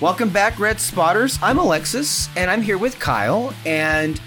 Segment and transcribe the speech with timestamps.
[0.00, 1.38] Welcome back, Red Spotters.
[1.42, 3.52] I'm Alexis, and I'm here with Kyle.
[3.66, 4.18] And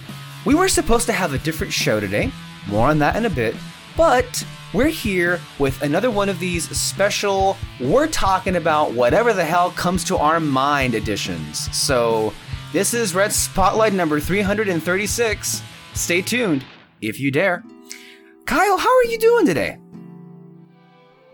[0.46, 2.32] we were supposed to have a different show today.
[2.68, 3.56] More on that in a bit.
[3.98, 9.72] But we're here with another one of these special, we're talking about whatever the hell
[9.72, 11.76] comes to our mind editions.
[11.76, 12.36] So
[12.72, 15.64] this is Red Spotlight number 336.
[15.96, 16.64] Stay tuned
[17.02, 17.64] if you dare.
[18.46, 19.80] Kyle, how are you doing today?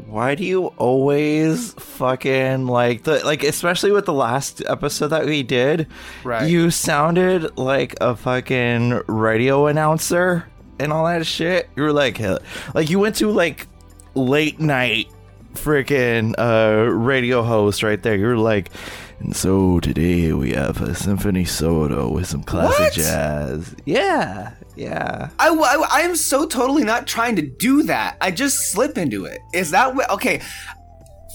[0.09, 5.44] Why do you always fucking like the like especially with the last episode that we
[5.44, 5.88] did?
[6.23, 6.49] Right.
[6.49, 10.48] You sounded like a fucking radio announcer
[10.80, 11.70] and all that shit.
[11.76, 12.40] You were like hell-
[12.73, 13.68] like you went to like
[14.16, 15.12] late night
[15.54, 18.16] freaking uh radio host right there.
[18.16, 18.70] You were like
[19.19, 22.93] and so today we have a symphony soda with some classic What?
[22.93, 23.75] jazz.
[23.85, 24.53] Yeah.
[24.75, 25.29] Yeah.
[25.37, 28.17] I, I, I am so totally not trying to do that.
[28.21, 29.39] I just slip into it.
[29.53, 30.09] Is that what?
[30.09, 30.41] Okay.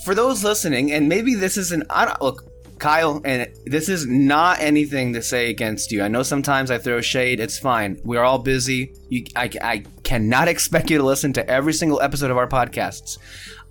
[0.04, 1.84] For those listening, and maybe this isn't.
[1.90, 6.02] I don't look, Kyle, and this is not anything to say against you.
[6.02, 7.40] I know sometimes I throw shade.
[7.40, 7.98] It's fine.
[8.04, 8.94] We're all busy.
[9.08, 13.18] You, I, I cannot expect you to listen to every single episode of our podcasts.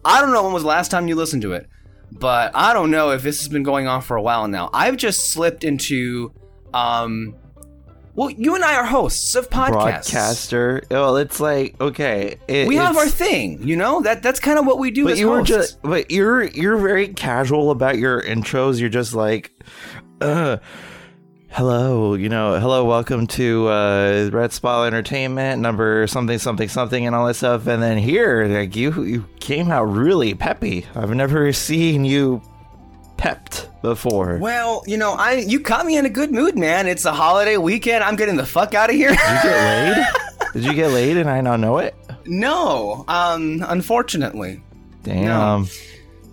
[0.05, 1.69] I don't know when was the last time you listened to it,
[2.19, 4.69] but I don't know if this has been going on for a while now.
[4.73, 6.33] I've just slipped into,
[6.73, 7.35] um,
[8.15, 9.71] well, you and I are hosts of podcasts.
[9.71, 10.83] Broadcaster.
[10.91, 12.37] Well, it's like okay.
[12.47, 14.01] It, we have our thing, you know.
[14.01, 17.07] That that's kind of what we do But you were just, but you're you're very
[17.07, 18.79] casual about your intros.
[18.79, 19.51] You're just like,
[20.21, 20.57] uh,
[21.53, 27.15] hello, you know, hello, welcome to uh, Red Spot Entertainment number something something something and
[27.15, 27.67] all that stuff.
[27.67, 30.85] And then here, like you you came out really peppy.
[30.95, 32.41] I've never seen you
[33.17, 34.37] pepped before.
[34.37, 36.87] well, you know, I you caught me in a good mood, man.
[36.87, 38.03] It's a holiday weekend.
[38.03, 39.09] I'm getting the fuck out of here.
[39.09, 40.05] Did you get laid?
[40.53, 41.95] Did you get laid and I not know it?
[42.25, 44.63] no, um, unfortunately,
[45.03, 45.67] Damn.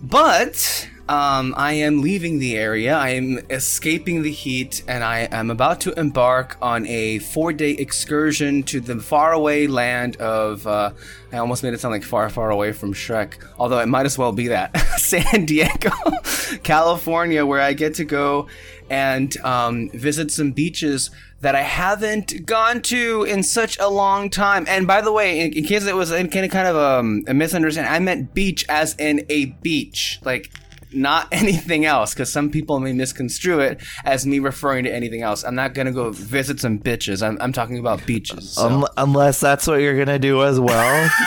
[0.01, 2.95] but um, I am leaving the area.
[2.95, 8.63] I am escaping the heat, and I am about to embark on a four-day excursion
[8.63, 10.65] to the faraway land of.
[10.65, 10.91] Uh,
[11.33, 14.17] I almost made it sound like far, far away from Shrek, although it might as
[14.17, 15.91] well be that San Diego,
[16.63, 18.47] California, where I get to go
[18.89, 21.09] and um, visit some beaches
[21.41, 24.63] that I haven't gone to in such a long time.
[24.65, 27.25] And by the way, in, in case it was in kind of kind of um,
[27.27, 30.51] a misunderstanding, I meant beach as in a beach, like
[30.93, 35.43] not anything else, because some people may misconstrue it as me referring to anything else.
[35.43, 37.25] I'm not gonna go visit some bitches.
[37.25, 38.51] I'm, I'm talking about beaches.
[38.51, 41.09] so- Un- unless that's what you're gonna do as well.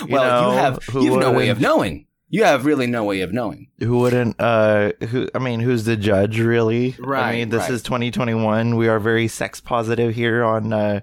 [0.00, 2.06] You well, know, you have you have no way of knowing.
[2.28, 3.68] You have really no way of knowing.
[3.80, 7.22] who wouldn't uh who i mean who's the judge really Right.
[7.28, 7.70] i mean this right.
[7.72, 11.00] is 2021 we are very sex positive here on uh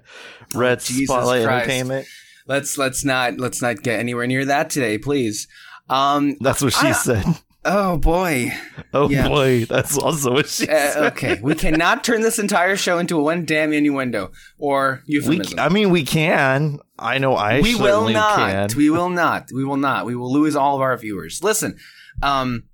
[0.54, 1.68] red Oh, spotlight Christ.
[1.68, 2.06] entertainment
[2.46, 5.48] Let's let's not let's not get anywhere near that today, please.
[5.90, 6.36] Um.
[6.40, 7.24] that's what she I- said
[7.70, 8.50] Oh boy.
[8.94, 9.28] oh yeah.
[9.28, 13.22] boy that's also what she Uh, okay, we cannot turn this entire show into a
[13.22, 15.58] one damn innuendo or we, euphemism.
[15.58, 18.70] i mean we can i know i we will not.
[18.70, 19.50] can We will not.
[19.52, 20.06] We will not.
[20.06, 21.42] We will lose all of our viewers.
[21.44, 21.76] Listen,
[22.22, 22.64] um,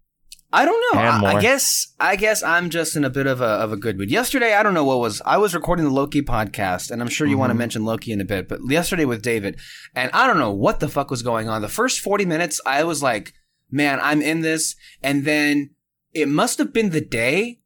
[0.52, 1.00] I don't know.
[1.00, 3.98] I, I guess I guess I'm just in a bit of a of a good
[3.98, 4.08] mood.
[4.10, 5.20] Yesterday, I don't know what was.
[5.26, 7.58] I was recording the Loki podcast, and I'm sure you want to Mhm.
[7.58, 8.48] mention Loki in a bit.
[8.48, 9.58] But yesterday with David,
[9.96, 11.60] and I don't know what the fuck was going on.
[11.60, 13.32] The first 40 minutes, I was like,
[13.74, 15.70] man, I'm in this, and then
[16.12, 17.60] it must have been the day.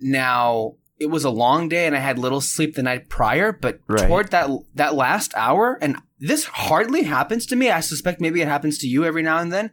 [0.00, 3.52] Now it was a long day, and I had little sleep the night prior.
[3.52, 4.06] But Right.
[4.08, 7.70] toward that that last hour, and this hardly happens to me.
[7.70, 9.70] I suspect maybe it happens to you every now and then.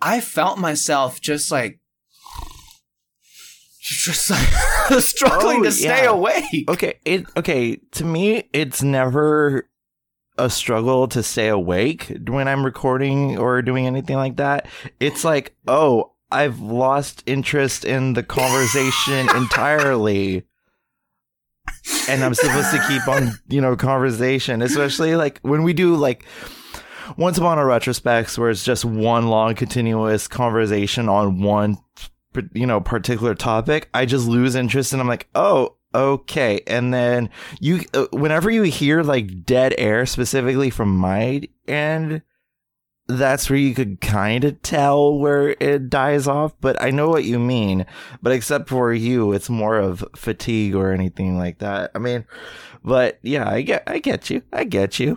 [0.00, 1.80] I felt myself just like,
[3.80, 4.46] just like
[5.02, 6.10] struggling Oh, to stay yeah.
[6.10, 6.68] awake.
[6.68, 9.67] okay it okay to me it's never
[10.38, 14.66] a struggle to stay awake when i'm recording or doing anything like that
[15.00, 20.44] it's like oh i've lost interest in the conversation entirely.
[22.08, 26.24] And i'm supposed to keep on you know conversation especially like when we do like
[27.16, 31.78] once upon a retrospects where it's just one long continuous conversation on one
[32.52, 37.30] you know particular topic i just lose interest and i'm like oh okay and then
[37.60, 42.20] you uh, whenever you hear like dead air specifically from my end
[43.06, 47.24] that's where you could kind of tell where it dies off but i know what
[47.24, 47.86] you mean
[48.20, 52.26] but except for you it's more of fatigue or anything like that i mean
[52.84, 55.16] but yeah i get i get you i get you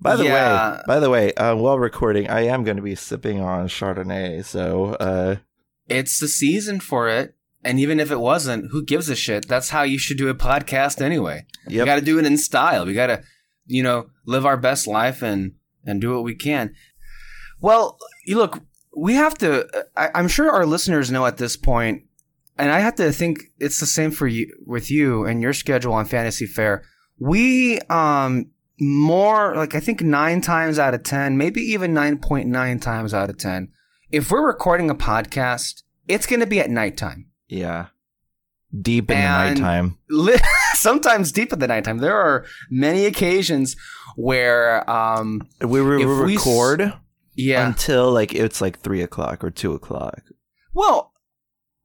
[0.00, 0.76] by the Yeah.
[0.76, 4.42] way by the way uh, while recording i am going to be sipping on chardonnay
[4.42, 5.36] so uh
[5.86, 7.34] It's the season for it.
[7.68, 9.46] And even if it wasn't, who gives a shit?
[9.46, 11.44] That's how you should do a podcast anyway.
[11.66, 12.86] We got to do it in style.
[12.86, 13.22] We got to,
[13.66, 15.52] you know, live our best life and
[15.84, 16.74] and do what we can.
[17.60, 18.62] Well, you look,
[18.96, 19.68] we have to.
[19.94, 22.04] I, I'm sure our listeners know at this point,
[22.56, 25.92] and I have to think it's the same for you with you and your schedule
[25.92, 26.84] on Fantasy Fair.
[27.18, 28.50] We um
[28.80, 33.12] more like I think nine times out of ten, maybe even nine point nine times
[33.12, 33.72] out of ten,
[34.10, 37.27] if we're recording a podcast, it's going to be at nighttime.
[37.48, 37.86] Yeah.
[38.82, 39.98] Deep in And- the nighttime.
[40.10, 40.36] Li-
[40.74, 41.98] Sometimes deep in the nighttime.
[41.98, 43.76] There are many occasions
[44.16, 46.92] where, um, We, re- we s- record
[47.34, 50.22] yeah, until like it's like three o'clock or two o'clock.
[50.74, 51.12] Well,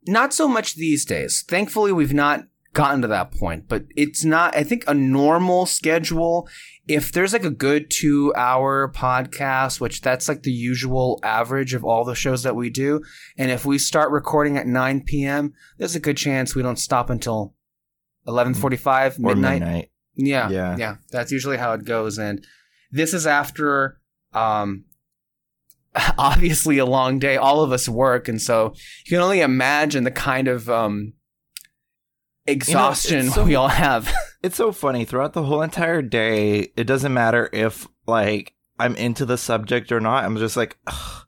[0.08, 1.44] not so much these days.
[1.48, 2.44] Thankfully, we've not
[2.74, 6.48] gotten to that point, but it's not, I think, a normal schedule.
[6.88, 11.86] If there's like a good two hour podcast, which that's like the usual average of
[11.86, 13.02] all the shows that we do,
[13.38, 17.10] and if we start recording at 9 p.m., there's a good chance we don't stop
[17.10, 17.54] until
[18.28, 19.60] 11:45 midnight.
[19.60, 19.92] midnight.
[20.16, 20.78] Yeah, Yeah.
[20.78, 20.96] yeah.
[21.12, 22.46] That's usually how it goes, and
[22.92, 24.00] this is after,
[24.34, 24.86] um,
[26.18, 27.38] obviously a long day.
[27.38, 28.74] All of us work, and so
[29.06, 31.14] you can only imagine the kind of um
[32.46, 34.14] exhaustion it's so- we all have.
[34.42, 35.06] It's so funny.
[35.06, 40.00] Throughout the whole entire day, it doesn't matter if like I'm into the subject or
[40.00, 40.26] not.
[40.26, 41.22] I'm just like, I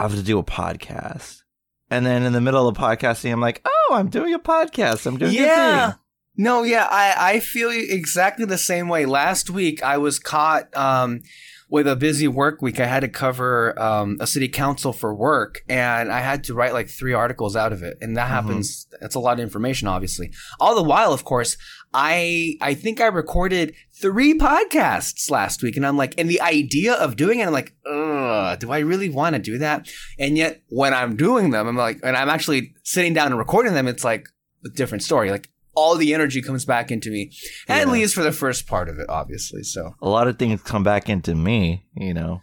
[0.00, 1.42] have to do a podcast.
[1.90, 5.06] And then in the middle of podcasting, I'm like, oh, I'm doing a podcast.
[5.06, 5.92] I'm doing yeah.
[5.92, 6.00] thing.
[6.38, 9.06] No, yeah, I, I feel exactly the same way.
[9.06, 11.22] Last week, I was caught um,
[11.68, 12.78] with a busy work week.
[12.78, 16.72] I had to cover um, a city council for work, and I had to write
[16.72, 17.98] like three articles out of it.
[18.00, 18.30] And that Mhm.
[18.30, 18.86] happens.
[19.00, 20.32] That's a lot of information, obviously.
[20.60, 21.56] All the while, of course,
[21.92, 26.94] I I think I recorded three podcasts last week, and I'm like, and the idea
[26.94, 29.88] of doing it, I'm like, ugh, do I really want to do that?
[30.18, 33.74] And yet, when I'm doing them, I'm like, and I'm actually sitting down and recording
[33.74, 34.28] them, it's like
[34.64, 35.30] a different story.
[35.30, 37.30] Like all the energy comes back into me,
[37.68, 37.92] at Yeah.
[37.92, 39.62] least for the first part of it, obviously.
[39.62, 42.42] So, A lot of things come back into me, you know.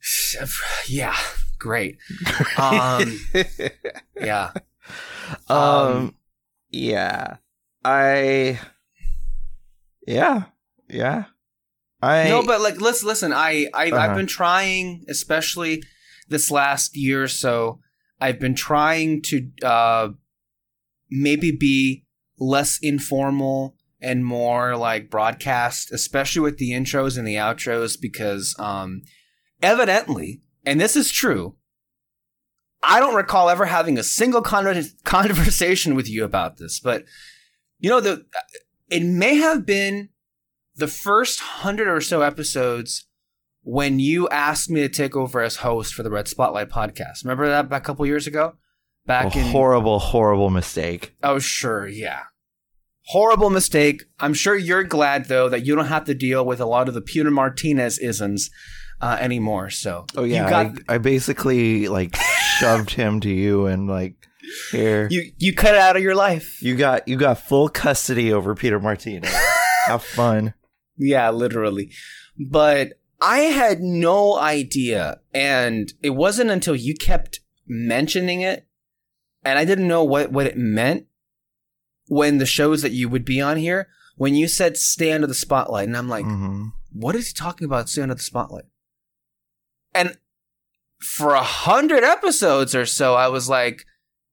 [0.86, 1.16] yeah,
[1.58, 1.96] great.
[2.58, 3.18] Um,
[4.20, 4.52] yeah,
[5.48, 6.14] um, Um,
[6.70, 7.36] yeah.
[7.84, 8.60] I
[10.06, 10.44] Yeah.
[10.88, 11.24] Yeah.
[12.02, 13.32] I no, but like, let's listen.
[13.32, 14.14] I, I I've Uh-huh.
[14.14, 15.82] been trying, especially
[16.28, 17.80] this last year or so.
[18.20, 20.08] I've been trying to uh,
[21.10, 22.04] maybe be
[22.38, 29.02] less informal and more like broadcast, especially with the intros and the outros, because um,
[29.60, 31.56] evidently, and this is true,
[32.82, 37.04] I don't recall ever having a single con- conversation with you about this, but
[37.80, 38.24] you know, the
[38.90, 40.08] it may have been
[40.76, 43.06] the first hundred or so episodes
[43.62, 47.24] when you asked me to take over as host for the Red Spotlight podcast.
[47.24, 48.54] Remember that a couple years ago?
[49.08, 51.16] Back a in horrible, horrible mistake.
[51.22, 52.24] Oh, sure, yeah.
[53.06, 54.04] Horrible mistake.
[54.20, 56.94] I'm sure you're glad though that you don't have to deal with a lot of
[56.94, 58.50] the Peter Martinez isms
[59.00, 59.70] uh, anymore.
[59.70, 62.14] So Oh yeah, you got I, I basically like
[62.58, 64.16] shoved him to you and like
[64.72, 66.62] here you you cut it out of your life.
[66.62, 69.34] you got you got full custody over Peter Martinez.
[69.86, 70.52] Have fun.
[70.98, 71.92] Yeah, literally.
[72.38, 75.20] But I had no idea.
[75.32, 78.67] And it wasn't until you kept mentioning it
[79.48, 81.06] and I didn't know what, what it meant
[82.06, 85.34] when the shows that you would be on here, when you said stay under the
[85.34, 85.86] spotlight.
[85.88, 86.72] And I'm like, Mhm.
[86.92, 88.64] what is he talking about stay under the spotlight?
[89.94, 90.16] And
[91.00, 93.84] for a hundred episodes or so, I was like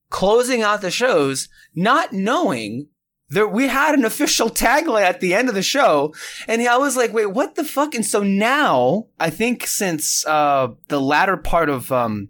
[0.10, 2.88] closing out the shows, not knowing
[3.30, 6.14] that we had an official tagline at the end of the show.
[6.48, 7.94] And I was like, wait, what the fuck?
[7.96, 12.30] And so now, I think since uh, the latter part of um,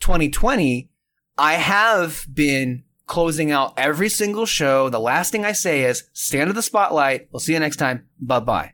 [0.00, 0.90] 2020,
[1.38, 4.88] I have been closing out every single show.
[4.88, 7.28] The last thing I say is stand under the spotlight.
[7.32, 8.06] We'll see you next time.
[8.20, 8.72] Bye bye.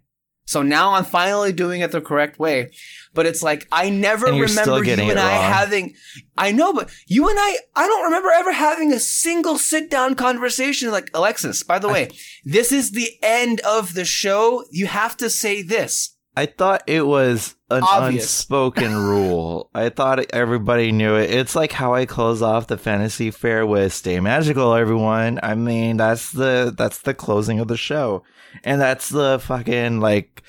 [0.49, 2.71] So now I'm finally doing it the correct way.
[3.12, 5.95] But it's like, I never And you're still remember you and I having,
[6.38, 10.15] I know, but you and I, I don't remember ever having a single sit down
[10.15, 12.09] conversation like, Alexis, by the way,
[12.47, 14.65] this is the end of the show.
[14.71, 16.17] You have to say this.
[16.38, 18.25] I thought it was an Obvious.
[18.25, 19.71] unspoken rule.
[19.75, 21.30] I thought everybody knew it.
[21.30, 25.97] It's like how I close off the fantasy fair with "Stay magical, everyone." I mean,
[25.97, 28.23] that's the that's the closing of the show,
[28.62, 30.42] and that's the fucking like.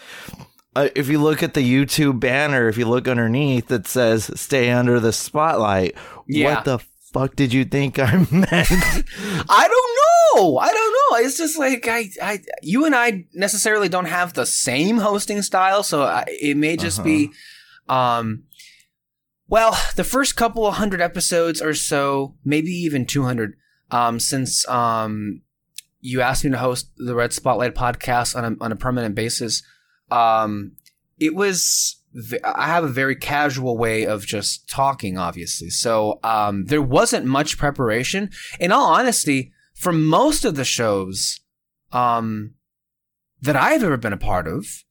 [0.75, 4.69] Uh, if you look at the YouTube banner, if you look underneath, it says "Stay
[4.69, 5.95] under the spotlight."
[6.27, 6.53] Yeah.
[6.53, 6.79] What the
[7.11, 8.51] fuck did you think I meant?
[9.49, 9.88] I don't
[10.35, 10.57] know.
[10.57, 11.17] I don't know.
[11.17, 15.83] It's just like I, I, you and I necessarily don't have the same hosting style,
[15.83, 17.31] so I, it may just be,
[17.87, 18.43] um,
[19.47, 23.55] well, the first couple of hundred episodes or so, maybe even two hundred,
[23.91, 25.41] um, since um,
[25.99, 29.63] you asked me to host the Red Spotlight podcast on a on a permanent basis,
[30.11, 30.73] um,
[31.19, 31.95] it was
[32.43, 35.69] I have a very casual way of just talking, obviously.
[35.69, 38.31] So um, there wasn't much preparation.
[38.59, 41.39] In all honesty, for most of the shows
[41.93, 42.53] um,
[43.41, 44.83] that I've ever been a part of,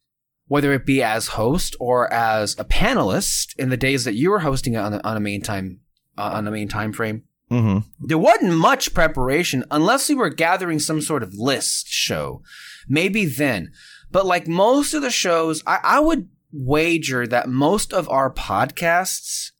[0.46, 4.38] whether it be as host or as a panelist in the days that you were
[4.40, 5.80] hosting it on a, on a main time
[6.16, 8.06] uh, on a main time frame, Mm-hmm.
[8.06, 12.42] there wasn't much preparation unless we were gathering some sort of list show.
[12.86, 13.72] Maybe then.
[14.10, 19.52] But like most of the shows, I, I would wager that most of our podcasts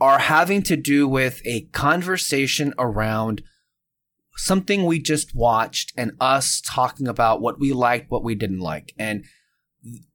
[0.00, 3.42] are having to do with a conversation around
[4.36, 8.92] something we just watched and us talking about what we liked, what we didn't like.
[8.98, 9.24] And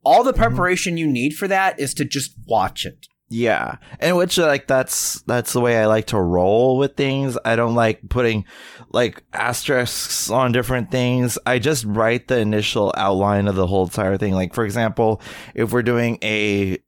[0.03, 0.41] all the mm-hmm.
[0.41, 3.07] preparation you need for that is to just watch it.
[3.31, 7.37] Yeah, and which like that's that's the way I like to roll with things.
[7.45, 8.43] I don't like putting
[8.91, 11.37] like asterisks on different things.
[11.45, 14.33] I just write the initial outline of the whole entire thing.
[14.33, 15.21] Like for example,
[15.53, 16.79] if we're doing a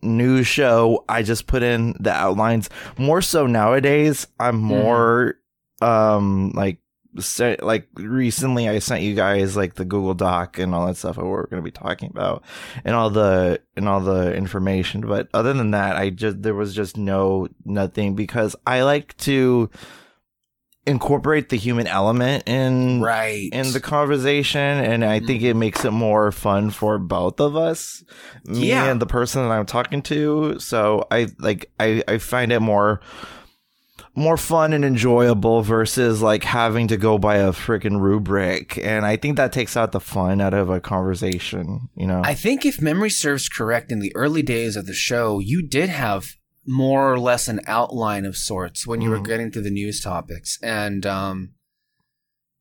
[0.00, 2.70] new show, I just put in the outlines.
[2.96, 4.64] More so nowadays, I'm mm-hmm.
[4.64, 5.34] more
[5.80, 6.78] um like
[7.60, 11.26] like recently I sent you guys like the Google Doc and all that stuff what
[11.26, 12.44] we're going to be talking about
[12.84, 16.72] and all the and all the information but other than that I just there was
[16.72, 19.70] just no nothing because I like to
[20.86, 23.48] incorporate the human element in Right.
[23.52, 28.02] in the conversation and I think it makes it more fun for both of us
[28.44, 28.84] me Yeah.
[28.86, 33.00] and the person that I'm talking to so I like I I find it more
[34.14, 39.16] more fun and enjoyable versus like having to go by a freaking rubric and I
[39.16, 42.80] think that takes out the fun out of a conversation you know I think if
[42.82, 46.34] memory serves correct, in the early days of the show, you did have
[46.66, 49.26] more or less an outline of sorts when you were Mhm.
[49.26, 50.58] getting to the news topics.
[50.62, 51.54] And um,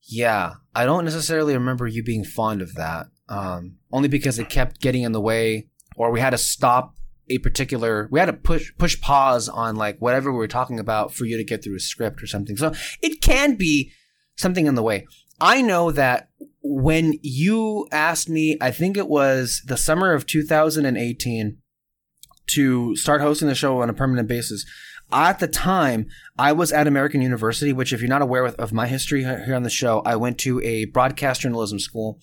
[0.08, 4.80] yeah, I don't necessarily remember you being fond of that, um, only because it kept
[4.82, 6.96] getting in the way, or we had to stop
[7.30, 11.14] a particular, we had to push push pause on like whatever we were talking about
[11.14, 12.58] for you to get through a script or something.
[12.58, 13.92] So it can be
[14.36, 15.06] something in the way.
[15.42, 16.30] I know that
[16.62, 21.58] when you asked me, I think it was the summer of 2018
[22.48, 24.66] to start hosting the show on a permanent basis.
[25.12, 26.08] At the time,
[26.38, 29.64] I was at American University, which, if you're not aware of my history here on
[29.64, 32.20] the show, I went to a broadcast journalism school.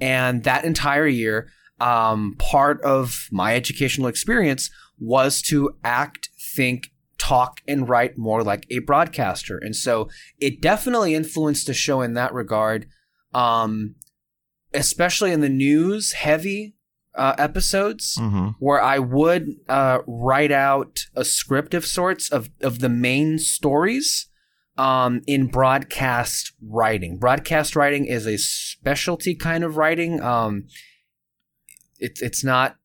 [0.00, 1.48] And that entire year,
[1.80, 8.66] um, part of my educational experience was to act, think, talk, and write more like
[8.70, 9.58] a broadcaster.
[9.58, 12.86] And so it definitely influenced the show in that regard,
[13.32, 13.96] um,
[14.72, 16.74] especially in the news heavy
[17.14, 22.78] uh, episodes hmm where I would uh, write out a script of sorts of, of
[22.78, 24.28] the main stories
[24.76, 27.18] um, in broadcast writing.
[27.18, 30.20] Broadcast writing is a specialty kind of writing.
[30.22, 30.66] Um,
[32.04, 32.76] it's it's not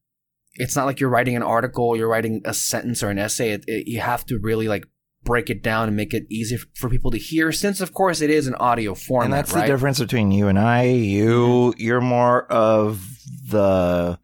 [0.53, 3.51] it's not like you're writing an article, you're writing a sentence or an essay.
[3.51, 4.85] It, it, you have to really like
[5.23, 7.51] break it down and make it easy for people to hear.
[7.51, 9.61] Since of course it is an audio format, and that's right?
[9.61, 10.83] the difference between you and I.
[10.83, 13.05] You you're more of
[13.49, 14.19] the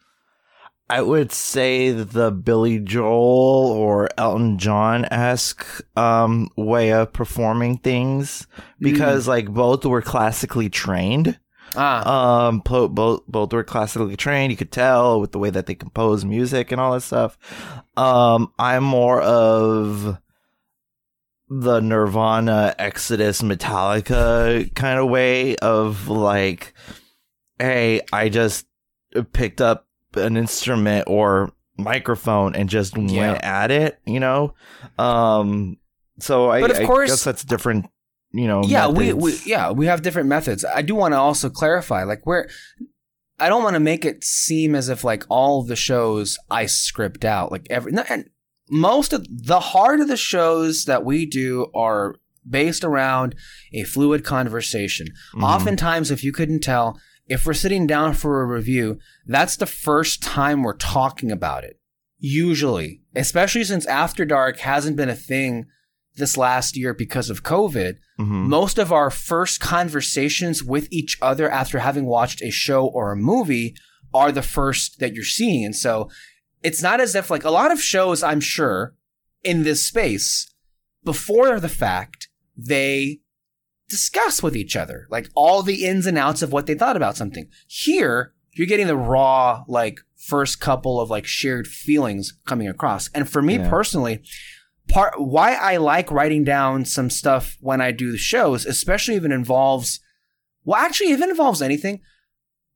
[0.88, 5.66] I would say the Billy Joel or Elton John esque
[5.98, 8.46] um, way of performing things
[8.80, 11.40] because like both were classically trained.
[11.77, 14.51] Ah, Um, both both were classically trained.
[14.51, 17.38] You could tell with the way that they compose music and all that stuff.
[17.98, 20.17] Um, I'm more of
[21.50, 26.74] the Nirvana, Exodus, Metallica kind of way of like,
[27.60, 28.65] hey, I just
[29.34, 33.32] picked up an instrument or microphone and just Yeah.
[33.32, 34.53] went at it, you know.
[34.98, 35.77] Um,
[36.20, 37.88] so I, But of I course- guess that's different.
[38.38, 40.65] You know, yeah we, we yeah we have different methods.
[40.65, 42.50] I do want to also clarify like where
[43.39, 47.25] i don't want to make it seem as if like all the shows i script
[47.25, 48.30] out like every no, and
[48.70, 52.15] most of the heart of the shows that we do are
[52.50, 53.36] based around
[53.74, 55.08] a fluid conversation.
[55.36, 55.44] Mhm.
[55.44, 60.24] oftentimes if you couldn't tell if we're sitting down for a review that's the first
[60.24, 61.80] time we're talking about it
[62.20, 65.65] usually especially since after dark hasn't been a thing
[66.18, 68.48] this last year because of covid Mhm.
[68.48, 73.18] most of our first conversations with each other after having watched a show or a
[73.18, 73.76] movie
[74.14, 75.66] are the first that you're seeing.
[75.66, 76.10] And so
[76.64, 78.96] it's not as if like a lot of shows, I'm sure,
[79.44, 80.50] in this space,
[81.04, 83.20] before the fact, they
[83.90, 87.18] discuss with each other, like all the ins and outs of what they thought about
[87.18, 87.48] something.
[87.68, 93.10] Here, you're getting the raw, like first couple of like shared feelings coming across.
[93.14, 93.70] And for me Yeah.
[93.70, 94.24] personally,
[94.88, 99.24] part why I like writing down some stuff when I do the shows, especially if
[99.24, 100.00] it involves
[100.63, 102.01] well, actually if it involves anything,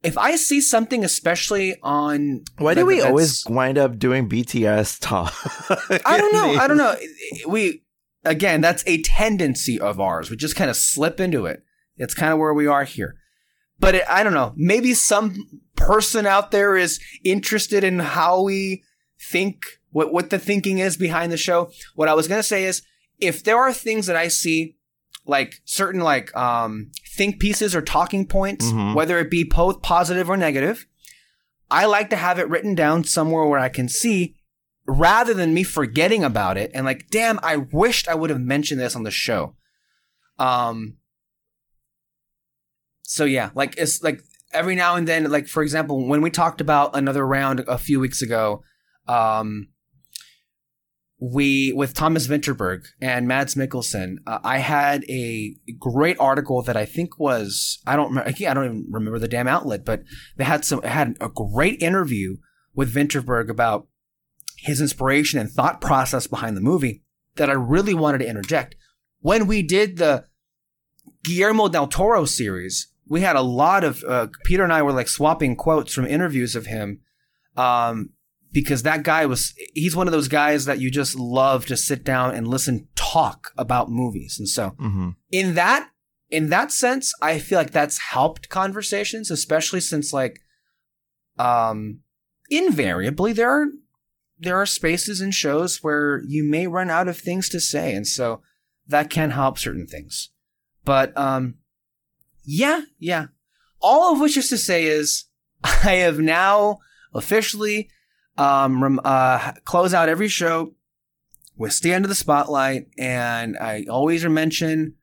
[0.03, 5.33] if I see something, especially on Why do we always wind up doing BTS talk?
[6.05, 6.61] I don't know.
[6.61, 6.95] I don't know.
[7.47, 7.83] We
[8.23, 10.29] again, that's a tendency of ours.
[10.29, 11.63] We just kind of slip into it.
[11.97, 13.15] It's kind of where we are here.
[13.77, 14.53] But it, I don't know.
[14.55, 18.83] Maybe some person out there is interested in how we
[19.19, 21.71] think, what what the thinking is behind the show.
[21.95, 22.81] What I was gonna say is,
[23.19, 24.75] if there are things that I see,
[25.25, 28.95] like certain like um think pieces or talking points, Mhm.
[28.95, 30.85] whether it be both positive or negative,
[31.71, 34.35] I like to have it written down somewhere where I can see
[34.87, 38.79] rather than me forgetting about it and like, damn, I wished I would have mentioned
[38.81, 39.55] this on the show.
[40.39, 40.95] Um,
[43.03, 46.61] so yeah, like it's like every now and then, like for example, when we talked
[46.61, 48.63] about another round a few weeks ago,
[49.07, 49.67] um,
[51.19, 56.85] we with Thomas Vinterberg and Mads Mikkelsen, uh, I had a great article that I
[56.85, 60.03] think was I don't remember, I don't even remember the damn outlet, but
[60.37, 62.37] they had some had a great interview
[62.73, 63.87] with Vinterberg about
[64.57, 67.03] his inspiration and thought process behind the movie
[67.35, 68.75] that I really wanted to interject.
[69.19, 70.25] When we did the
[71.23, 75.09] Guillermo del Toro series, we had a lot of uh, Peter and I were like
[75.09, 77.01] swapping quotes from interviews of him,
[77.57, 78.11] um,
[78.51, 82.03] because that guy was he's one of those guys that you just love to sit
[82.03, 85.15] down and listen talk about movies, and so Mhm.
[85.31, 85.89] in that
[86.29, 90.39] in that sense, I feel like that's helped conversations, especially since like
[91.37, 91.99] um
[92.49, 93.67] invariably there are
[94.41, 98.07] there are spaces and shows where you may run out of things to say, and
[98.07, 98.41] so
[98.87, 100.29] that can help certain things.
[100.85, 101.55] But um
[102.43, 103.27] yeah, yeah.
[103.81, 105.25] All of which is to say is
[105.63, 106.79] I have now
[107.13, 107.89] officially
[108.39, 110.73] um uh close out every show
[111.55, 114.95] with Stay Under the Spotlight, and I always mention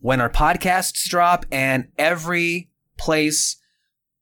[0.00, 3.58] when our podcasts drop and every place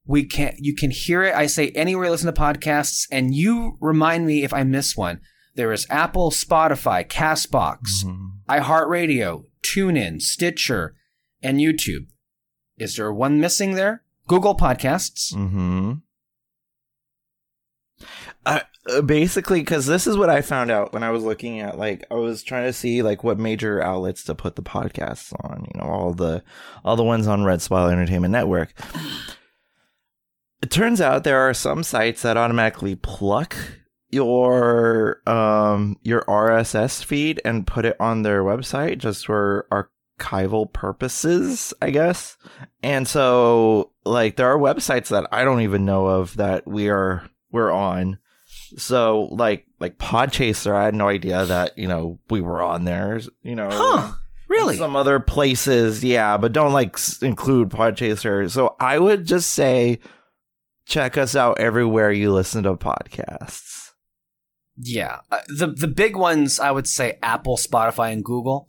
[0.04, 1.34] we can you can hear it.
[1.34, 5.20] I say anywhere you listen to podcasts, and you remind me if I miss one.
[5.54, 8.30] There is Apple, Spotify, Castbox, Mhm.
[8.48, 10.94] iHeartRadio, TuneIn, Stitcher,
[11.42, 12.06] and YouTube.
[12.78, 14.02] Is there one missing there?
[14.28, 15.32] Google Podcasts.
[15.34, 15.92] Mm-hmm.
[18.48, 22.06] Uh, basically, because this is what I found out when I was looking at, like,
[22.10, 25.66] I was trying to see like what major outlets to put the podcasts on.
[25.74, 26.42] You know, all the
[26.84, 28.72] all the ones on Red Spotlight Entertainment Network.
[30.62, 33.54] It turns out there are some sites that automatically pluck
[34.10, 41.74] your um your RSS feed and put it on their website just for archival purposes,
[41.82, 42.38] I guess.
[42.82, 47.28] And so like there are websites that I don't even know of that we are
[47.52, 48.18] we're on.
[48.76, 53.20] So like like Podchaser, I had no idea that, you know, we were on there,
[53.42, 53.68] you know.
[53.70, 54.12] Huh.
[54.48, 54.76] Really?
[54.76, 58.50] Some other places, yeah, but don't like s- include Podchaser.
[58.50, 59.98] So I would just say
[60.86, 63.90] check us out everywhere you listen to podcasts.
[64.76, 65.18] Yeah.
[65.30, 68.66] Uh, the the big ones I would say Apple, Spotify, and Google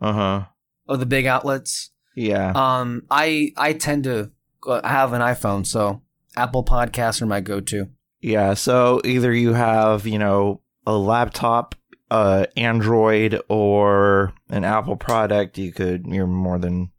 [0.00, 0.44] Uh-huh.
[0.88, 1.90] are the big outlets.
[2.16, 2.52] Yeah.
[2.54, 4.30] Um, I I tend to
[4.66, 6.02] uh, have an iPhone, so
[6.36, 7.88] Apple Podcasts are my go-to.
[8.20, 11.74] Yeah, so either you have, you know, a laptop,
[12.10, 16.90] uh Android or an Apple product, you could you're more than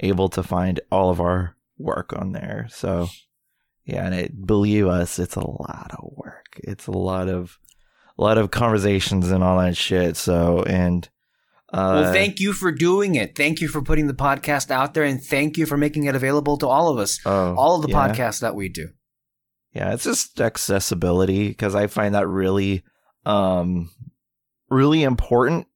[0.00, 2.66] able to find all of our work on there.
[2.70, 3.08] So
[3.84, 6.58] yeah, and it believe us, it's a lot of work.
[6.62, 7.58] It's a lot of
[8.18, 10.16] a lot of conversations and all that shit.
[10.16, 11.08] So and
[11.72, 13.36] uh well, thank you for doing it.
[13.36, 16.56] Thank you for putting the podcast out there, and thank you for making it available
[16.58, 17.20] to all of us.
[17.26, 18.08] oh, All of the yeah.
[18.08, 18.88] podcasts that we do.
[19.74, 22.84] Yeah, it's just accessibility because I find that really,
[23.26, 23.90] um,
[24.70, 25.66] really important.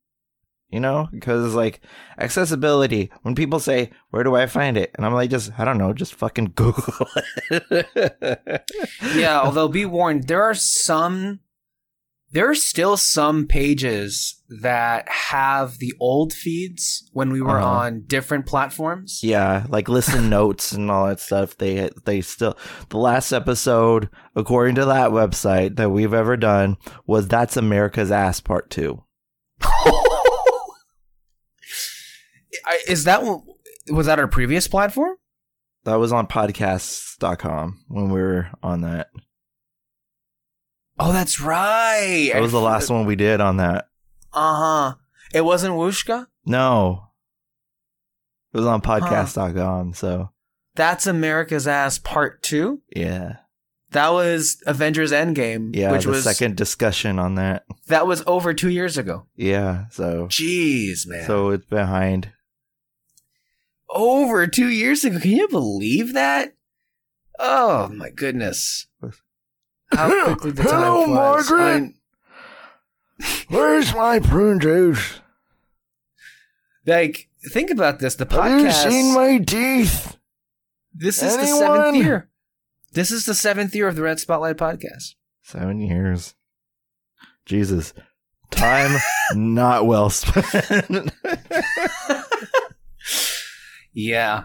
[0.70, 1.80] You know, because like
[2.18, 3.10] accessibility.
[3.22, 5.94] When people say, "Where do I find it?" and I'm like, just I don't know,
[5.94, 7.06] just fucking Google
[7.50, 8.62] it.
[9.14, 11.40] Yeah, although be warned, there are some,
[12.30, 17.68] there are still some pages that have the old feeds when we were Uh-huh.
[17.68, 19.20] on different platforms.
[19.22, 21.56] yeah, like listen notes and all that stuff.
[21.56, 22.56] They they still
[22.90, 28.40] the last episode, according to that website that we've ever done, was that's America's ass
[28.40, 29.02] part two.
[32.86, 33.22] Is that
[33.90, 35.16] was that our previous platform?
[35.84, 39.08] That was on podcasts.com when we were on that.
[40.98, 42.30] Oh, that's right.
[42.32, 43.88] That was the last one we did on that.
[44.32, 44.56] Uh
[44.90, 44.94] huh.
[45.32, 46.26] It wasn't Whooshkaa.
[46.46, 47.04] No.
[48.52, 50.30] It was on podcast.com, so
[50.74, 52.82] That's America's Ass Part Two.
[52.94, 53.36] yeah.
[53.92, 57.64] That was Avengers Endgame, Yeah, which the was second discussion on that.
[57.86, 59.24] that was over two years ago.
[59.34, 61.26] Yeah, so Jeez, man.
[61.26, 62.30] so it's behind.
[63.88, 65.18] over two years ago.
[65.18, 66.54] Can you believe that?
[67.38, 68.87] Oh my goodness!
[69.92, 71.50] How quickly the time Hello, flies.
[71.50, 71.72] Margaret.
[71.72, 71.94] I'm-
[73.48, 75.20] Where's my prune juice?
[76.86, 78.14] Like, think about this.
[78.14, 78.88] The Have you podcast.
[78.88, 80.16] seen my teeth?
[80.94, 82.28] this is the seventh year.
[82.92, 85.14] This is the seventh year of the Red Spotlight podcast.
[85.42, 86.34] Seven years.
[87.44, 87.92] Jesus.
[88.50, 88.98] Time
[89.34, 91.10] not well spent.
[93.92, 94.44] Yeah,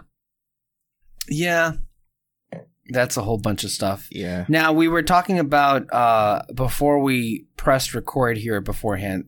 [1.28, 1.74] yeah.
[2.88, 4.08] That's a whole bunch of stuff.
[4.10, 4.44] yeah.
[4.48, 9.26] Now we were talking about uh before we pressed record here beforehand.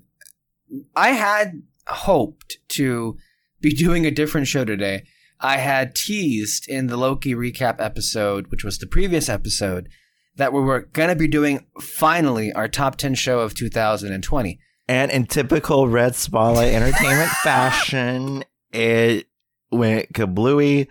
[0.94, 3.16] I had hoped to
[3.60, 5.04] be doing a different show today.
[5.40, 9.88] I had teased in the Loki recap episode, which was the previous episode,
[10.36, 14.58] that we were going to be doing finally our top 10 show of 2020.
[14.88, 19.26] And in typical Red Spotlight Entertainment fashion, it
[19.70, 20.88] went kablooey.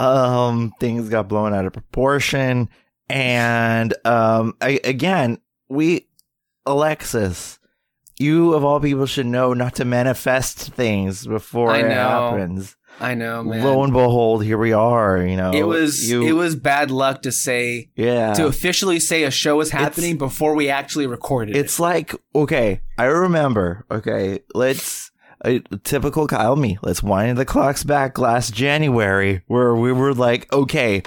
[0.00, 2.68] Um, things got blown out of proportion.
[3.08, 6.08] And um, I, again, we,
[6.64, 7.58] Alexis,
[8.18, 12.76] you of all people should know not to manifest things before it happens.
[13.00, 13.64] I know, man.
[13.64, 15.18] Lo and behold, here we are.
[15.18, 18.34] You know, it was you, it was bad luck to say yeah.
[18.34, 21.60] to officially say a show is happening before we actually recorded it.
[21.60, 23.86] It's like okay, I remember.
[23.90, 25.09] Okay, let's
[25.44, 26.78] a typical Kyle me.
[26.82, 31.02] Let's wind the clocks back last January, where we were like, okay,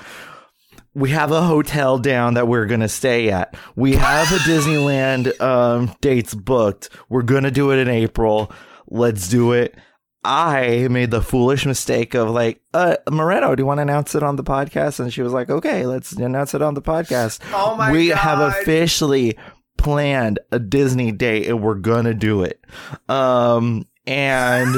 [0.93, 3.55] we have a hotel down that we're gonna stay at.
[3.75, 6.89] We have a Disneyland um, dates booked.
[7.09, 8.51] We're gonna do it in April.
[8.87, 9.75] Let's do it.
[10.23, 14.23] I made the foolish mistake of like, uh, Moreno, do you want to announce it
[14.23, 14.99] on the podcast?
[15.01, 18.17] And she was like, okay, let's announce it on the podcast oh my we god.
[18.19, 19.37] have officially
[19.77, 22.63] planned a Disney date and we're gonna do it.
[23.09, 24.75] Um, and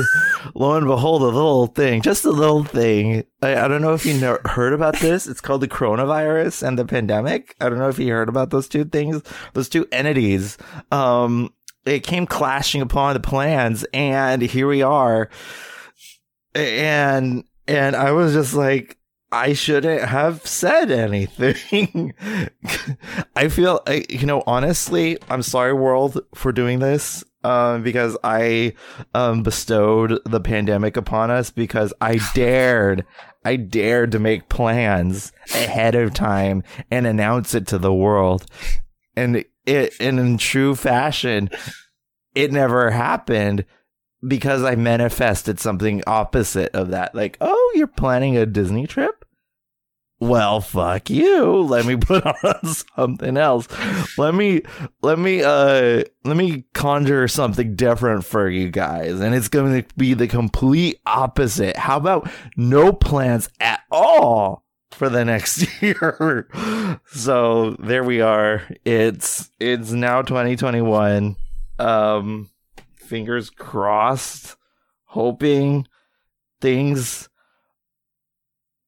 [0.53, 3.23] lo and behold, a little thing, just a little thing.
[3.41, 5.27] I, I don't know if you know, heard about this.
[5.27, 7.55] It's called the coronavirus and the pandemic.
[7.59, 9.21] I don't know if you heard about those two things,
[9.53, 10.57] those two entities.
[10.91, 11.53] Um,
[11.85, 15.29] it came clashing upon the plans, and here we are.
[16.53, 18.97] And and I was just like,
[19.31, 22.13] I shouldn't have said anything.
[23.35, 27.23] I feel, I, you know, honestly, I'm sorry, world, for doing this.
[27.45, 28.73] Um, because I
[29.13, 33.05] um, bestowed the pandemic upon us because I dared,
[33.43, 38.47] I dared to make plans ahead of time and announce it to the world,
[39.15, 41.51] and it, and in true fashion,
[42.33, 43.65] it never happened
[44.27, 47.13] because I manifested something opposite of that.
[47.13, 49.24] Like, oh, you're planning a Disney trip?
[50.19, 51.61] Well, fuck you.
[51.61, 53.67] Let me put on something else.
[54.17, 54.61] Let me
[55.01, 59.19] let me uh let me conjure something different for you guys.
[59.19, 61.75] And it's going to be the complete opposite.
[61.75, 66.47] How about no plans at all for the next year?
[67.07, 68.63] so, there we are.
[68.85, 71.35] It's it's now 2021.
[71.77, 72.49] Um
[72.95, 74.55] fingers crossed,
[75.03, 75.87] hoping
[76.61, 77.29] things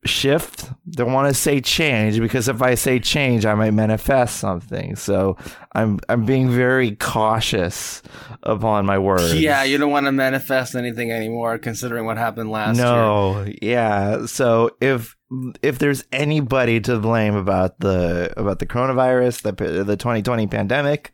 [0.08, 0.72] shift.
[0.90, 4.96] Don't want to say change because if I say change, I might manifest something.
[4.96, 5.38] So
[5.74, 8.02] I'm I'm being very cautious
[8.44, 9.40] upon my words.
[9.40, 12.86] yeah, you don't want to manifest anything anymore, considering what happened last year.
[12.86, 14.26] no, yeah.
[14.26, 15.16] So if
[15.62, 21.12] if there's anybody to blame about the about the coronavirus, the the 2020 pandemic,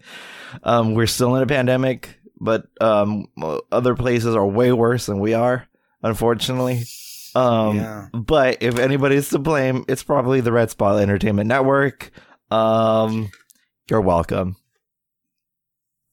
[0.63, 3.27] um, we're still in a pandemic, but um,
[3.71, 5.67] other places are way worse than we are,
[6.01, 6.83] unfortunately.
[7.35, 8.07] Um, Yeah.
[8.13, 12.11] but if anybody's to blame, it's probably the Red Spot Entertainment Network.
[12.51, 13.29] Um,
[13.89, 14.55] you're welcome.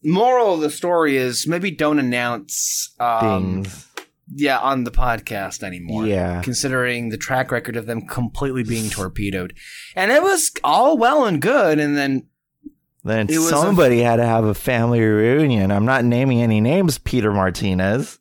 [0.02, 3.86] Moral of the story is maybe don't announce um, Things,
[4.34, 6.06] yeah on the podcast anymore.
[6.06, 6.40] yeah.
[6.40, 9.52] considering the track record of them completely being torpedoed.
[9.94, 12.26] And it was all well and good, and then
[13.04, 15.70] Then was a- somebody had to have a family reunion.
[15.70, 18.18] I'm not naming any names, Peter Martinez.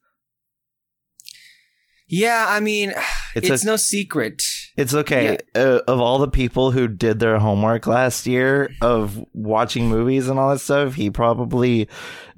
[2.09, 2.93] Yeah, I mean,
[3.35, 4.41] It's it's, a- no secret.
[4.75, 5.37] It's okay.
[5.55, 10.39] Uh, of all the people who did their homework last year of watching movies and
[10.39, 11.87] all that stuff, he probably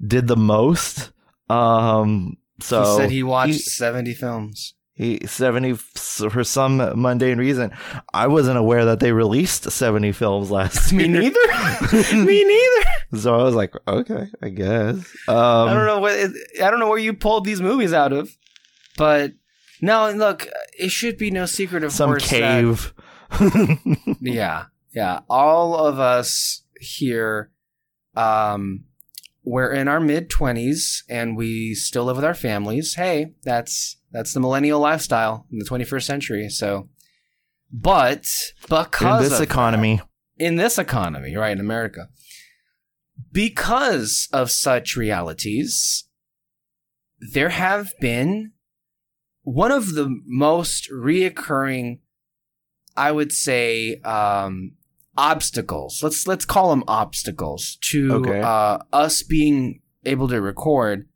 [0.05, 1.11] did the most.
[1.49, 4.73] Um, so he said he watched he- seventy films.
[4.93, 7.71] He 70 for some mundane reason.
[8.13, 11.21] I wasn't aware that they released 70 films last Me year.
[11.21, 12.15] neither.
[12.23, 13.19] Me neither.
[13.19, 14.97] So I was like, okay, I guess.
[15.27, 18.29] Um, I don't know what I don't know where you pulled these movies out of,
[18.95, 19.31] but
[19.81, 22.93] no, look, it should be no secret of Some course that- cave.
[24.21, 25.21] yeah, yeah.
[25.29, 27.51] All of us here,
[28.15, 28.85] um,
[29.43, 32.95] we're in our mid twenties and we still live with our families.
[32.95, 36.49] Hey, that's that's the millennial lifestyle in the twenty first century.
[36.49, 36.89] So
[37.71, 38.25] But
[38.61, 39.97] because in this economy.
[39.97, 42.09] that- in this economy, right in America,
[43.31, 46.05] because of such realities,
[47.33, 48.51] there have been
[49.43, 51.99] one of the most reoccurring,
[52.95, 54.73] I would say, um,
[55.17, 56.01] obstacles.
[56.03, 58.41] Let's let's call them obstacles to Okay.
[58.41, 61.07] uh, us being able to record.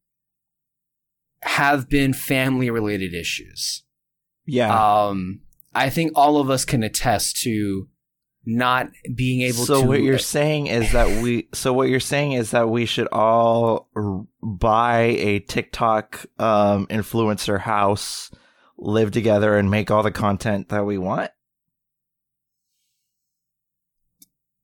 [1.44, 3.84] Have been family related issues.
[4.48, 4.74] Yeah.
[5.08, 5.42] Um,
[5.76, 7.88] I think all of us can attest to
[8.46, 9.88] not being able so to.
[9.88, 13.90] what you're saying is that we so what you're saying is that we should all
[13.96, 18.32] r- buy a TikTok um influencer house,
[18.78, 21.32] live together and make all the content that we want?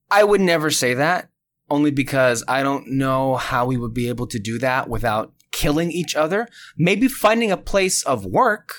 [0.10, 1.30] I would never say that,
[1.70, 5.89] only because I don't know how we would be able to do that without killing
[5.91, 6.48] each other.
[6.78, 8.76] Maybe finding a place of work,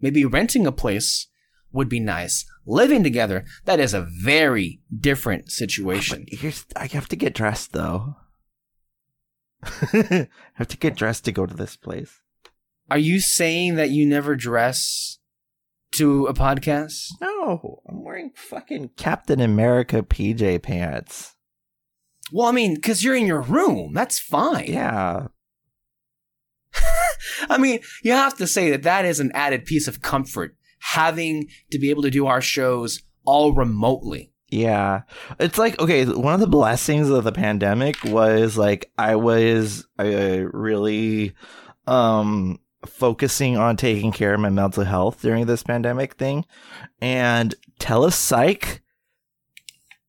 [0.00, 1.28] maybe renting a place
[1.72, 2.44] would be nice.
[2.66, 6.26] Living together, that is a very different situation.
[6.30, 8.16] But here's I have to get dressed though.
[9.64, 12.20] I have to get dressed to go to this place.
[12.90, 15.18] Are you saying that you never dress
[15.96, 17.08] to a podcast?
[17.20, 21.34] No, I'm wearing fucking Captain America PJ pants.
[22.32, 23.92] Well, I mean, because you're in your room.
[23.94, 24.72] That's fine.
[24.72, 25.28] Yeah.
[27.48, 31.48] I mean, you have to say that that is an added piece of comfort having
[31.70, 34.30] to be able to do our shows all remotely.
[34.50, 35.02] Yeah.
[35.40, 40.44] It's like, okay, one of the blessings of the pandemic was like I was uh,
[40.52, 41.32] really
[41.86, 46.44] um focusing on taking care of my mental health during this pandemic thing.
[47.00, 48.80] And telepsych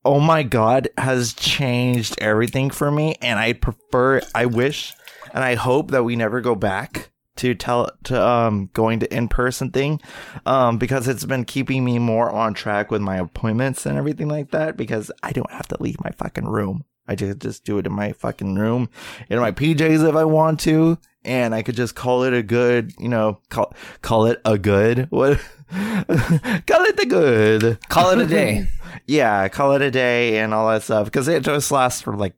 [0.03, 4.93] oh my god has changed everything for me and I prefer I wish
[5.33, 9.71] and I hope that we never go back to tell to um going to in-person
[9.71, 10.01] thing
[10.45, 14.51] um because it's been keeping me more on track with my appointments and everything like
[14.51, 16.85] that because I don't have to leave my fucking room.
[17.07, 18.89] I just just do it in my fucking room
[19.29, 22.93] in my PJs if I want to and I could just call it a good,
[22.99, 27.79] you know, call call it a good what call it the good.
[27.89, 28.67] Call it a day.
[29.07, 32.35] yeah, call it a day and all that stuff because it just lasts for like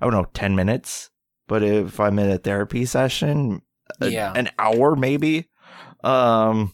[0.00, 1.10] I don't know, 10 minutes.
[1.46, 3.62] But if I'm in a therapy session,
[4.00, 4.32] a- Yeah.
[4.34, 5.48] an hour maybe.
[6.04, 6.72] Um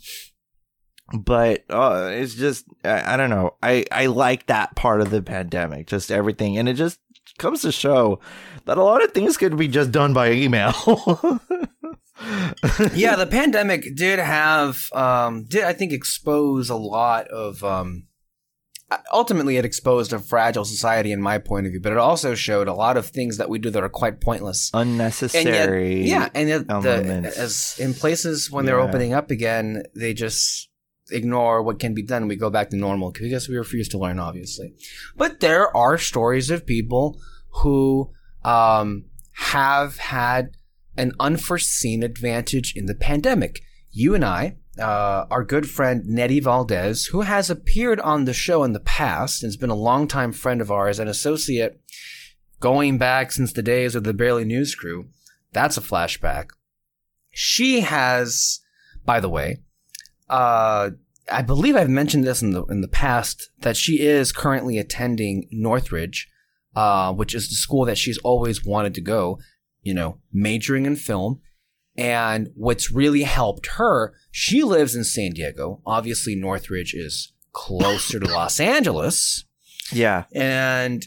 [1.12, 3.54] but uh it's just I, I don't know.
[3.62, 6.98] I I like that part of the pandemic, just everything and it just
[7.38, 8.18] comes to show
[8.64, 10.72] that a lot of things could be just done by email.
[12.94, 18.06] yeah, the pandemic did have, um, did I think expose a lot of, um,
[19.12, 22.68] ultimately it exposed a fragile society in my point of view, but it also showed
[22.68, 24.70] a lot of things that we do that are quite pointless.
[24.74, 26.02] And yet, unnecessary.
[26.08, 30.68] yeah, and yet the, as in places when they're opening up again, they just
[31.10, 32.28] ignore what can be done.
[32.28, 34.74] We go back to normal because we refuse to learn, obviously.
[35.16, 37.20] But there are stories of people
[37.62, 38.12] who
[38.44, 40.56] um, have had
[40.96, 43.62] an unforeseen advantage in the pandemic.
[43.90, 48.62] You and I, uh, our good friend Nettie Valdez, who has appeared on the show
[48.64, 51.80] in the past and has been a longtime friend of ours and associate
[52.60, 55.08] going back since the days of the Barely News crew.
[55.52, 56.50] That's a flashback.
[57.30, 58.60] She has,
[59.04, 59.58] by the way,
[60.28, 60.90] uh,
[61.30, 65.48] I believe I've mentioned this in the in the past that she is currently attending
[65.50, 66.28] Northridge,
[66.74, 69.38] uh, which is the school that she's always wanted to go.
[69.82, 71.40] You know, majoring in film.
[71.98, 75.80] And what's really helped her, she lives in San Diego.
[75.86, 79.44] Obviously, Northridge is closer to Los Angeles.
[79.92, 80.24] yeah.
[80.34, 81.06] And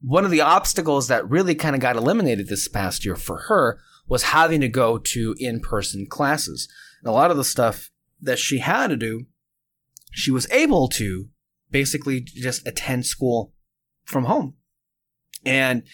[0.00, 3.78] one of the obstacles that really kind of got eliminated this past year for her
[4.08, 6.68] was having to go to in person classes.
[7.02, 9.26] And a lot of the stuff that she had to do,
[10.10, 11.28] she was able to
[11.70, 13.52] basically just attend school
[14.04, 14.54] from home.
[15.44, 15.84] And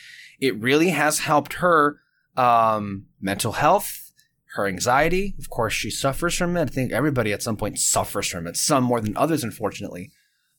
[0.40, 1.98] it really has helped her
[2.37, 4.12] um, mental health,
[4.55, 5.35] her anxiety.
[5.39, 6.62] Of course, she suffers from it.
[6.62, 10.11] I think everybody at some point suffers from it, some more than others, unfortunately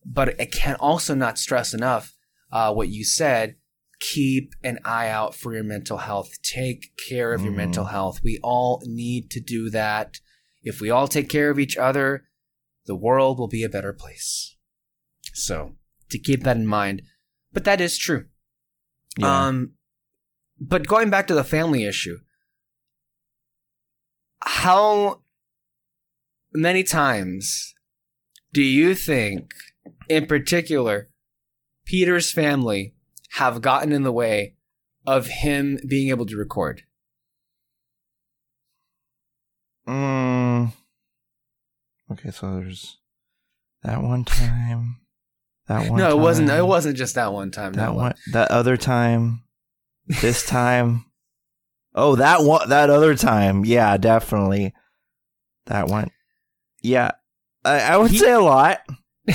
[0.08, 2.16] but I can also not stress enough
[2.52, 3.56] uh, what you said.
[4.00, 6.30] Keep an eye out for your mental health.
[6.44, 7.58] Take care of your Mhm.
[7.58, 8.22] mental health.
[8.24, 10.20] We all need to do that.
[10.64, 12.28] If we all take care of each other,
[12.86, 14.56] the world will be a better place.
[15.34, 15.76] So,
[16.10, 17.02] to keep that in mind.
[17.52, 18.28] But that is true.
[19.18, 19.48] Yeah.
[19.48, 19.74] Um,
[20.60, 22.20] but going back to the family issue,
[24.44, 25.22] how
[26.54, 27.74] many times
[28.54, 29.54] do you think,
[30.10, 31.10] in particular,
[31.86, 32.94] Peter's family
[33.32, 34.56] have gotten in the way
[35.06, 36.84] of him being able to record?
[39.88, 40.74] Mm.
[42.12, 42.98] Okay, so there's
[43.84, 44.98] That one time.
[45.68, 46.00] That one.
[46.00, 46.50] no, it wasn't.
[46.50, 47.74] It wasn't just that one time.
[47.74, 47.94] That no.
[47.94, 48.16] one.
[48.32, 49.44] That other time.
[50.22, 51.06] This time.
[51.98, 52.70] Oh, that one.
[52.70, 53.66] That other time.
[53.66, 54.74] Yeah, definitely.
[55.66, 56.12] That one.
[56.82, 57.12] Yeah,
[57.66, 58.80] I, I would He- say a lot.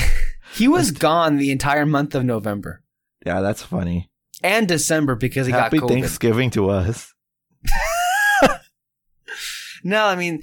[0.55, 2.83] He was gone the entire month of November
[3.25, 4.11] Yeah, that's funny.
[4.43, 5.93] and December because he Happy got COVID.
[5.93, 7.11] Thanksgiving to us.
[9.83, 10.41] No, I mean,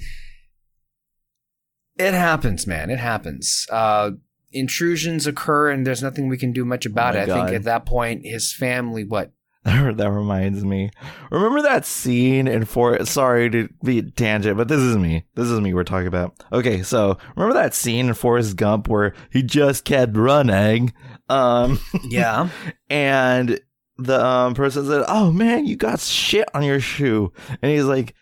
[1.97, 2.89] it happens, man.
[2.91, 3.65] It happens.
[3.71, 4.11] Uh,
[4.51, 7.29] intrusions occur, and there's nothing we can do much about Oh it.
[7.29, 9.31] I think at that point, his family, what?
[9.63, 10.89] that reminds me.
[11.29, 15.25] Remember that scene in For sorry to be a tangent, but this is me.
[15.35, 16.43] This is me we're talking about.
[16.51, 20.93] Okay, so remember that scene in Forrest Gump where he just kept running?
[21.29, 22.49] Um Yeah.
[22.89, 23.59] and
[23.97, 27.31] the um person said, Oh man, you got shit on your shoe.
[27.61, 28.15] And he's like,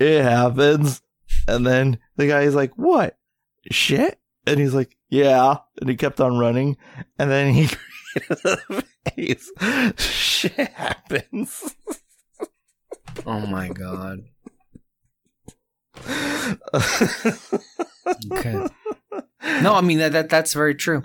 [0.00, 1.02] It happens.
[1.46, 3.16] And then the guy's like, What?
[3.70, 4.18] Shit?
[4.44, 5.58] And he's like, Yeah.
[5.80, 6.76] And he kept on running.
[7.16, 7.68] And then he
[9.14, 9.50] face.
[9.98, 11.74] Shit happens.
[13.26, 14.20] oh my god.
[18.32, 18.66] Okay.
[19.62, 21.02] No, I mean that, that that's very true.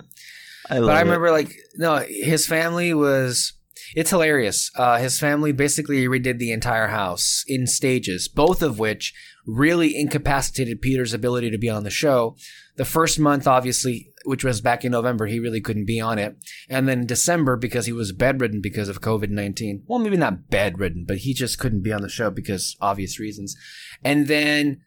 [0.68, 1.04] I But I it.
[1.04, 3.52] remember, like, no, his family was.
[3.94, 4.70] It's hilarious.
[4.74, 9.14] Uh, his family basically redid the entire house in stages, both of which
[9.46, 12.36] really incapacitated Peter's ability to be on the show.
[12.76, 16.36] The first month, obviously, which was back in November, he really couldn't be on it.
[16.68, 19.84] And then December, because he was bedridden because of COVID 19.
[19.86, 23.56] Well, maybe not bedridden, but he just couldn't be on the show because obvious reasons.
[24.04, 24.82] And then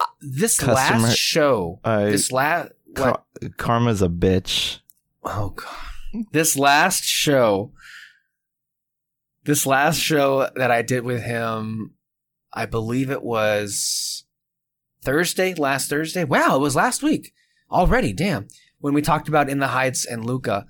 [0.00, 0.74] uh, this Customer-
[1.06, 2.72] last show, I- this last.
[2.94, 3.22] Car-
[3.58, 4.80] Karma's a bitch.
[5.22, 6.24] Oh god.
[6.32, 7.72] This last show
[9.48, 11.94] this last show that I did with him,
[12.52, 14.24] I believe it was
[15.02, 16.22] Thursday, last Thursday.
[16.24, 17.32] Wow, it was last week.
[17.70, 18.48] Already, damn.
[18.78, 20.66] When we talked about In the Heights and Luca.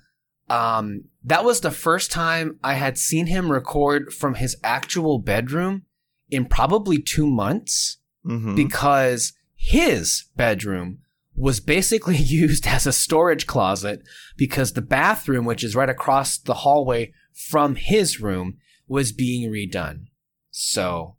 [0.49, 5.83] Um that was the first time I had seen him record from his actual bedroom
[6.29, 8.55] in probably 2 months Mhm.
[8.55, 10.99] because his bedroom
[11.35, 14.01] was basically used as a storage closet
[14.37, 17.11] because the bathroom, which is right across the hallway
[17.49, 18.57] from his room,
[18.89, 20.07] was being redone.
[20.51, 21.15] So,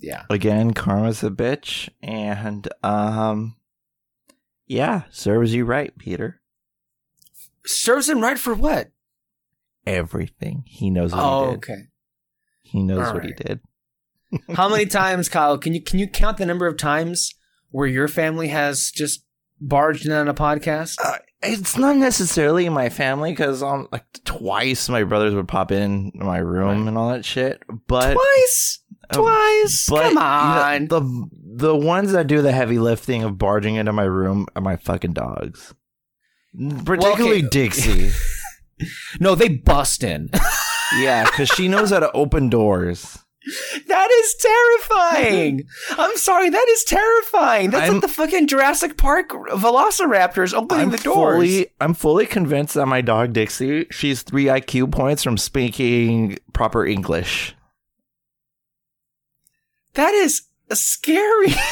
[0.00, 0.24] yeah.
[0.30, 1.88] Again, Karma's a bitch.
[2.02, 3.56] And, um,
[4.66, 6.40] yeah, serves you right, Peter.
[7.66, 8.90] Serves him right for what?
[9.86, 10.64] Everything.
[10.66, 11.56] He knows what Oh, he did.
[11.58, 11.82] okay.
[12.62, 13.60] He knows All what he did.
[14.54, 15.58] How many times, Kyle?
[15.58, 17.34] Can you can you count the number of times
[17.70, 19.24] where your family has just
[19.60, 20.96] barged in on a podcast?
[21.04, 26.12] Uh, it's not necessarily my family because um like twice my brothers would pop in
[26.14, 26.88] my room Right.
[26.88, 27.62] and all that shit.
[27.86, 29.86] But Twice, um, twice.
[29.88, 30.88] but, Come you know, on.
[30.88, 31.28] the
[31.70, 35.12] the ones that do the heavy lifting of barging into my room are my fucking
[35.14, 35.74] dogs.
[36.84, 37.48] Particularly okay.
[37.48, 38.10] Dixie.
[39.20, 40.30] no, they bust in.
[40.98, 43.18] yeah, because she knows how to open doors.
[43.88, 45.64] That is terrifying.
[45.98, 47.70] I'm sorry, that is terrifying.
[47.70, 51.36] That's I'm- like the fucking Jurassic Park velociraptors opening I'm the doors.
[51.36, 56.84] fully I'm fully convinced that my dog Dixie, she's three IQ points from speaking proper
[56.84, 57.54] English.
[59.94, 61.54] that is scary.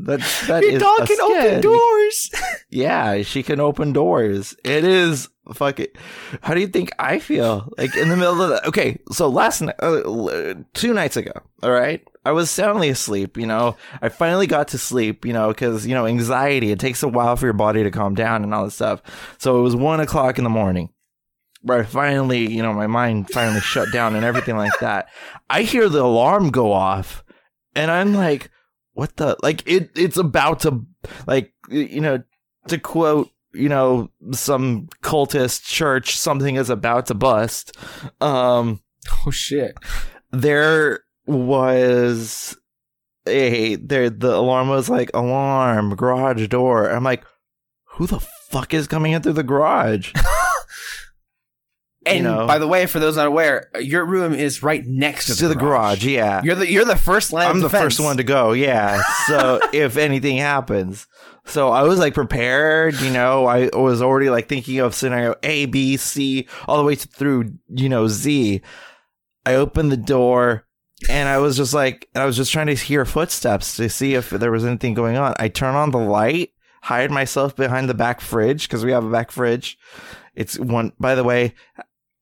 [0.00, 2.30] That that Your dog can open doors.
[2.70, 4.54] Yeah, she can open doors.
[4.64, 5.96] It is fuck it.
[6.42, 7.72] How do you think I feel?
[7.76, 8.98] Like in the middle of the okay.
[9.12, 11.32] So last night, uh, two nights ago,
[11.62, 13.36] all right, I was soundly asleep.
[13.36, 15.24] You know, I finally got to sleep.
[15.24, 16.70] You know, because you know anxiety.
[16.70, 19.02] It takes a while for your body to calm down and all this stuff.
[19.38, 20.90] So it was one o'clock in the morning.
[21.62, 25.08] Where I finally, you know, my mind finally shut down and everything like that.
[25.50, 27.24] I hear the alarm go off,
[27.74, 28.50] and I'm like,
[28.92, 30.86] "What the?" Like it, it's about to,
[31.26, 32.22] like, you know,
[32.68, 37.76] to quote, you know, some cultist church, something is about to bust.
[38.20, 38.80] Um,
[39.26, 39.76] Oh shit.
[40.32, 42.56] there was
[43.26, 46.90] a there the alarm was like alarm garage door.
[46.90, 47.24] I'm like,
[47.92, 50.12] who the fuck is coming in through the garage?
[52.06, 52.46] And know.
[52.46, 55.54] by the way, for those not aware, your room is right next to, to the
[55.54, 56.40] garage, yeah.
[56.42, 57.48] You're the you're the first line.
[57.48, 57.82] I'm the defense.
[57.82, 59.02] first one to go, yeah.
[59.26, 61.06] So if anything happens.
[61.48, 65.66] So I was like prepared, you know, I was already like thinking of scenario A,
[65.66, 68.60] B, C, all the way through, you know, Z.
[69.46, 70.66] I opened the door
[71.08, 74.28] and I was just like, I was just trying to hear footsteps to see if
[74.30, 75.34] there was anything going on.
[75.38, 76.50] I turn on the light,
[76.82, 79.78] hide myself behind the back fridge because we have a back fridge.
[80.34, 81.54] It's one, by the way,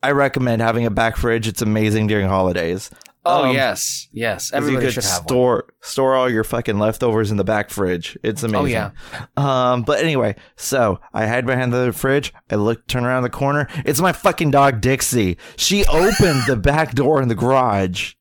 [0.03, 1.49] I recommend having a back fridge.
[1.49, 2.91] It's amazing during holidays.
[3.29, 4.51] Oh Um, yes, yes.
[4.51, 5.29] 'cause you Everybody could should have one.
[5.29, 8.17] store store all your fucking leftovers in the back fridge.
[8.23, 8.57] It's amazing.
[8.57, 8.91] Oh yeah.
[9.37, 12.33] Um, but anyway, so I hide behind the fridge.
[12.51, 13.69] I look, turn around the corner.
[13.85, 15.39] It's my fucking dog Dixie.
[15.57, 18.15] She opened the back door in the garage.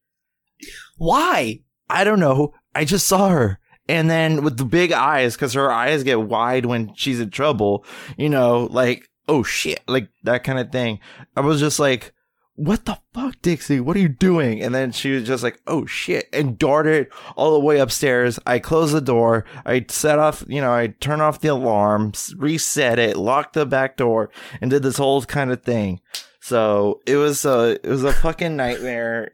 [0.97, 1.59] Why?
[1.89, 2.53] I don't know.
[2.73, 3.59] I just saw her.
[3.87, 7.85] And then with the big eyes, because her eyes get wide when she's in trouble,
[8.17, 10.99] you know, like, oh shit, like that kind of thing.
[11.37, 12.11] I was just like,
[12.55, 13.81] what the fuck, Dixie?
[13.81, 14.61] What are you doing?
[14.61, 18.39] And then she was just like, oh shit, and darted all the way upstairs.
[18.47, 19.43] I closed the door.
[19.65, 23.97] I set off, you know, I turned off the alarm, reset it, locked the back
[23.97, 24.29] door,
[24.61, 25.99] and did this whole kind of thing.
[26.39, 29.31] So it was a, it was a fucking nightmare.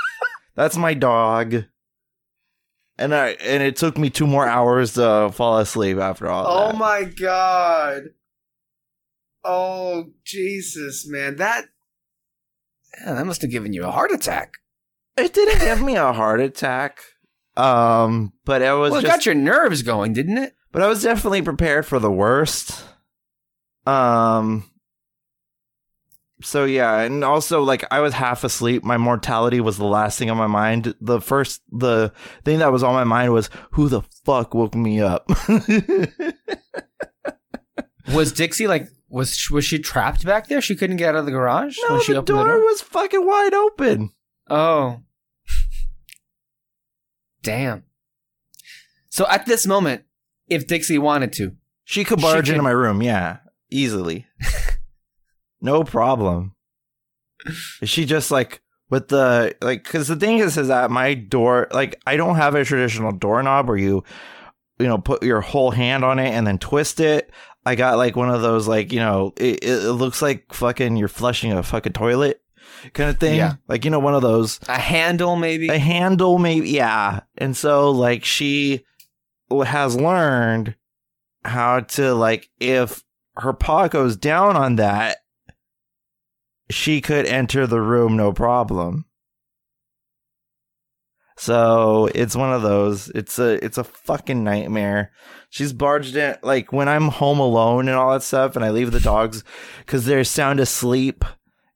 [0.54, 1.64] That's my dog.
[2.98, 6.44] And I and it took me two more hours to fall asleep after all.
[6.46, 6.76] Oh that.
[6.76, 8.02] my god.
[9.42, 11.36] Oh Jesus, man.
[11.36, 11.64] That
[12.98, 14.54] yeah, that must have given you a heart attack.
[15.16, 17.00] It didn't give me a heart attack.
[17.56, 20.54] Um, but it was well, it just got your nerves going, didn't it?
[20.72, 22.84] but I was definitely prepared for the worst.
[23.86, 24.64] Um
[26.42, 28.82] so yeah, and also like I was half asleep.
[28.82, 30.94] My mortality was the last thing on my mind.
[31.00, 32.12] The first the
[32.44, 35.28] thing that was on my mind was who the fuck woke me up?
[38.14, 40.60] Was Dixie like was was she trapped back there?
[40.62, 42.60] She couldn't get out of the garage no, when she the opened door, the door.
[42.64, 44.12] was fucking wide open.
[44.48, 45.00] Oh.
[47.42, 47.84] Damn.
[49.08, 50.04] So at this moment,
[50.48, 51.52] if Dixie wanted to,
[51.84, 53.38] She could She barge could- into my room, yeah,
[53.70, 54.26] easily.
[55.60, 56.54] no problem.
[57.80, 61.68] Is she just like with the like because the thing is is that my door
[61.72, 64.04] like I don't have a traditional doorknob where you
[64.78, 67.30] you know put your whole hand on it and then twist it.
[67.64, 71.08] I got like one of those like you know it, it, looks like fucking you're
[71.08, 72.42] flushing a fucking toilet
[72.94, 73.36] kind of thing.
[73.36, 73.54] Yeah.
[73.68, 75.68] Like you know one of those a handle maybe.
[75.68, 78.84] a handle maybe yeah and so like she
[79.50, 80.74] has learned
[81.44, 83.04] how to like if
[83.36, 85.18] her paw goes down on that
[86.70, 89.04] she could enter the room no problem
[91.40, 95.10] so it's one of those it's a it's a fucking nightmare
[95.48, 98.92] she's barged in like when i'm home alone and all that stuff and i leave
[98.92, 99.42] the dogs
[99.78, 101.24] because they're sound asleep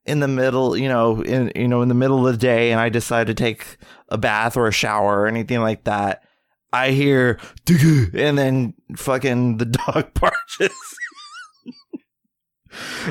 [0.05, 2.79] in the middle, you know, in you know, in the middle of the day, and
[2.79, 3.77] I decide to take
[4.09, 6.23] a bath or a shower or anything like that,
[6.71, 10.77] I hear and then fucking the dog barges.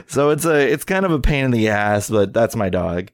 [0.07, 3.11] so it's a it's kind of a pain in the ass, but that's my dog.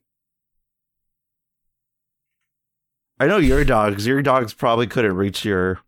[3.21, 4.07] I know your dogs.
[4.07, 5.81] Your dogs probably couldn't reach your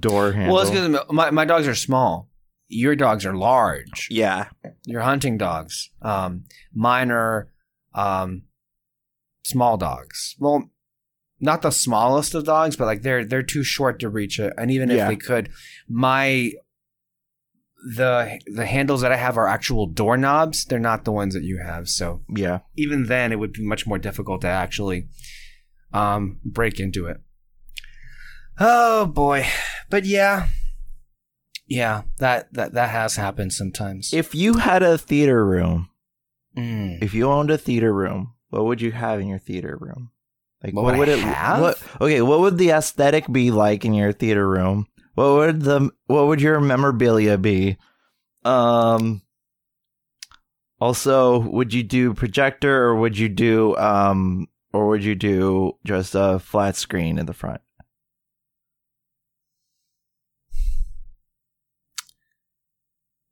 [0.00, 0.54] door handle.
[0.54, 2.28] well, it's because my, my dogs are small.
[2.68, 4.08] Your dogs are large.
[4.10, 4.48] yeah,
[4.84, 5.90] Your hunting dogs.
[6.02, 6.44] Um,
[6.74, 7.48] mine are
[7.94, 8.42] um,
[9.44, 10.34] small dogs.
[10.40, 10.70] Well,
[11.40, 14.52] not the smallest of dogs, but like they're they're too short to reach it.
[14.58, 15.08] And even if Yeah.
[15.08, 15.50] they could,
[15.88, 16.52] my
[17.96, 20.64] the the handles that I have are actual doorknobs.
[20.64, 21.88] They're not the ones that you have.
[21.88, 22.60] So yeah.
[22.76, 25.06] even then, it would be much more difficult to actually
[25.94, 27.18] um, break into it.
[28.60, 29.46] Oh boy,
[29.90, 30.48] but yeah,
[31.66, 34.12] yeah, that that that has happened sometimes.
[34.12, 35.88] If you had a theater room,
[36.56, 37.02] Mm.
[37.02, 40.10] if you owned a theater room, what would you have in your theater room?
[40.62, 41.60] Like What would I have?
[41.60, 44.86] What, okay, what would the aesthetic be like in your theater room?
[45.14, 47.76] What would the what would your memorabilia be?
[48.44, 49.22] Um
[50.80, 56.16] also, would you do projector or would you do um or would you do just
[56.16, 57.60] a flat screen in the front?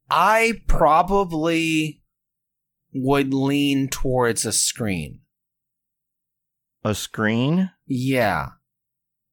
[0.08, 2.00] I probably
[2.94, 5.20] would lean towards a screen.
[6.84, 7.72] A screen?
[7.86, 8.50] Yeah,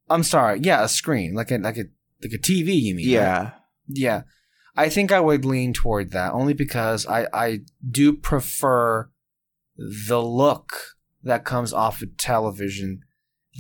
[0.10, 0.62] I'm sorry.
[0.64, 1.86] Yeah, a screen, like a like a
[2.24, 2.82] like a TV.
[2.82, 3.08] You mean?
[3.08, 3.14] right?
[3.14, 3.52] Yeah.
[3.88, 4.22] Yeah.
[4.76, 9.12] I think I would lean toward that only because I, I do prefer
[9.78, 13.02] the look that comes off of television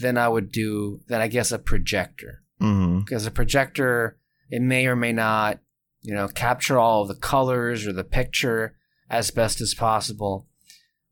[0.02, 2.44] than I would do than I guess a projector.
[2.62, 3.06] Mhm.
[3.06, 4.18] Because a projector,
[4.50, 5.60] it may or may not,
[6.02, 8.76] you know, capture all of the colors or the picture
[9.10, 10.48] as best as possible.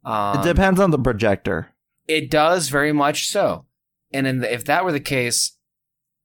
[0.05, 1.69] Um, it depends on the projector.
[2.07, 3.65] it does very much so.
[4.13, 5.57] And in the, if that were the case,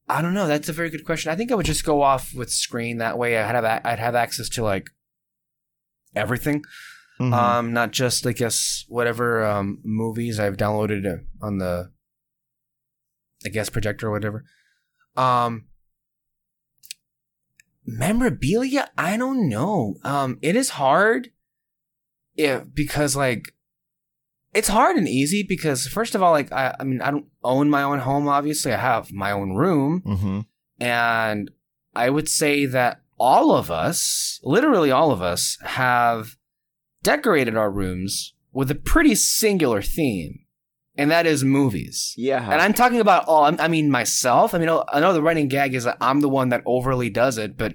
[0.09, 0.47] I don't know.
[0.47, 1.33] That's a very good question.
[1.33, 2.99] I think I would just go off with screen.
[2.99, 4.91] That way, I'd have I'd have access to like
[6.15, 6.63] everything,
[7.21, 7.33] Mhm.
[7.33, 11.91] um, not just I guess whatever um, movies I've downloaded uh, on the
[13.45, 14.45] I guess projector or whatever.
[15.17, 15.67] Um,
[17.87, 19.97] memorabilia, I don't know.
[20.05, 21.31] Um, it is hard,
[22.37, 23.55] if because like
[24.55, 27.71] it's hard and easy because first of all, like I, I mean, I don't own
[27.71, 28.29] my own home.
[28.29, 30.41] Obviously, I have my own room, Mm-hmm.
[30.81, 31.51] and
[31.95, 36.37] I would say that all of us, literally all of us, have
[37.03, 40.41] decorated our rooms with a pretty singular theme,
[40.97, 42.15] and that is movies.
[42.17, 42.43] Yeah.
[42.51, 43.45] And I'm talking about all.
[43.45, 44.55] I'm- mean, myself.
[44.55, 47.39] I mean, I know the running gag is that I'm the one that overly does
[47.39, 47.75] it, but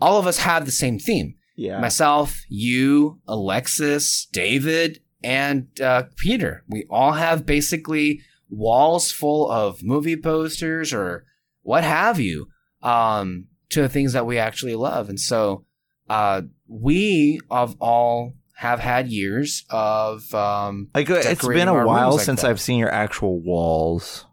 [0.00, 1.34] all of us have the same theme.
[1.56, 1.80] yeah.
[1.80, 6.62] Myself, you, Alexis, David, and uh, Peter.
[6.68, 11.24] We all have basically walls full of movie posters or
[11.62, 12.48] what have you
[12.82, 15.08] um, to the things that we actually love.
[15.08, 15.64] And so
[16.08, 22.12] uh, we of all have had years of um, like it's decorating been a while
[22.16, 22.50] like since that.
[22.50, 24.24] I've seen your actual walls.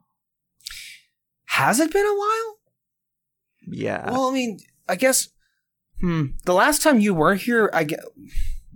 [1.46, 2.58] has it been a while?
[3.68, 4.10] Yeah.
[4.12, 5.30] Well, I mean, I guess
[6.00, 8.00] hmm, the last time you were here, I get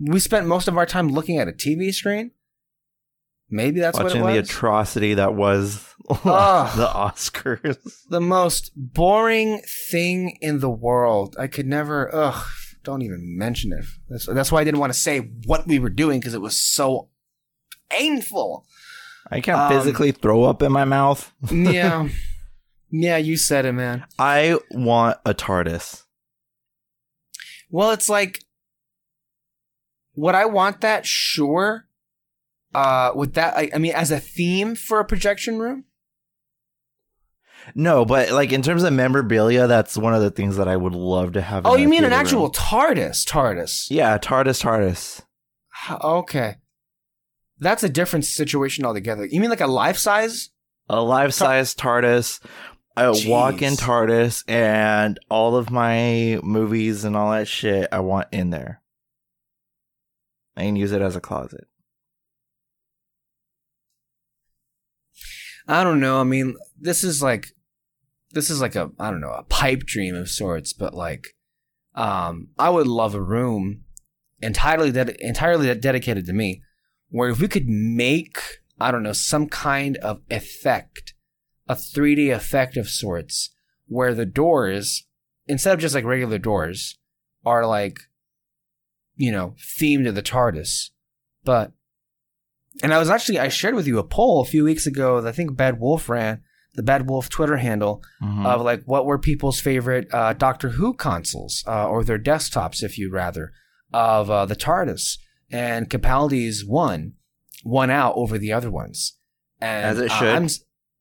[0.00, 2.30] we spent most of our time looking at a TV screen.
[3.50, 4.50] Maybe that's Watching what the it was.
[4.50, 7.78] atrocity that was the Oscars.
[8.10, 11.34] the most boring thing in the world.
[11.38, 12.14] I could never.
[12.14, 12.46] Ugh,
[12.84, 13.84] don't even mention it.
[14.08, 16.56] That's, that's why I didn't want to say what we were doing because it was
[16.56, 17.08] so
[17.90, 18.66] painful.
[19.30, 21.32] I can't Um, physically throw up in my mouth.
[21.52, 22.08] Yeah,
[22.90, 24.04] yeah, you said it, man.
[24.18, 26.04] I want a TARDIS.
[27.70, 28.42] Well, it's like,
[30.14, 31.04] would I want that?
[31.06, 31.84] Sure.
[32.74, 35.84] Uh, with that, I, I mean, as a theme for a projection room.
[37.74, 40.94] No, but like in terms of memorabilia, that's one of the things that I would
[40.94, 41.66] love to have.
[41.66, 42.52] Oh, you mean an actual room.
[42.52, 43.26] TARDIS?
[43.26, 43.88] TARDIS.
[43.90, 45.22] Yeah, TARDIS, TARDIS.
[46.02, 46.56] Okay.
[47.58, 49.26] That's a different situation altogether.
[49.26, 50.50] You mean like a life size?
[50.88, 52.40] A life size TARDIS,
[52.96, 58.28] a walk in TARDIS, and all of my movies and all that shit I want
[58.32, 58.80] in there.
[60.56, 61.66] I can use it as a closet.
[65.68, 66.20] I don't know.
[66.20, 67.48] I mean, this is like,
[68.32, 71.28] this is like a, I don't know, a pipe dream of sorts, but like,
[71.94, 73.84] um, I would love a room
[74.40, 76.62] entirely, ded- entirely dedicated to me
[77.10, 78.38] where if we could make,
[78.80, 81.14] I don't know, some kind of effect,
[81.68, 83.50] a 3D effect of sorts
[83.86, 85.06] where the doors,
[85.46, 86.98] instead of just like regular doors,
[87.44, 88.00] are like,
[89.16, 90.90] you know, themed to the TARDIS.
[91.44, 91.72] But
[92.82, 95.28] and I was actually I shared with you a poll a few weeks ago that
[95.28, 96.42] I think Bad Wolf ran,
[96.74, 98.46] the Bad Wolf Twitter handle Mhm.
[98.46, 102.98] of like what were people's favorite uh, Doctor Who consoles uh, or their desktops, if
[102.98, 103.52] you rather,
[103.92, 105.18] of uh, the TARDIS.
[105.50, 107.14] And Capaldi's won,
[107.64, 109.14] won out over the other ones.
[109.60, 110.28] And As it should.
[110.28, 110.48] I'm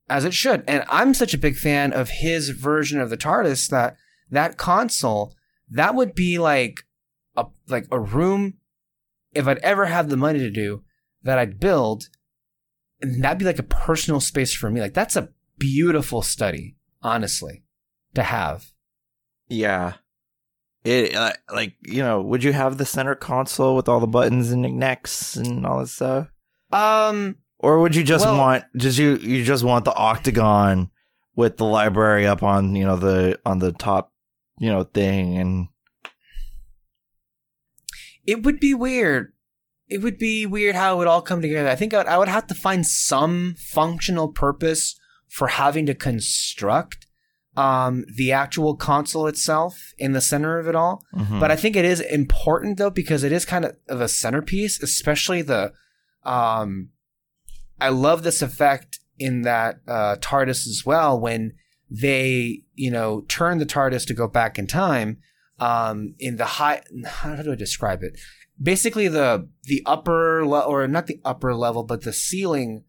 [0.09, 0.63] as it should.
[0.69, 3.97] And I'm such a big fan of his version of the TARDIS that
[4.31, 5.35] that console
[5.69, 6.83] that would be like
[7.35, 8.53] a like a room
[9.33, 10.81] if I'd ever have the money to do
[11.27, 12.09] that I'd build
[13.01, 14.81] and that'd be like a personal space for me.
[14.81, 17.63] Like that's a beautiful study, honestly,
[18.15, 18.71] to have.
[19.47, 19.93] Yeah.
[20.83, 24.51] It uh, like you know, would you have the center console with all the buttons
[24.51, 26.27] and knickknacks and all that stuff,
[26.71, 30.89] Um, or would you just Well- want just you you just want the octagon
[31.35, 34.13] with the library up on you know the on the top
[34.59, 35.67] you know thing and
[38.25, 39.33] it would be weird.
[39.87, 41.69] It would be weird how it would all come together.
[41.69, 45.95] I think I would, I would have to find some functional purpose for having to
[45.95, 47.05] construct
[47.55, 51.03] um, the actual console itself in the center of it all.
[51.15, 51.39] Mhm.
[51.39, 54.81] But I think it is important though because it is kind of of a centerpiece,
[54.81, 55.73] especially the.
[56.23, 56.89] Um,
[57.79, 61.53] I love this effect in that uh, TARDIS as well when
[61.89, 65.19] they, you know, turn the TARDIS to go back in time.
[65.59, 68.19] Um, in the high, how do I describe it?
[68.61, 72.83] Basically, the the upper le- or not the upper level, but the ceiling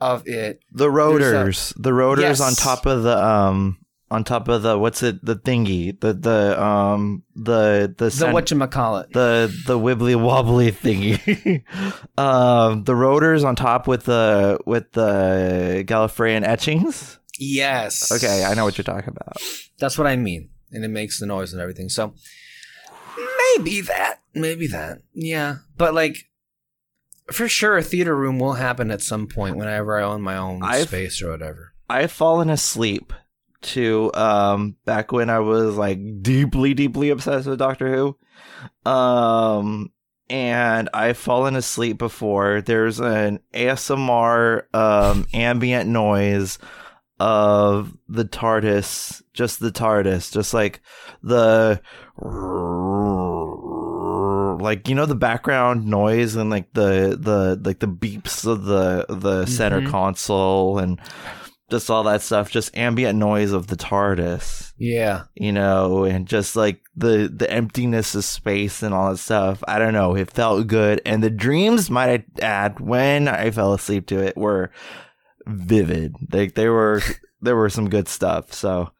[0.00, 0.60] of it.
[0.72, 2.40] the rotors the rotors Yes.
[2.40, 3.78] on top of the um
[4.10, 8.34] on top of the what's it the thingy the the um the the The cen-
[8.34, 9.12] whatchamacallit.
[9.12, 11.62] the the wibbly wobbly thingy.
[12.18, 17.18] um, the rotors on top with the with the Gallifreyan etchings.
[17.38, 18.12] Yes.
[18.12, 19.36] Okay, I know what you're talking about.
[19.78, 20.50] That's what I mean.
[20.70, 21.88] And it makes the noise and everything.
[21.88, 22.14] So
[23.56, 24.20] maybe that.
[24.34, 25.02] Maybe that.
[25.12, 25.56] Yeah.
[25.76, 26.16] But like
[27.32, 30.62] for sure a theater room will happen at some point whenever I own my own
[30.62, 31.72] I've- space or whatever.
[31.88, 33.12] I've fallen asleep
[33.62, 37.94] to um back when I was like deeply deeply obsessed with Doctor
[38.84, 38.90] Who.
[38.90, 39.90] Um
[40.30, 42.62] and I've fallen asleep before.
[42.62, 46.58] There's an ASMR um ambient noise
[47.20, 50.80] of the TARDIS, just the TARDIS, just like
[51.22, 51.80] the
[54.64, 59.06] like you know the background noise and like the the like the beeps of the
[59.08, 59.90] the center Mhm.
[59.90, 60.98] console and
[61.70, 65.22] just all that stuff, just ambient noise of the TARDIS, Yeah.
[65.34, 69.62] you know, and just like the the emptiness of space and all that stuff.
[69.66, 73.72] I don't know, it felt good, and the dreams might I add when I fell
[73.72, 74.70] asleep to it were
[75.46, 76.14] vivid.
[76.32, 77.02] Like they were
[77.40, 78.52] there were some good stuff.
[78.52, 78.90] So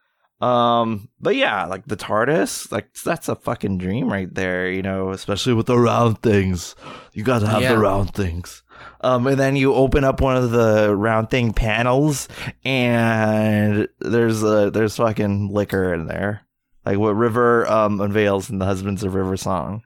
[0.41, 5.11] um but yeah, like the TARDIS, like that's a fucking dream right there, you know,
[5.11, 6.75] especially with the round things.
[7.13, 7.73] You got to have Yeah.
[7.73, 8.61] the round things.
[9.01, 12.27] Um and then you open up one of the round thing panels
[12.65, 16.41] and there's a there's fucking liquor in there.
[16.85, 19.83] Like what River um unveils in the Husbands of River song.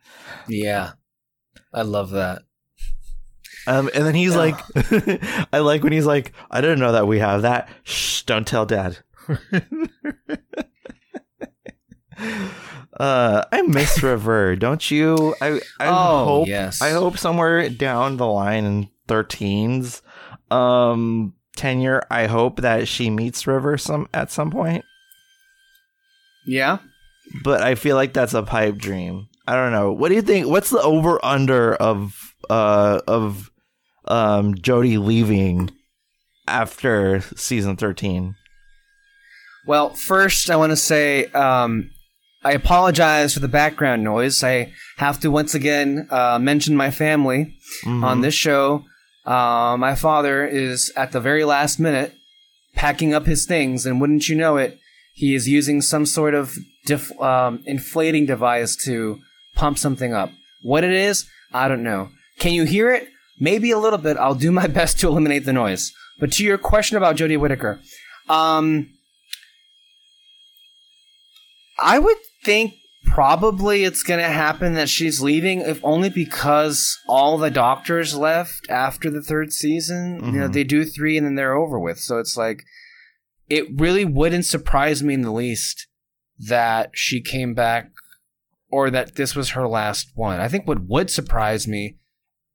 [0.48, 0.94] Yeah.
[1.72, 2.42] I love that.
[3.68, 4.38] Um, and then he's Yeah.
[4.40, 4.56] like,
[5.54, 7.70] I like when he's like, I didn't know that we have that.
[7.84, 8.98] Shh, don't tell dad.
[13.00, 15.36] uh, I miss River, don't you?
[15.42, 16.82] I, I oh, hope, yes.
[16.82, 20.02] I hope somewhere down the line in 13's
[20.52, 24.86] um tenure, I hope that she meets River some at some point.
[26.46, 26.80] Yeah.
[27.44, 29.28] But I feel like that's a pipe dream.
[29.46, 29.92] I don't know.
[29.92, 30.48] What do you think?
[30.48, 33.52] What's the over under of uh of
[34.06, 35.70] um Jodie leaving
[36.48, 38.36] after season 13?
[39.70, 41.92] Well, first, I want to say um,
[42.44, 44.44] I apologize for the background noise.
[44.44, 47.54] I have to once again uh, mention my family
[47.86, 48.04] Mhm.
[48.04, 48.86] on this show.
[49.28, 52.16] Uh, my father is at the very last minute
[52.74, 54.80] packing up his things, and wouldn't you know it,
[55.14, 56.58] he is using some sort of
[56.88, 59.20] dif- um, inflating device to
[59.54, 60.32] pump something up.
[60.64, 62.10] What it is, I don't know.
[62.40, 63.08] Can you hear it?
[63.40, 64.18] Maybe a little bit.
[64.18, 65.92] I'll do my best to eliminate the noise.
[66.20, 67.80] But to your question about Jodie Whittaker,
[68.28, 68.90] um,
[71.82, 72.74] I would think
[73.06, 78.70] probably it's going to happen that she's leaving, if only because all the doctors left
[78.70, 80.22] after the third season.
[80.24, 80.54] You know, Mhm.
[80.54, 82.00] they do three and then they're over with.
[82.00, 82.64] So it's like,
[83.50, 85.88] it really wouldn't surprise me in the least
[86.38, 87.92] that she came back
[88.72, 90.40] or that this was her last one.
[90.40, 91.96] I think what would surprise me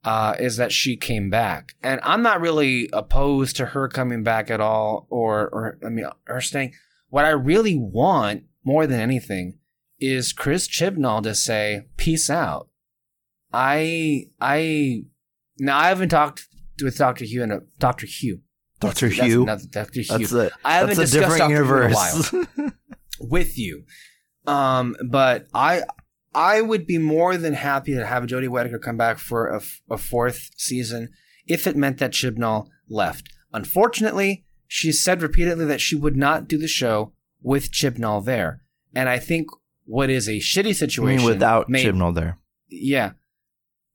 [0.05, 4.51] uh, is that she came back, and I'm not really opposed to her coming back
[4.51, 6.75] at all, or or I mean her staying.
[7.09, 9.59] What I really want more than anything
[10.01, 12.69] is Chris Chibnall to say peace out.
[13.53, 15.05] I I
[15.59, 16.49] now I haven't talked
[16.83, 18.41] with Doctor Hugh and Doctor Hugh.
[18.81, 19.09] Dr.
[19.09, 19.47] That's Hugh.
[19.47, 22.73] Doctor Hugh That's a, I haven't that's a discussed different Doctor Who in a universe.
[23.21, 23.85] with you.
[24.47, 25.83] Um, but I
[26.35, 30.51] I would be more than happy to have Jodie Whittaker come back for a fourth
[30.57, 31.11] season
[31.47, 33.29] if it meant that Chibnall left.
[33.53, 37.12] Unfortunately, she said repeatedly that she would not do the show
[37.45, 38.63] with Chibnall there.
[38.97, 39.47] And I think
[39.85, 42.39] what is a shitty I situation mean, without may- Chibnall there.
[42.69, 43.13] yeah.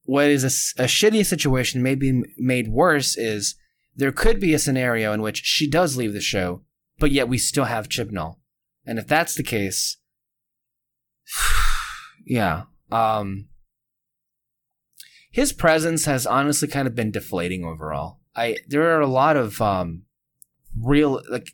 [0.03, 3.55] what is a shitty situation maybe made worse is
[3.95, 6.63] there could be a scenario in which she does leave the show,
[6.99, 8.37] but yet we still have Chibnall.
[8.85, 9.97] And if that's the case,
[12.25, 13.47] yeah, um,
[15.31, 18.19] his presence has honestly kind of been deflating overall.
[18.35, 20.03] I there are a lot of um,
[20.79, 21.53] real like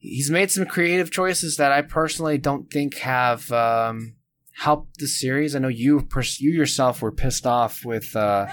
[0.00, 4.16] he's made some creative choices that I personally don't think have um,
[4.56, 5.54] helped the series.
[5.54, 8.46] I know you pers- you yourself were pissed off with uh,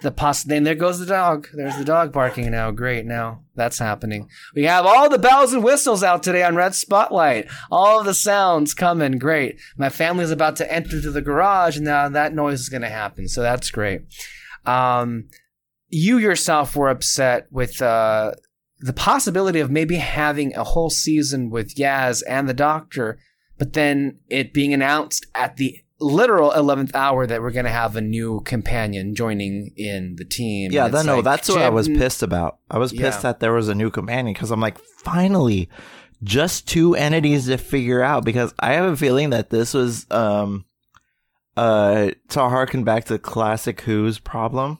[0.00, 0.44] the poss.
[0.44, 1.48] Then there goes the dog.
[1.52, 2.70] There's the dog barking now.
[2.70, 4.28] Great, now that's happening.
[4.54, 7.48] We have all the bells and whistles out today on Red Spotlight.
[7.70, 9.18] All of the sounds coming.
[9.18, 9.58] Great.
[9.76, 12.88] My family's about to enter to the garage, and now that noise is going to
[12.88, 13.28] happen.
[13.28, 14.02] So that's great.
[14.64, 15.28] Um,
[15.88, 18.32] you yourself were upset with uh,
[18.80, 23.18] the possibility of maybe having a whole season with Yaz and the Doctor,
[23.58, 27.94] but then it being announced at the literal 11th hour that we're going to have
[27.94, 30.72] a new companion joining in the team.
[30.72, 32.58] Yeah, that, no, like, that's what I was pissed about.
[32.70, 33.32] I was pissed Yeah.
[33.32, 35.68] that there was a new companion because I'm like, finally,
[36.22, 38.24] just two entities to figure out.
[38.24, 40.64] Because I have a feeling that this was um
[41.56, 44.78] uh to harken back to classic Who's problem.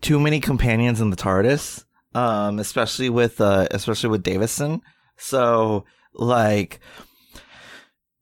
[0.00, 1.84] Too many companions in the TARDIS,
[2.14, 4.80] um, especially with uh, especially with Davison.
[5.16, 5.84] So
[6.14, 6.80] like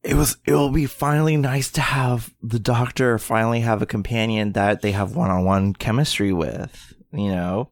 [0.02, 4.52] it was it will be finally nice to have the doctor finally have a companion
[4.52, 7.70] that they have one-on-one chemistry with you know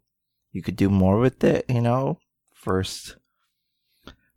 [0.52, 2.18] you could do more with it you know
[2.52, 3.16] first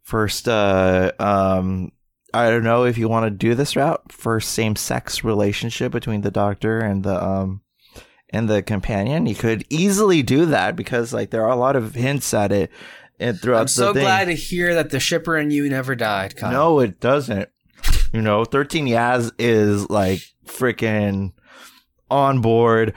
[0.01, 1.91] first uh um
[2.33, 6.31] i don't know if you want to do this route first same-sex relationship between the
[6.31, 7.61] doctor and the um
[8.31, 11.95] and the companion you could easily do that because like there are a lot of
[11.95, 12.71] hints at it
[13.19, 16.51] and throughout I'm so glad to hear that the shipper and you never died, Kyle.
[16.51, 17.49] no it doesn't
[18.13, 21.33] You know, 13 Yaz is like freaking
[22.09, 22.93] on board,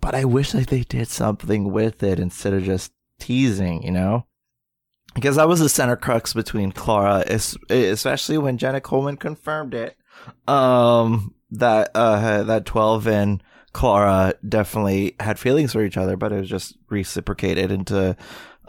[0.00, 4.26] but I wish that they did something with it instead of just teasing, you know?
[5.14, 7.22] Because that was the center crux between Clara,
[7.70, 9.96] especially when Jenna Coleman confirmed it.
[10.48, 13.42] Um, that, uh, that 12 and
[13.72, 18.16] Clara definitely had feelings for each other, but it was just reciprocated into,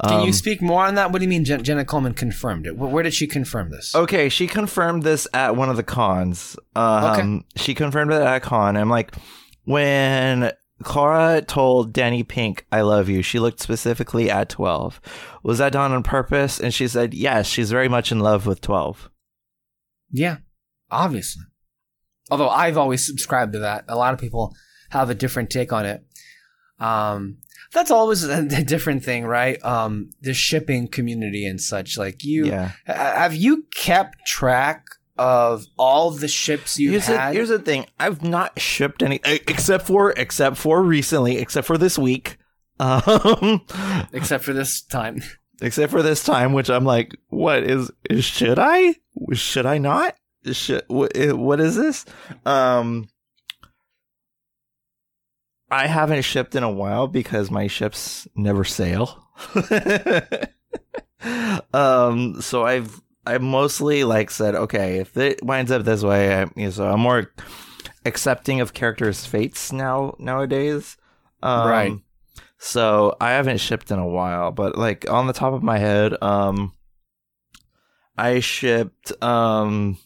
[0.06, 1.12] Can um, you speak more on that?
[1.12, 2.78] What do you mean Jen- Jenna Coleman confirmed it?
[2.78, 3.94] Where, did she confirm this?
[3.94, 6.56] Okay, she confirmed this at one of the cons.
[6.76, 8.78] Um, She confirmed it at a con.
[8.78, 9.14] I'm like,
[9.66, 10.52] when
[10.84, 15.02] Clara told Danny Pink, I love you, she looked specifically at 12.
[15.44, 16.60] Was that done on purpose?
[16.60, 19.10] And she said, yes, she's very much in love with 12.
[20.12, 20.38] Yeah,
[20.90, 21.44] obviously.
[22.32, 23.86] Although I've always subscribed to that.
[23.88, 24.56] A lot of people
[24.94, 26.04] have a different take on it.
[26.80, 27.38] Um,
[27.72, 29.64] that's always a, a different thing, right?
[29.64, 31.98] Um, the shipping community and such.
[31.98, 32.72] Like you, Yeah.
[32.86, 34.86] have you kept track
[35.18, 37.34] of all the ships you've Here's the, had?
[37.36, 37.86] here's the thing.
[38.00, 42.38] I've not shipped any, except for, except for recently, except for this week.
[42.80, 43.62] Um,
[44.12, 45.22] except for this time.
[45.62, 48.96] except for this time, which I'm like, what is, is should I?
[49.34, 50.16] Should I not?
[50.52, 52.04] Should, what, what is this?
[52.48, 53.08] Um,
[55.74, 59.28] I haven't shipped in a while because my ships never sail.
[61.74, 66.42] um, so I've, I mostly like said, okay, if it winds up this way, I,
[66.56, 67.32] you know, so I'm more
[68.06, 70.96] accepting of characters' fates now nowadays.
[71.42, 71.94] Um, Right.
[72.60, 76.22] So I haven't shipped in a while, but like on the top of my head,
[76.22, 76.74] um,
[78.16, 79.98] I shipped um,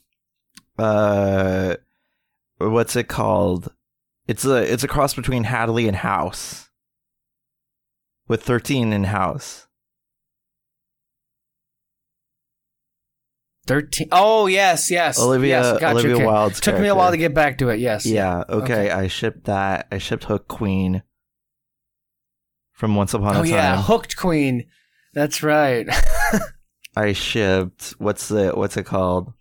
[0.79, 1.75] uh,
[2.57, 3.73] what's it called?
[4.27, 6.69] It's a it's a cross between Hadley and House,
[8.27, 9.67] with thirteen in House.
[13.65, 14.07] Thirteen.
[14.11, 15.19] Oh yes, yes.
[15.19, 16.25] Olivia yes, gotcha, Olivia okay.
[16.25, 17.79] Wilde's Took me a while to get back to it.
[17.79, 18.05] Yes.
[18.05, 18.43] Yeah.
[18.49, 18.89] Okay.
[18.89, 19.87] I shipped that.
[19.91, 21.03] I shipped Hook Queen
[22.71, 23.53] from Once Upon Oh a Time.
[23.53, 24.65] yeah, Hooked Queen.
[25.13, 25.87] That's right.
[26.95, 29.33] I shipped what's the what's it called?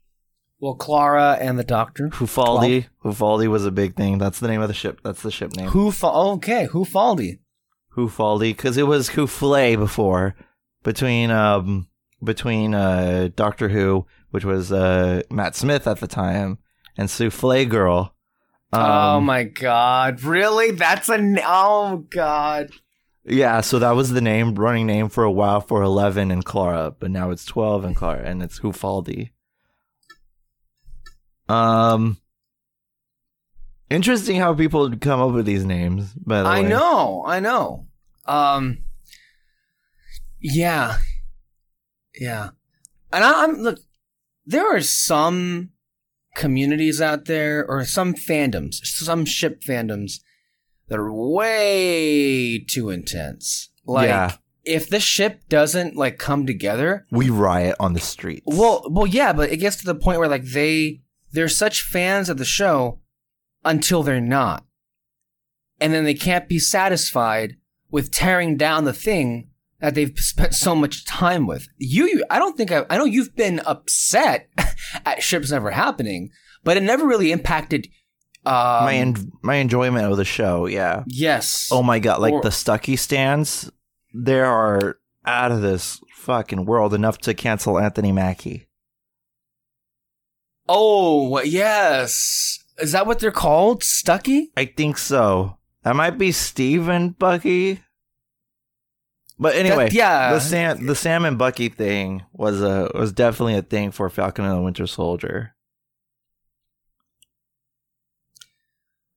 [0.60, 2.08] Well, Clara and the Doctor.
[2.08, 2.86] Whouffaldi.
[3.04, 4.18] Whouffaldi was a big thing.
[4.18, 5.00] That's the name of the ship.
[5.04, 5.68] That's the ship name.
[5.68, 5.88] Who?
[6.02, 7.38] Okay, Whouffaldi.
[7.96, 10.34] Whouffaldi, because it was Whouffle before,
[10.82, 11.88] between um
[12.24, 16.58] between uh Doctor Who, which was uh Matt Smith at the time,
[16.96, 18.14] and Souffle Girl.
[18.72, 20.22] Um, oh my God!
[20.22, 20.72] Really?
[20.72, 21.14] That's a.
[21.14, 22.70] n- Oh God!
[23.24, 26.92] Yeah, so that was the name, running name for a while for Eleven and Clara,
[26.98, 29.30] but now it's Twelve and Clara, and it's Whouffaldi.
[31.48, 32.18] Um,
[33.90, 36.12] interesting how people come up with these names.
[36.14, 37.24] By the I way, know.
[37.26, 37.86] I know.
[38.26, 38.78] Um.
[40.40, 40.98] Yeah.
[42.18, 42.50] Yeah.
[43.12, 43.78] And I, I'm look.
[44.44, 45.70] There are some
[46.34, 50.20] communities out there, or some fandoms, some ship fandoms,
[50.88, 53.70] that are way too intense.
[53.86, 54.32] Like, Yeah.
[54.64, 58.42] if the ship doesn't like come together, we riot on the streets.
[58.46, 61.00] Well, well, yeah, but it gets to the point where like they
[61.36, 62.98] they're such fans of the show
[63.62, 64.64] until they're not,
[65.78, 67.56] and then they can't be satisfied
[67.90, 71.68] with tearing down the thing that they've spent so much time with.
[71.76, 74.48] You, you I don't think I, I know you've been upset
[75.04, 76.30] at ships never happening,
[76.64, 77.86] but it never really impacted.
[78.46, 81.04] Um, my en- my enjoyment of the show, yeah.
[81.06, 81.68] yes.
[81.70, 83.70] Oh my god, like Or- the Stucky stands,
[84.14, 88.65] there are out of this fucking world enough to cancel Anthony Mackie.
[90.68, 92.58] Oh yes.
[92.78, 93.82] Is that what they're called?
[93.82, 94.50] Stucky?
[94.56, 95.56] I think so.
[95.82, 97.82] That might be Steve and Bucky.
[99.38, 100.32] But anyway, That- yeah.
[100.32, 104.44] the Sam the Sam and Bucky thing was a was definitely a thing for Falcon
[104.44, 105.54] and the Winter Soldier.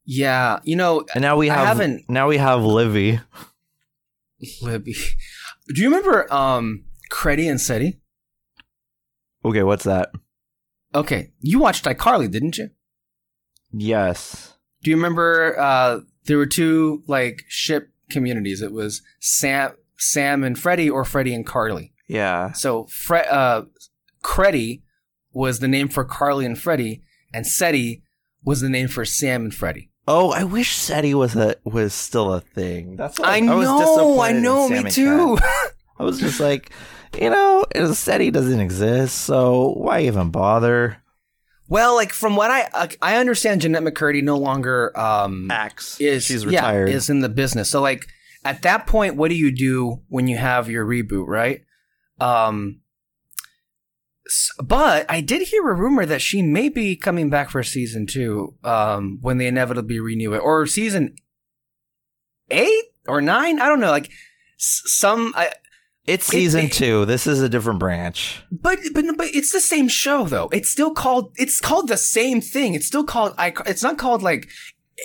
[0.06, 3.20] Yeah, you know, And now we I have haven't- now we have Livy.
[4.62, 4.95] Libby.
[5.68, 8.00] Do you remember um Creddie and Seddie?
[9.45, 10.12] Okay, what's that?
[10.94, 12.70] Okay, you watched iCarly, didn't you?
[13.72, 14.56] Yes.
[14.82, 18.62] Do you remember uh there were two like ship communities.
[18.62, 21.94] It was Sam Sam and Freddie or Freddie and Carly.
[22.08, 22.54] Yeah.
[22.54, 23.64] So Fre- uh
[24.24, 24.84] Creddie
[25.32, 28.04] was the name for Carly and Freddie and Seddie
[28.44, 29.92] was the name for Sam and Freddie.
[30.08, 32.96] Oh, I wish Seddie was a was still a thing.
[32.96, 35.38] That's what I was know, I know, me too.
[36.00, 36.72] I was just like,
[37.18, 40.97] you know, it said he doesn't exist, so why even bother?
[41.68, 46.24] well, like from what I I- I understand Jennette McCurdy no longer um Axe is
[46.26, 46.89] she's yeah, retired.
[46.89, 47.70] is in the business.
[47.70, 48.07] So like
[48.43, 51.62] at that point, what do you do when you have your reboot, right?
[52.20, 52.82] Um,
[54.64, 58.55] But I did hear a rumor that she may be coming back for season two
[58.64, 61.16] um, when they inevitably renew it, or season
[62.51, 63.60] eight or nine.
[63.60, 63.91] I don't know.
[63.91, 64.10] Like
[64.57, 65.51] some, I,
[66.06, 67.06] It's season it- two.
[67.06, 68.41] This is a different branch.
[68.52, 70.50] but but but it's the same show though.
[70.52, 71.34] It's still called.
[71.38, 72.74] It's called the same thing.
[72.74, 73.36] It's still called.
[73.38, 73.54] I.
[73.66, 74.47] It's not called like.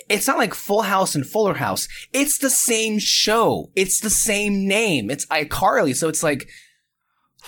[0.09, 1.87] It's not like Full House and Fuller House.
[2.11, 3.71] It's the same show.
[3.77, 5.09] It's the same name.
[5.09, 5.95] It's iCarly.
[5.95, 6.49] So it's like,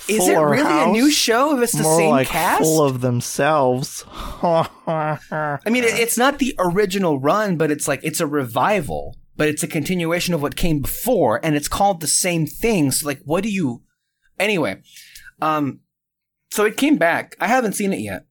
[0.08, 2.62] is Fuller it really a new show if it's the More same like cast?
[2.62, 4.06] full of themselves.
[4.44, 9.48] I mean, it, it's not the original run, but it's like it's a revival, but
[9.48, 12.92] it's a continuation of what came before, and it's called the same thing.
[12.92, 13.84] So, like, what do you?
[14.40, 14.82] Anyway,
[15.42, 15.80] um,
[16.52, 17.36] so it came back.
[17.40, 18.26] I haven't seen it yet,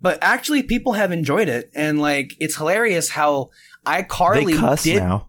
[0.00, 3.50] but actually, people have enjoyed it, and like, it's hilarious how
[3.84, 4.96] they iCarly cuss did.
[5.02, 5.28] now.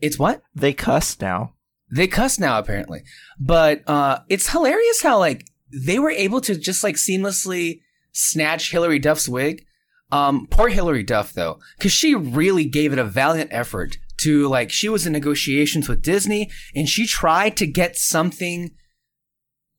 [0.00, 1.54] It's what They cuss now.
[1.90, 3.02] they cuss now apparently,
[3.40, 7.80] but uh, it's hilarious how like they were able to just like seamlessly
[8.12, 9.65] snatch Hilary Duff's wig.
[10.12, 14.70] Um, poor Hilary Duff though, because she really gave it a valiant effort to like
[14.70, 18.70] she was in negotiations with Disney and she tried to get something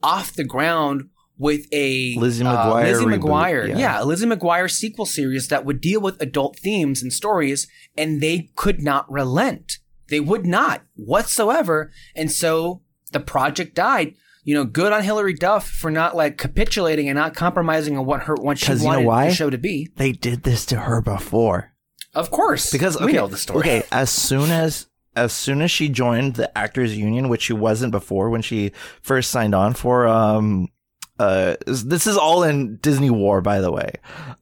[0.03, 3.78] off the ground with a Lizzie uh, McGuire Lizzie reboot, McGuire, yeah.
[3.78, 8.21] yeah, a Lizzie McGuire sequel series that would deal with adult themes and stories, and
[8.21, 9.80] they could not relent.
[10.09, 14.15] They would not whatsoever, and so the project died.
[14.47, 18.21] You know, good on Hilary Duff for not like capitulating and not compromising on what
[18.23, 19.27] her what she 'Cause you know wanted why?
[19.27, 19.89] the show to be.
[19.97, 21.73] They did this to her before.
[22.15, 23.59] Of course, Because okay, we know the story.
[23.59, 24.87] okay, as soon as
[25.17, 28.71] as soon as she joined the actors union, which she wasn't before when she
[29.01, 30.69] first signed on for um
[31.19, 33.91] uh this is all in Disney War by the way.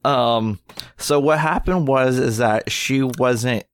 [0.04, 0.60] Um
[0.96, 3.64] so what happened was is that she wasn't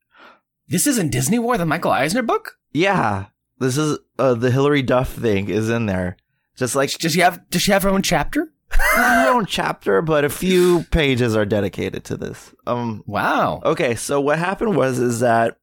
[0.69, 2.53] This is in Disney War, the Michael Eisner book.
[2.73, 3.27] yeah,
[3.59, 6.17] this is uh, the Hilary Duff thing is in there.
[6.57, 7.49] Just like Does she have?
[7.51, 8.53] Does she have her own chapter?
[8.71, 12.55] her own chapter, but a few pages are dedicated to this.
[12.67, 13.61] Um Wow.
[13.65, 15.59] Okay, so what happened was is that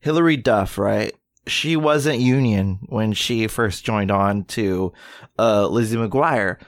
[0.00, 1.14] Hilary Duff, right?
[1.46, 4.92] She wasn't union when she first joined on to
[5.38, 6.58] uh, Lizzie McGuire.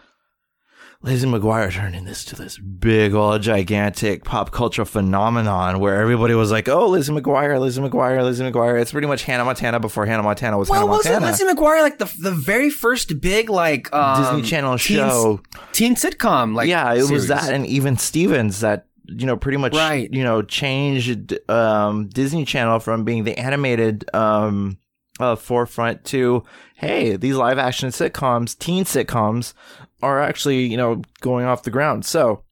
[1.02, 6.50] Lizzie McGuire turning this to this big old gigantic pop culture phenomenon where everybody was
[6.50, 10.22] like, "Oh, Lizzie McGuire, Lizzie McGuire, Lizzie McGuire." It's pretty much Hannah Montana before Hannah
[10.22, 11.32] Montana was Well, Hannah wasn't Montana.
[11.32, 15.40] Lizzie McGuire like the the very first big like um, Disney Channel teen- show.
[15.72, 16.54] teen sitcom?
[16.54, 20.12] Like yeah, it was that and even Stevens that you know pretty much Right.
[20.12, 24.76] you know changed um, Disney Channel from being the animated um,
[25.18, 26.44] uh, forefront to
[26.74, 29.54] hey these live action sitcoms, teen sitcoms
[30.02, 32.04] are actually you know going off the ground.
[32.04, 32.44] So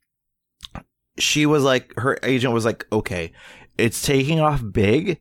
[1.18, 3.32] she was like her agent was like okay,
[3.76, 5.20] it's taking off big.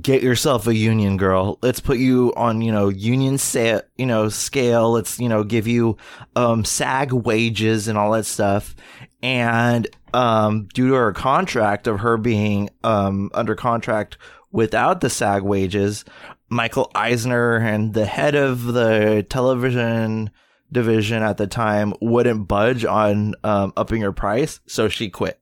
[0.00, 1.58] Get yourself a union girl.
[1.62, 4.92] Let's put you on, you know, union sa- you know, scale.
[4.92, 5.96] Let's, you know, give you
[6.36, 8.76] um SAG wages and all that stuff.
[9.20, 14.16] And um due to her contract of her being um under contract
[14.52, 16.04] without the SAG wages,
[16.48, 20.30] Michael Eisner and the head of the television
[20.72, 25.40] division at the time wouldn't budge on um, upping her price, so she quit.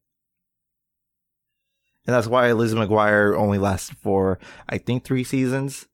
[2.07, 5.87] And that's why Lizzie McGuire only lasted for, I think, three seasons.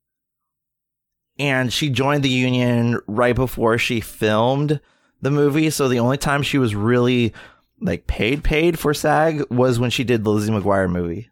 [1.41, 4.80] And she joined the union right before she filmed
[5.20, 5.70] the movie.
[5.70, 7.35] So the only time she was really
[7.80, 11.30] like paid paid for SAG was when she did the Lizzie McGuire movie.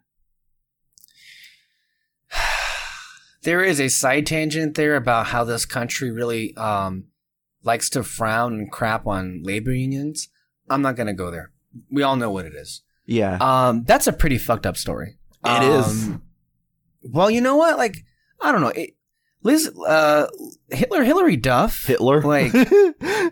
[3.43, 7.05] there is a side tangent there about how this country really um,
[7.63, 10.29] likes to frown and crap on labor unions.
[10.69, 11.51] I'm not gonna go there.
[11.89, 12.81] We all know what it is.
[13.05, 13.37] Yeah.
[13.41, 15.17] Um, that's a pretty fucked up story.
[15.45, 15.85] It is.
[16.07, 16.21] Um,
[17.01, 17.77] Well, you know what?
[17.77, 17.97] Like,
[18.39, 18.69] I don't know.
[18.69, 18.91] It,
[19.45, 20.27] Liz, uh,
[20.69, 21.83] Hitler, Hilary Duff.
[21.85, 22.21] Hitler.
[22.21, 23.31] Like, I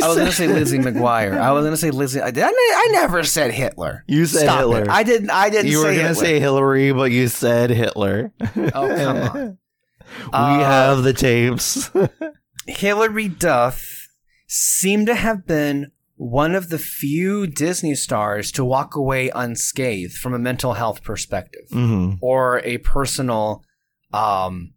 [0.00, 1.38] was gonna say Lizzie McGuire.
[1.38, 2.22] I was gonna say Lizzie.
[2.22, 4.04] I, did- I, I never said Hitler.
[4.08, 4.82] You said Stop Hitler.
[4.84, 4.88] It.
[4.88, 5.30] I didn't.
[5.30, 5.66] I didn't.
[5.70, 6.24] you say were gonna Hitler.
[6.24, 8.32] say Hilary, but you said Hitler.
[8.40, 9.58] Oh, come on.
[10.18, 11.90] we Uh, have the tapes.
[12.66, 14.08] Hilary Duff
[14.46, 20.34] seemed to have been one of the few Disney stars to walk away unscathed from
[20.34, 23.64] a mental health perspective hmm or a personal
[24.12, 24.74] um,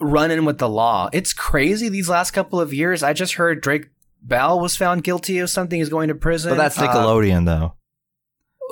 [0.00, 1.10] run in with the law.
[1.12, 3.02] It's crazy these last couple of years.
[3.02, 3.86] I just heard Drake
[4.22, 5.78] Bell was found guilty of something.
[5.78, 6.52] He's going to prison.
[6.52, 7.74] But that's Uh, Nickelodeon, though.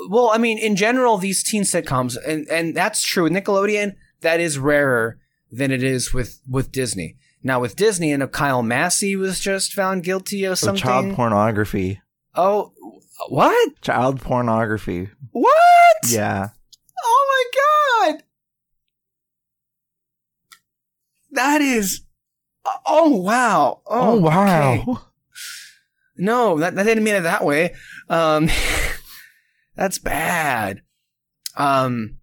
[0.09, 3.29] well, I mean, in general, these teen sitcoms, and, and that's true.
[3.29, 5.19] Nickelodeon, that is rarer
[5.51, 7.17] than it is with, with Disney.
[7.43, 10.83] Now, with Disney, and Kyle Massey was just found guilty of something.
[10.83, 12.01] child pornography.
[12.35, 12.73] oh,
[13.29, 13.81] what?
[13.81, 15.11] Child pornography.
[15.31, 15.53] What?
[16.07, 16.49] Yeah.
[17.05, 17.49] Oh
[18.05, 18.23] my god!
[21.33, 22.03] That is
[22.87, 23.81] Oh wow!
[23.87, 24.73] Oh, wow.
[24.73, 25.01] okay.
[26.17, 27.75] No, that, that didn't mean it that way.
[28.09, 28.49] Um,
[29.75, 30.83] that's bad.
[31.57, 32.19] Um,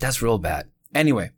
[0.00, 0.68] that's real bad.
[0.94, 1.30] Anyway,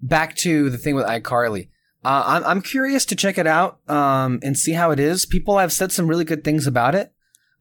[0.00, 1.70] back to the thing with iCarly.
[2.04, 5.26] Uh, I'm I'm curious to check it out um, and see how it is.
[5.26, 7.12] People have said some really good things about it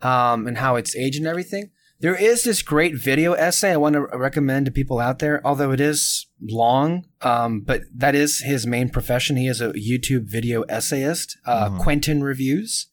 [0.02, 1.72] um, and how it's aged and everything.
[2.00, 5.72] There is this great video essay I want to recommend to people out there, although
[5.72, 7.06] it is long.
[7.24, 9.36] Um, but that is his main profession.
[9.36, 11.80] He is a YouTube video essayist, uh, Mhm.
[11.80, 12.88] Quinton Reviews.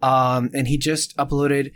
[0.00, 1.72] Um, and he just uploaded.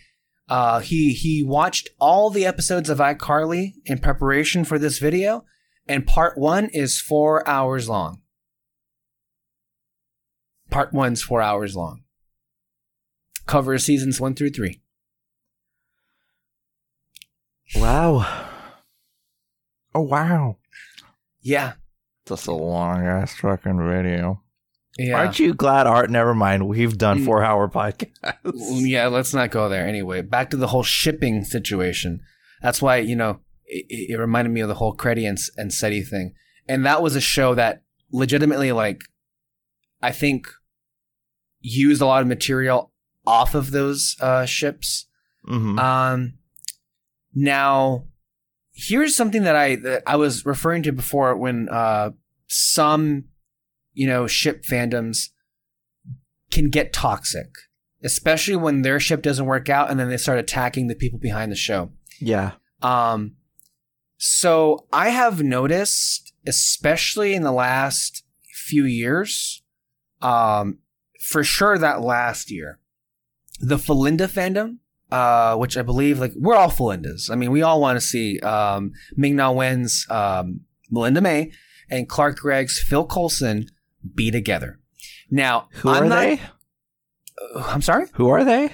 [0.48, 5.44] Uh, he he watched all the episodes of iCarly in preparation for this video,
[5.88, 8.20] and part one is four hours long.
[10.70, 12.02] Part one's four hours long.
[13.46, 14.80] Covers seasons one through three.
[17.76, 18.26] Wow.
[19.94, 20.56] Oh wow.
[21.40, 21.74] Yeah,
[22.26, 24.42] That's a long ass fucking video.
[24.98, 25.18] yeah.
[25.18, 26.10] Aren't you glad Art?
[26.10, 26.66] Never mind.
[26.66, 27.24] We've done Mm.
[27.26, 28.08] four hour podcasts.
[28.44, 29.86] Yeah, let's not go there.
[29.86, 32.20] Anyway, back to the whole shipping situation.
[32.62, 36.02] That's why you know it, it reminded me of the whole Creddie and, and Seddie
[36.02, 36.34] thing,
[36.66, 39.02] and that was a show that legitimately, like,
[40.04, 40.48] I think
[41.60, 42.92] used a lot of material
[43.26, 45.06] off of those uh, ships.
[45.48, 45.78] Mhm.
[45.78, 46.34] Um,
[47.34, 48.06] now,
[48.72, 52.10] here's something that I that I was referring to before when uh,
[52.48, 53.24] some,
[53.94, 55.30] you know, ship fandoms
[56.50, 57.48] can get toxic,
[58.02, 61.50] especially when their ship doesn't work out, and then they start attacking the people behind
[61.50, 61.90] the show.
[62.20, 62.52] yeah.
[62.82, 63.36] Um,
[64.18, 69.62] so I have noticed, especially in the last few years,
[70.24, 70.78] um,
[71.20, 72.78] for sure that last year,
[73.60, 74.78] the Felinda fandom,
[75.12, 77.30] uh, which I believe like we're all Felindas.
[77.30, 80.60] I mean, we all want to see um, Ming Na Wen's um,
[80.90, 81.52] Melinda May
[81.90, 83.66] and Clark Gregg's Phil Coulson
[84.14, 84.80] be together.
[85.30, 86.40] Now, Who I'm are not- they?
[87.56, 88.06] I'm sorry.
[88.14, 88.70] Who are they?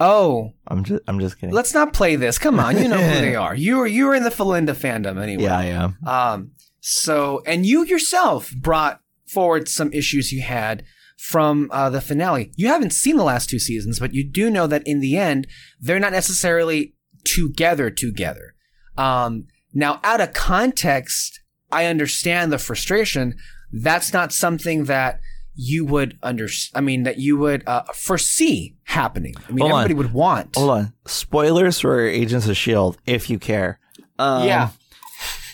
[0.00, 1.02] Oh, I'm just.
[1.06, 1.54] I'm just kidding.
[1.54, 2.38] let's not play this.
[2.38, 3.54] Come on, you know who they are.
[3.54, 5.44] You were you were in the Felinda fandom anyway.
[5.44, 5.96] yeah, I am.
[6.06, 9.00] Um, so, and you yourself brought
[9.32, 10.84] forward some issues you had
[11.18, 12.52] from uh, the finale.
[12.56, 15.46] You haven't seen the last two seasons, but you do know that in the end,
[15.80, 18.54] they're not necessarily together together.
[18.98, 23.36] Um, now, out of context, I understand the frustration.
[23.72, 25.20] That's not something that
[25.54, 26.48] you would under.
[26.74, 29.34] I mean, that you would uh, foresee happening.
[29.48, 29.96] I mean, Hold on.
[29.96, 30.56] would want.
[30.56, 30.92] Hold on.
[31.06, 33.78] Spoilers for Agents of Shield, if you care.
[34.18, 34.70] Um, Yeah.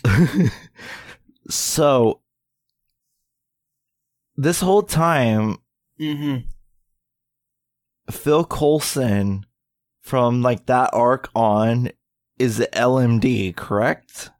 [1.50, 2.20] so
[4.38, 5.58] this whole time,
[6.00, 6.46] Mm-hmm.
[8.10, 9.44] Phil Coulson
[10.00, 11.90] from like that arc on
[12.38, 14.30] is the LMD, correct?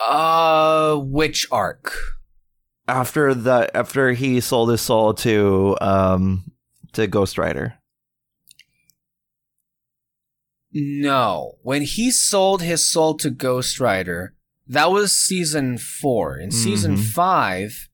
[0.00, 1.92] Uh, which arc?
[2.88, 6.50] After the after he sold his soul to um
[6.94, 7.74] to Ghost Rider.
[10.72, 11.58] No.
[11.62, 14.34] When he sold his soul to Ghost Rider,
[14.66, 16.38] that was season four.
[16.38, 17.04] In season Mhm.
[17.04, 17.88] five,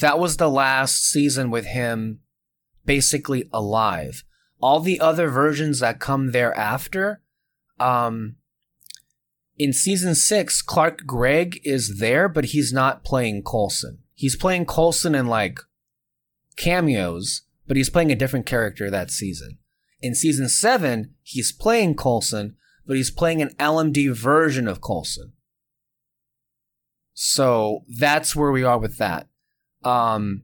[0.00, 2.20] that was the last season with him
[2.84, 4.24] basically alive.
[4.60, 7.20] All the other versions that come thereafter,
[7.78, 8.36] um,
[9.58, 13.98] in season six, Clark Gregg is there, but he's not playing Coulson.
[14.14, 15.58] He's playing Coulson in like
[16.56, 19.58] cameos, but he's playing a different character that season.
[20.00, 22.56] In season seven, he's playing Coulson,
[22.86, 25.32] but he's playing an LMD version of Coulson.
[27.18, 29.26] So that's where we are with that.
[29.82, 30.42] Um,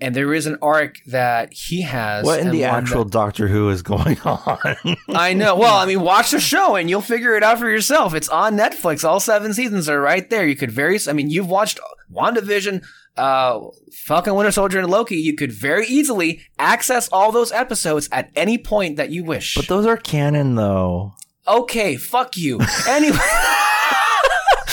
[0.00, 2.24] and there is an arc that he has.
[2.24, 4.96] What in the actual that- Doctor Who is going on?
[5.08, 5.56] I know.
[5.56, 8.14] Well, I mean, watch the show and you'll figure it out for yourself.
[8.14, 9.02] It's on Netflix.
[9.02, 10.46] All seven seasons are right there.
[10.46, 11.80] You could very, I mean, you've watched
[12.14, 12.84] WandaVision,
[13.16, 13.60] uh,
[14.04, 15.16] Falcon Winter Soldier and Loki.
[15.16, 19.56] You could very easily access all those episodes at any point that you wish.
[19.56, 21.14] but those are canon though.
[21.48, 22.60] okay, fuck you.
[22.86, 23.16] Anyway.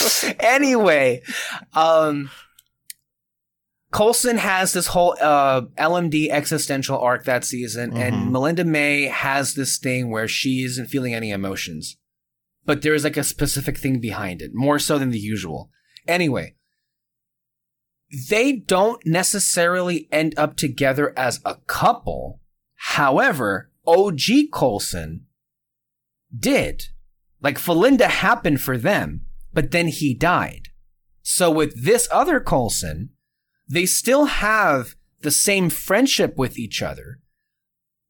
[0.40, 1.22] anyway,
[1.74, 2.30] um,
[3.92, 7.98] Coulson has this whole uh, LMD existential arc that season, Mhm.
[8.02, 11.98] and Melinda May has this thing where she isn't feeling any emotions.
[12.66, 15.70] But there's like a specific thing behind it, more so than the usual.
[16.08, 16.56] Anyway,
[18.30, 22.40] they don't necessarily end up together as a couple.
[22.76, 25.26] However, OG Coulson
[26.38, 26.84] did.
[27.42, 30.70] Like Felinda happened for them, but then he died.
[31.22, 33.10] So with this other Coulson,
[33.68, 37.20] they still have the same friendship with each other,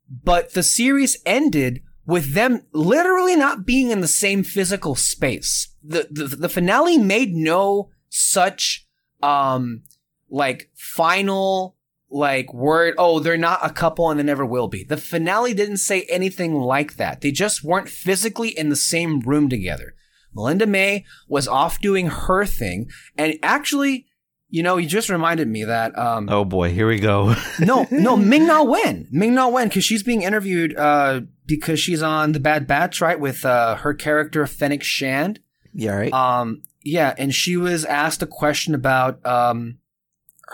[0.10, 5.76] but the series ended with them literally not being in the same physical space.
[5.84, 8.88] The the, the finale made no such
[9.22, 9.84] um
[10.30, 11.78] like final
[12.10, 15.78] like word oh they're not a couple and they never will be the finale didn't
[15.78, 19.96] say anything like that they just weren't physically in the same room together
[20.36, 24.06] melinda may was off doing her thing and actually
[24.50, 27.36] you know you just reminded me that um Oh boy, here we go.
[27.60, 32.04] no no ming na wen ming na wen because she's being interviewed uh because she's
[32.04, 35.40] on the bad batch right with uh her character fennec shand
[35.74, 36.14] yeah, right.
[36.14, 39.80] um, yeah, and she was asked a question about um,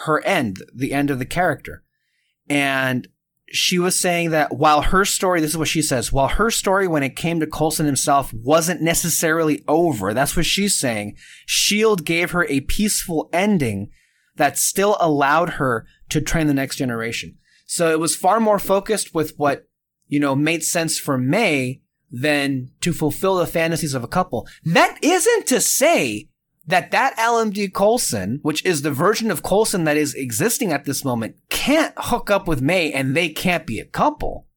[0.05, 1.83] her end, the end of the character,
[2.49, 3.07] and
[3.51, 6.87] she was saying that while her story, this is what she says, while her story
[6.87, 11.15] when it came to Coulson himself wasn't necessarily over, that's what she's saying.
[11.45, 13.89] Shield gave her a peaceful ending
[14.35, 17.37] that still allowed her to train the next generation.
[17.65, 19.67] So it was far more focused with what
[20.07, 21.81] you know made sense for May
[22.11, 24.47] than to fulfill the fantasies of a couple.
[24.63, 26.29] That isn't to say
[26.69, 31.03] that that LMD Coulson, which is the version of Coulson that is existing at this
[31.03, 34.47] moment, can't hook up with May and they can't be a couple.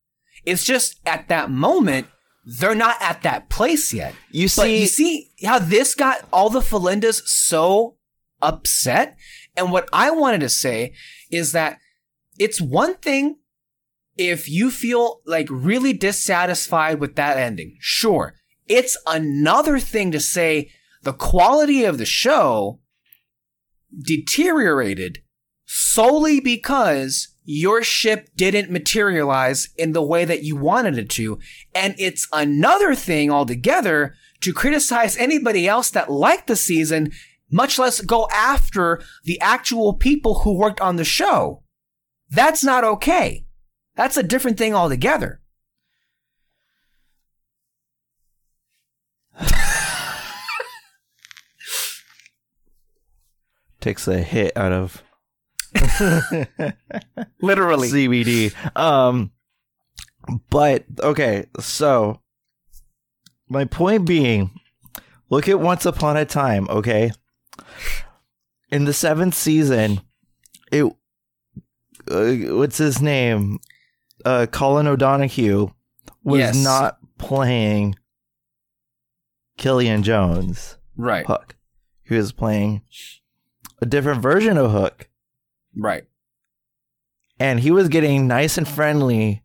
[0.44, 2.08] It's just at that moment,
[2.44, 4.14] they're not at that place yet.
[4.30, 7.96] You But see, you see how this got all the Felindas so
[8.42, 9.16] upset?
[9.56, 10.92] And what I wanted to say
[11.30, 11.78] is that
[12.38, 13.38] it's one thing
[14.18, 17.76] if you feel like really dissatisfied with that ending.
[17.80, 18.34] Sure.
[18.68, 20.70] It's another thing to say
[21.02, 22.80] the quality of the show
[24.00, 25.22] deteriorated
[25.66, 31.38] solely because your ship didn't materialize in the way that you wanted it to.
[31.74, 37.12] And it's another thing altogether to criticize anybody else that liked the season,
[37.50, 41.62] much less go after the actual people who worked on the show.
[42.30, 43.44] That's not okay.
[43.96, 45.41] That's a different thing altogether.
[53.82, 55.02] Takes a hit out of
[57.40, 57.88] Literally.
[57.88, 58.76] CBD.
[58.76, 59.30] Um,
[60.50, 62.20] but okay, so
[63.48, 64.50] my point being,
[65.30, 66.68] look at Once Upon a Time.
[66.70, 67.10] Okay,
[68.70, 70.00] in the seventh season,
[70.70, 70.84] it
[72.10, 73.58] uh, what's his name?
[74.24, 75.68] Uh, Colin O'Donoghue
[76.22, 76.62] was Yes.
[76.64, 77.96] not playing
[79.58, 81.26] Killian Jones Right.
[81.26, 81.56] Hook.
[82.04, 82.82] He was playing
[83.82, 85.08] a different version of Hook
[85.76, 86.04] Right.
[87.38, 89.42] and he was getting nice and friendly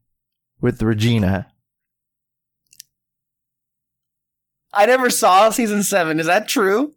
[0.61, 1.47] with Regina.
[4.73, 6.19] I never saw season seven.
[6.19, 6.93] Is that true?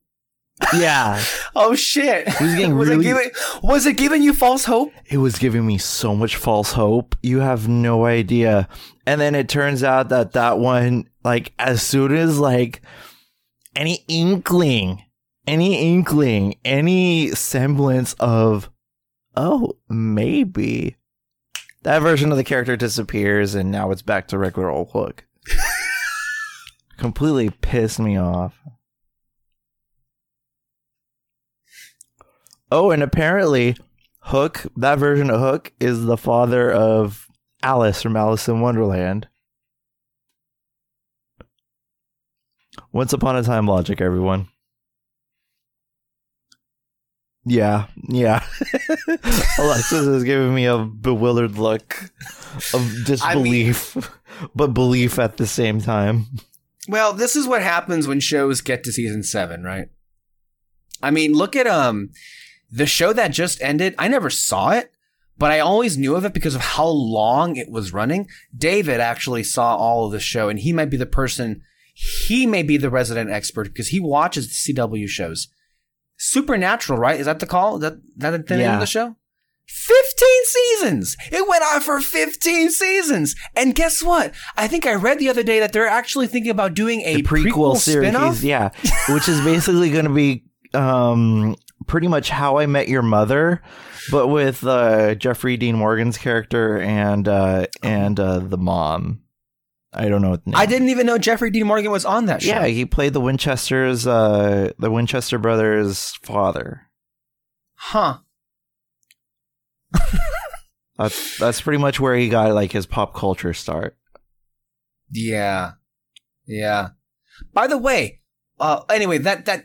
[0.74, 1.22] Yeah,
[1.56, 2.28] Oh shit!
[2.28, 3.30] He was getting was really- it giving
[3.62, 4.92] was it giving you false hope?
[5.06, 7.16] it was giving me so much false hope.
[7.22, 8.68] You have no idea.
[9.06, 12.82] And then it turns out that that one, like, as soon as like
[13.74, 15.02] any inkling,
[15.50, 18.70] any inkling, any semblance of,
[19.36, 20.96] oh, maybe
[21.82, 25.24] that version of the character disappears, and now it's back to regular old Hook.
[26.98, 28.60] Completely pissed me off.
[32.70, 33.76] Oh, and apparently,
[34.20, 37.26] Hook, that version of Hook, is the father of
[37.60, 39.26] Alice from Alice in Wonderland.
[42.92, 44.49] Once upon a time logic, everyone.
[47.50, 48.44] Yeah, yeah.
[49.58, 52.12] Alexis is giving me a bewildered look
[52.72, 53.96] of disbelief,
[54.54, 56.26] but belief at the same time.
[56.88, 59.88] Well, this is what happens when shows get to season seven, right?
[61.02, 62.10] I mean, look at um
[62.70, 63.96] the show that just ended.
[63.98, 64.92] I never saw it,
[65.36, 68.28] but I always knew of it because of how long it was running.
[68.56, 71.62] David actually saw all of the show, and he might be the person.
[71.94, 75.48] He may be the resident expert because he watches the CW shows.
[76.22, 77.18] Supernatural, right?
[77.18, 77.76] Is that the call?
[77.76, 78.74] Is that that the name Yeah.
[78.74, 79.16] of the show?
[79.66, 81.16] 15 seasons!
[81.32, 83.34] It went on for 15 seasons!
[83.56, 84.32] And guess what?
[84.56, 87.22] I think I read the other day that they're actually thinking about doing a the
[87.22, 88.42] prequel, prequel, series, spin-off.
[88.42, 88.70] yeah,
[89.08, 90.44] which is basically going to be
[90.74, 91.56] um,
[91.86, 93.62] pretty much How I Met Your Mother,
[94.10, 99.20] but with uh, Jeffrey Dean Morgan's character and uh, and uh, the mom.
[99.92, 100.58] I don't know what the name.
[100.60, 102.50] I didn't even know Jeffrey Dean Morgan was on that show.
[102.50, 106.88] Yeah, he played the Winchesters, uh, the Winchester brothers' father.
[107.74, 108.18] Huh.
[111.00, 113.96] That's that's pretty much where he got like his pop culture start.
[115.10, 115.72] Yeah.
[116.46, 116.90] Yeah.
[117.54, 118.20] By the way,
[118.58, 119.64] uh, anyway, that, that,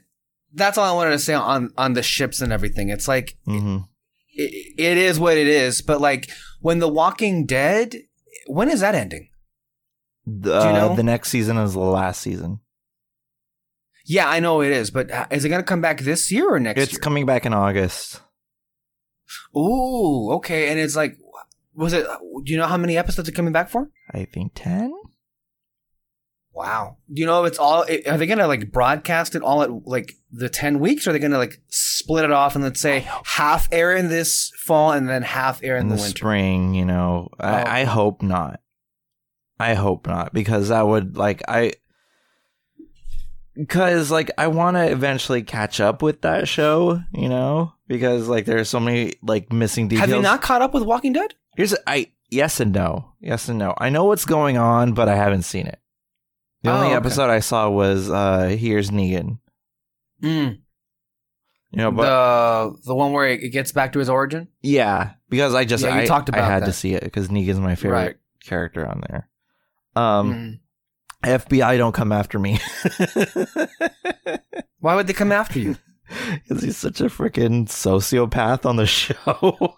[0.54, 2.88] that's all I wanted to say on, on the ships and everything.
[2.88, 3.80] It's like, hmm
[4.34, 6.30] it, it is what it is, but like,
[6.62, 7.96] when The Walking Dead,
[8.48, 9.30] when is that ending?
[10.26, 10.96] The, Do you know?
[10.96, 12.60] the next season is the last season.
[14.08, 16.48] Yeah, I know it is, but uh, is it going to come back this year
[16.54, 17.00] or next It's year?
[17.00, 18.22] coming back in August.
[19.58, 20.70] Ooh, okay.
[20.70, 21.18] And it's like,
[21.74, 22.06] was it?
[22.44, 23.90] Do you know how many episodes are coming back for?
[24.14, 24.94] I think ten.
[26.54, 26.98] Wow.
[27.14, 27.84] Do you know if it's all?
[27.84, 31.06] Are they gonna like broadcast it all at like the ten weeks?
[31.06, 34.52] Or are they gonna like split it off and let's say half air in this
[34.60, 36.18] fall and then half air in, in the, the winter?
[36.18, 37.28] spring, you know.
[37.40, 37.46] Oh.
[37.48, 38.62] I, I hope not.
[39.60, 41.74] I hope not because that would like I
[43.56, 48.46] because like I want to eventually catch up with that show, you know, because like
[48.46, 50.10] there's so many like missing details.
[50.10, 51.34] Have you not caught up with Walking Dead?
[51.56, 53.74] Here's I yes and no, yes and no.
[53.78, 55.80] I know what's going on, but I haven't seen it.
[56.64, 56.96] The Oh, only okay.
[56.96, 59.40] episode I saw was uh here's Negan.
[60.22, 60.60] Mm.
[61.72, 62.04] You know, but
[62.74, 64.48] the the one where it gets back to his origin.
[64.62, 66.68] Yeah, because I just Yeah, I, talked about I had that.
[66.68, 68.16] to see it because Negan's my favorite Right.
[68.44, 69.30] character on there.
[69.96, 70.60] Um, Mm.
[71.40, 72.60] FBI don't come after me
[74.80, 75.76] Why would they come after you?
[76.48, 79.78] because he's such a freaking sociopath on the show.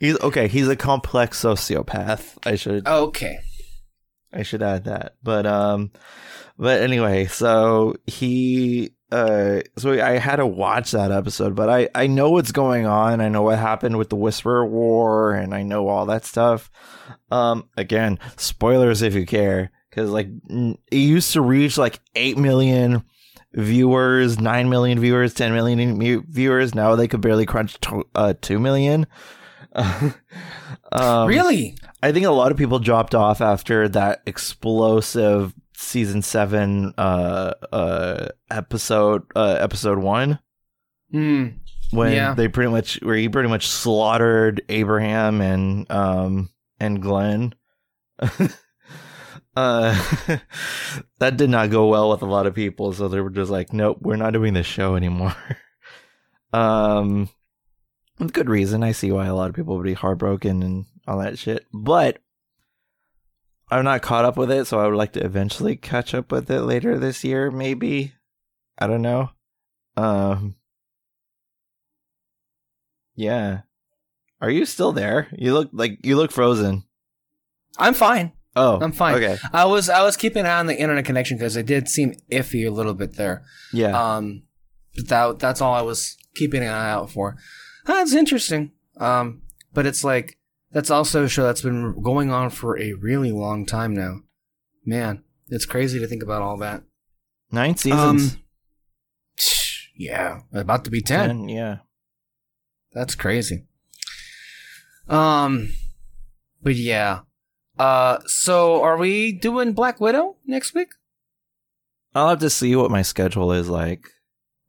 [0.00, 0.48] he's okay.
[0.48, 2.38] He's a complex sociopath.
[2.46, 3.38] I should Okay.
[4.32, 5.16] I should add that.
[5.22, 5.92] But um,
[6.58, 12.08] but anyway, so he uh, so I had to watch that episode, but I I
[12.08, 13.20] know what's going on.
[13.20, 16.68] I know what happened with the Whisperer War, and I know all that stuff.
[17.30, 23.04] Um, again, spoilers if you care, because like it used to reach like eight million
[23.52, 26.74] viewers, nine million viewers, ten million viewers.
[26.74, 29.06] Now they could barely crunch to, uh two million.
[30.90, 31.76] um, really?
[32.02, 38.28] I think a lot of people dropped off after that explosive season seven uh uh
[38.50, 40.38] episode uh episode one
[41.12, 41.54] Mm.
[41.92, 42.34] when Yeah.
[42.34, 47.54] they pretty much where he pretty much slaughtered Abraham and um and Glenn.
[49.56, 49.94] uh
[51.18, 53.72] that did not go well with a lot of people, so they were just like,
[53.72, 55.34] Nope, we're not doing this show anymore.
[56.52, 57.28] um
[58.18, 58.82] with good reason.
[58.82, 61.66] I see why a lot of people would be heartbroken and all that shit.
[61.72, 62.18] But
[63.70, 66.50] I'm not caught up with it, so I would like to eventually catch up with
[66.50, 68.14] it later this year, maybe.
[68.78, 69.30] I don't know.
[69.96, 70.56] Um
[73.14, 73.60] Yeah.
[74.40, 75.28] Are you still there?
[75.32, 76.84] You look like you look frozen.
[77.78, 78.32] I'm fine.
[78.56, 79.16] Oh, I'm fine.
[79.16, 79.36] Okay.
[79.52, 82.14] I was I was keeping an eye on the internet connection because it did seem
[82.30, 83.44] iffy a little bit there.
[83.72, 84.16] Yeah.
[84.16, 84.44] Um,
[84.94, 87.36] but that that's all I was keeping an eye out for.
[87.86, 88.72] That's interesting.
[88.98, 89.42] Um,
[89.72, 90.38] but it's like
[90.74, 94.18] that's also a show that's been going on for a really long time now.
[94.84, 96.82] Man, it's crazy to think about all that.
[97.50, 98.34] Nine seasons.
[98.34, 98.42] Um,
[99.96, 101.28] yeah, about to be ten.
[101.28, 101.76] Ten, yeah.
[102.92, 103.64] That's crazy.
[105.08, 105.70] Um,
[106.60, 107.20] but yeah.
[107.78, 110.90] Uh, so are we doing Black Widow next week?
[112.14, 114.08] I'll have to see what my schedule is like.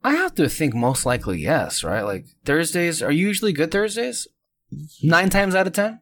[0.02, 2.02] I have to think most likely yes, right?
[2.02, 4.28] Like Thursdays are usually good Thursdays?
[5.02, 6.00] Nine times out of ten?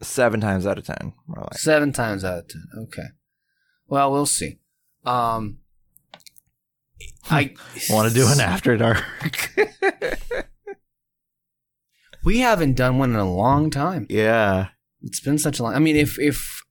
[0.00, 1.58] Seven times out of ten, more like.
[1.58, 2.62] Seven times out of ten.
[2.84, 3.08] Okay.
[3.88, 4.58] Well, we'll see.
[5.04, 5.58] Um,
[7.30, 7.54] I
[7.90, 9.02] Want to do an after dark?
[12.24, 14.06] We haven't done one in a long time.
[14.10, 14.68] yeah.
[15.00, 15.74] It's been such a long.
[15.74, 16.62] I mean, if if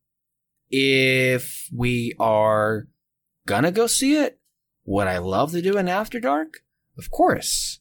[0.69, 2.87] if we are
[3.47, 4.39] gonna go see it,
[4.85, 6.59] would I love to do an after dark?
[6.97, 7.79] Of course.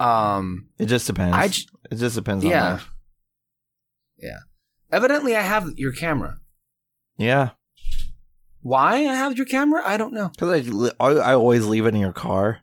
[0.00, 1.36] Um, It just depends.
[1.36, 2.78] I j- it just depends on Yeah.
[4.90, 6.38] evidently I have your camera.
[7.16, 7.50] Yeah.
[8.60, 9.82] Why I have your camera?
[9.84, 10.28] I don't know.
[10.28, 12.60] Because I, I I always leave it in your car.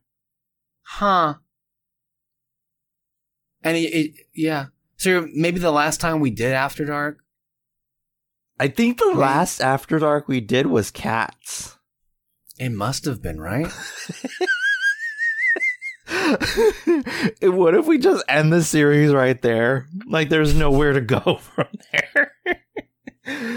[0.83, 1.35] Huh.
[3.63, 4.67] And it, it yeah.
[4.97, 7.19] So maybe the last time we did after dark.
[8.59, 11.77] I think the last After Dark we did was Cats.
[12.57, 13.67] It must have been right.
[17.41, 19.87] what if we just end the series right there?
[20.07, 22.33] Like, there's nowhere to go from there.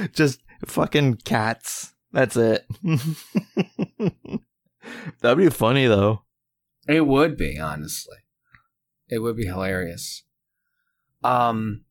[0.12, 1.92] just fucking cats.
[2.12, 2.66] That's it.
[5.20, 6.22] That'd be funny though.
[6.88, 8.16] It would be, honestly.
[9.08, 10.24] It would be hilarious.
[11.22, 11.84] Um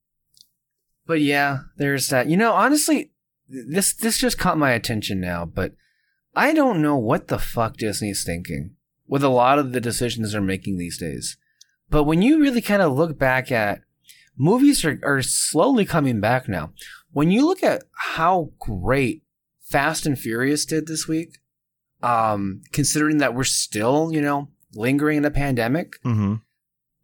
[1.05, 2.27] but yeah, there's that.
[2.27, 3.11] You know, honestly,
[3.47, 5.73] this this just caught my attention now, but
[6.35, 8.76] I don't know what the fuck Disney's thinking
[9.07, 11.37] with a lot of the decisions they're making these days.
[11.89, 13.81] But when you really kind of look back at
[14.37, 16.71] movies are, are slowly coming back now.
[17.11, 19.23] When you look at how great
[19.63, 21.39] Fast and Furious did this week,
[22.03, 26.35] um, considering that we're still, you know, lingering in a pandemic, Mm-hmm.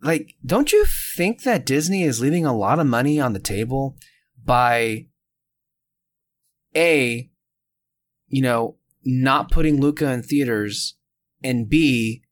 [0.01, 0.85] like, don't you
[1.15, 3.97] think that Disney is leaving a lot of money on the table
[4.45, 5.07] by
[6.75, 7.29] A,
[8.27, 10.95] you know, not putting Luca in theaters,
[11.43, 12.23] and B,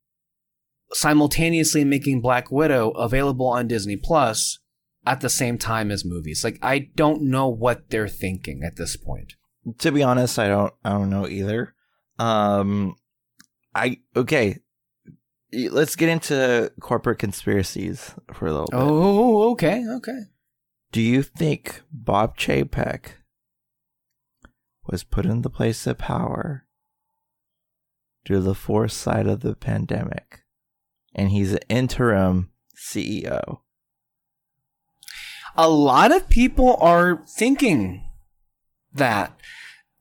[0.93, 4.59] simultaneously making Black Widow available on Disney Plus
[5.05, 6.43] at the same time as movies.
[6.43, 9.35] Like I don't know what they're thinking at this point.
[9.79, 11.73] To be honest, I don't I don't know either.
[12.19, 12.95] Um
[13.73, 14.57] I okay.
[15.53, 18.79] Let's get into corporate conspiracies for a little bit.
[18.79, 20.19] Oh, okay, okay.
[20.93, 23.13] Do you think Bob Chapek
[24.85, 26.65] was put in the place of power
[28.25, 30.41] due to the foresight of the pandemic?
[31.13, 33.59] And he's an interim CEO.
[35.55, 38.03] A lot of people are thinking
[38.93, 39.37] that.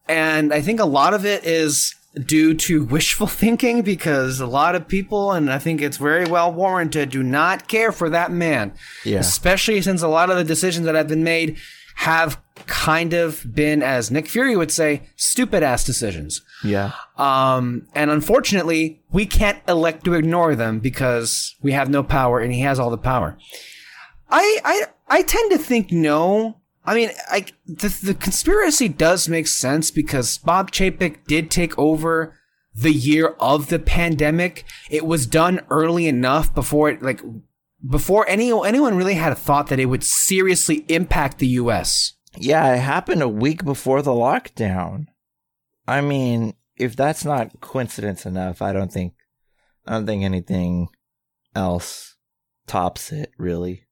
[0.08, 4.74] And I think a lot of it is due to wishful thinking because a lot
[4.74, 8.72] of people, and I think it's very well warranted, do not care for that man.
[9.04, 9.18] Yeah.
[9.18, 11.58] Especially since a lot of the decisions that have been made
[12.00, 16.40] have kind of been, as Nick Fury would say, stupid ass decisions.
[16.64, 16.92] Yeah.
[17.18, 22.54] Um, and unfortunately, we can't elect to ignore them because we have no power and
[22.54, 23.36] he has all the power.
[24.30, 26.56] I, I, I tend to think no.
[26.86, 32.34] I mean, I, the, the conspiracy does make sense because Bob Chapek did take over
[32.74, 34.64] the year of the pandemic.
[34.88, 37.20] It was done early enough before it, like,
[37.88, 42.14] before any, anyone really had a thought that it would seriously impact the US.
[42.36, 45.06] Yeah, it happened a week before the lockdown.
[45.86, 49.14] I mean, if that's not coincidence enough, I don't think
[49.86, 50.88] I don't think anything
[51.54, 52.16] else
[52.66, 53.86] tops it, really.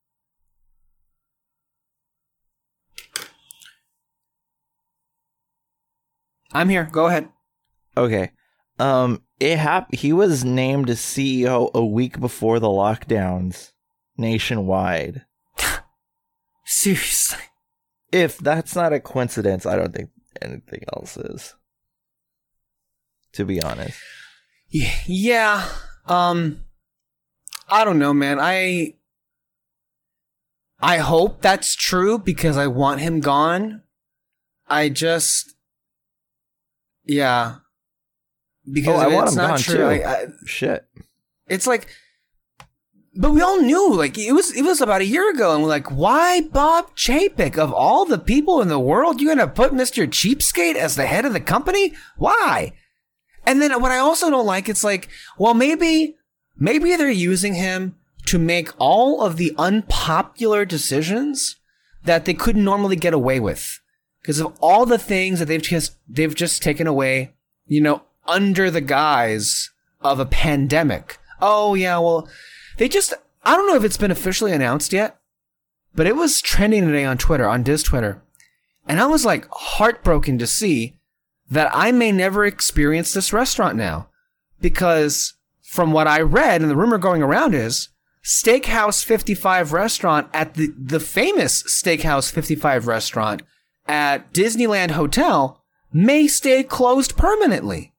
[6.53, 6.85] I'm here.
[6.85, 7.29] Go ahead.
[7.97, 8.31] Okay.
[8.79, 13.73] Um it hap- he was named CEO a week before the lockdowns
[14.19, 15.25] nationwide.
[16.65, 17.39] Seriously.
[18.13, 20.11] If that's not a coincidence, I don't think
[20.43, 21.55] anything else is.
[23.33, 23.99] To be honest.
[24.71, 25.67] Yeah.
[26.07, 26.61] Um
[27.69, 28.39] I don't know, man.
[28.41, 28.95] I
[30.81, 33.83] I hope that's true because I want him gone.
[34.69, 35.55] I just
[37.05, 37.57] yeah.
[38.71, 39.77] Because Oh, I want it's him not gone, true.
[39.77, 39.85] too.
[40.05, 40.87] I, I, Shit.
[41.49, 41.89] it's like
[43.19, 45.69] but we all knew like it was it was about a year ago and we're
[45.69, 50.07] like why Bob Chapek of all the people in the world you're to put Mr.
[50.07, 51.95] Cheapskate as the head of the company?
[52.17, 52.73] Why?
[53.49, 55.09] And then what I also don't like, it's like,
[55.39, 56.17] well, maybe,
[56.59, 57.97] maybe they're using him
[58.27, 61.57] to make all of the unpopular decisions
[62.05, 63.81] that they couldn't normally get away with
[64.21, 67.33] because of all the things that they've just, they've just taken away,
[67.67, 69.71] you know, under the guise
[70.03, 71.19] of a pandemic.
[71.41, 72.29] Oh, yeah, well,
[72.79, 73.13] they just,
[73.45, 75.19] I don't know if it's been officially announced yet,
[75.95, 78.23] but it was trending today on Twitter, on Diz Twitter.
[78.87, 80.97] And I was like heartbroken to see
[81.51, 84.09] that I may never experience this restaurant now.
[84.61, 87.89] Because from what I read and the rumor going around is
[88.25, 93.43] Steakhouse 55 restaurant at the, the famous Steakhouse 55 restaurant
[93.87, 97.95] at Disneyland Hotel may stay closed permanently.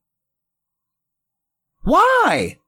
[1.82, 2.59] Why?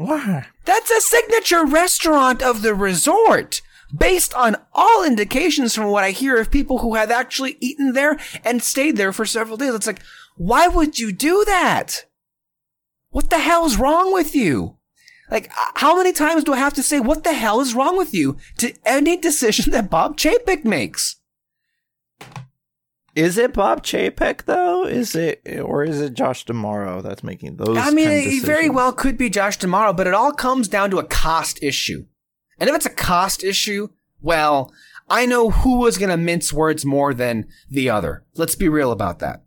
[0.00, 0.46] Why?
[0.64, 3.60] That's a signature restaurant of the resort.
[3.94, 8.18] Based on all indications from what I hear of people who have actually eaten there
[8.42, 10.00] and stayed there for several days, it's like,
[10.38, 12.06] why would you do that?
[13.10, 14.78] What the hell's wrong with you?
[15.30, 17.98] Like, uh, how many times do I have to say, what the hell is wrong
[17.98, 21.16] with you to any decision that Bob Chapek makes?
[23.14, 24.86] Is it Bob Chapek though?
[24.86, 27.76] Is it or is it Josh D'Amaro that's making those?
[27.76, 30.98] I mean, it very well could be Josh D'Amaro, but it all comes down to
[30.98, 32.06] a cost issue.
[32.58, 33.88] And if it's a cost issue,
[34.20, 34.72] well,
[35.08, 38.24] I know who was going to mince words more than the other.
[38.36, 39.42] Let's be real about that.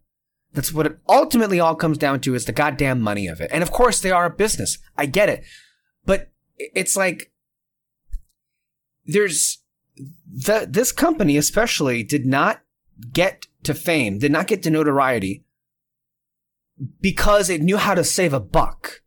[0.51, 3.49] That's what it ultimately all comes down to is the goddamn money of it.
[3.53, 4.77] And of course they are a business.
[4.97, 5.43] I get it.
[6.05, 7.31] But it's like,
[9.05, 9.59] there's,
[9.95, 12.61] the, this company especially did not
[13.11, 15.43] get to fame, did not get to notoriety
[17.01, 19.01] because it knew how to save a buck.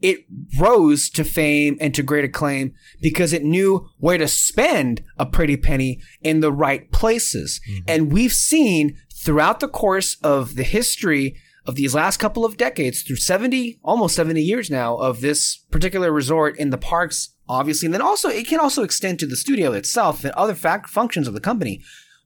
[0.00, 0.26] It
[0.58, 5.56] rose to fame and to great acclaim because it knew where to spend a pretty
[5.56, 7.60] penny in the right places.
[7.68, 7.84] Mm-hmm.
[7.88, 11.36] And we've seen throughout the course of the history
[11.66, 16.12] of these last couple of decades, through 70, almost 70 years now of this particular
[16.12, 19.72] resort in the parks, obviously, and then also it can also extend to the studio
[19.72, 21.82] itself and other fact functions of the company.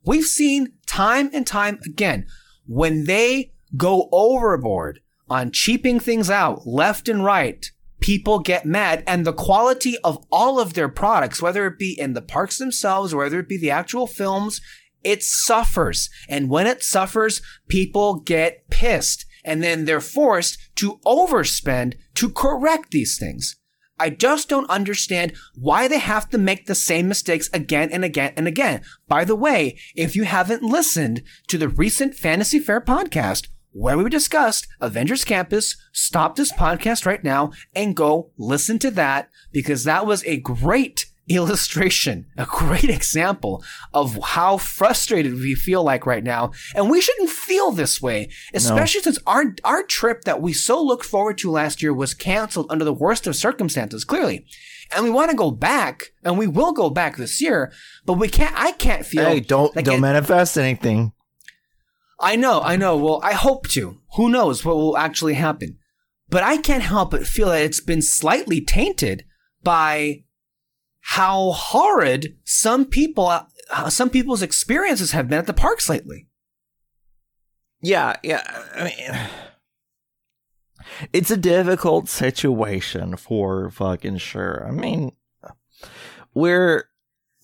[0.08, 2.24] We've seen time and time again
[2.66, 7.70] when they go overboard on cheaping things out left and right,
[8.00, 12.14] people get mad and the quality of all of their products, whether it be in
[12.14, 14.62] the parks themselves, whether it be the actual films,
[15.04, 16.08] it suffers.
[16.26, 22.92] And when it suffers, people get pissed and then they're forced to overspend to correct
[22.92, 23.56] these things.
[23.98, 28.32] I just don't understand why they have to make the same mistakes again and again
[28.36, 28.82] and again.
[29.08, 34.08] By the way, if you haven't listened to the recent Fantasy Fair podcast, where we
[34.08, 40.06] discussed Avengers Campus, stop this podcast right now and go listen to that because that
[40.06, 46.52] was a great illustration, a great example of how frustrated we feel like right now.
[46.74, 49.02] And we shouldn't feel this way, especially no.
[49.02, 52.84] since our, our trip that we so looked forward to last year was canceled under
[52.84, 54.46] the worst of circumstances, clearly.
[54.94, 57.72] And we want to go back, and we will go back this year,
[58.06, 59.24] but we can't, I can't feel.
[59.24, 61.12] Hey, don't, like don't it, manifest anything.
[62.20, 62.96] I know, I know.
[62.96, 64.00] Well, I hope to.
[64.16, 65.78] Who knows what will actually happen?
[66.30, 69.24] But I can't help but feel that it's been slightly tainted
[69.62, 70.24] by
[71.00, 73.26] how horrid some people,
[73.70, 76.26] uh, some people's experiences have been at the parks lately.
[77.80, 78.42] Yeah, yeah.
[78.74, 79.18] I mean,
[81.12, 84.66] it's a difficult situation for fucking sure.
[84.66, 85.12] I mean,
[86.34, 86.84] we're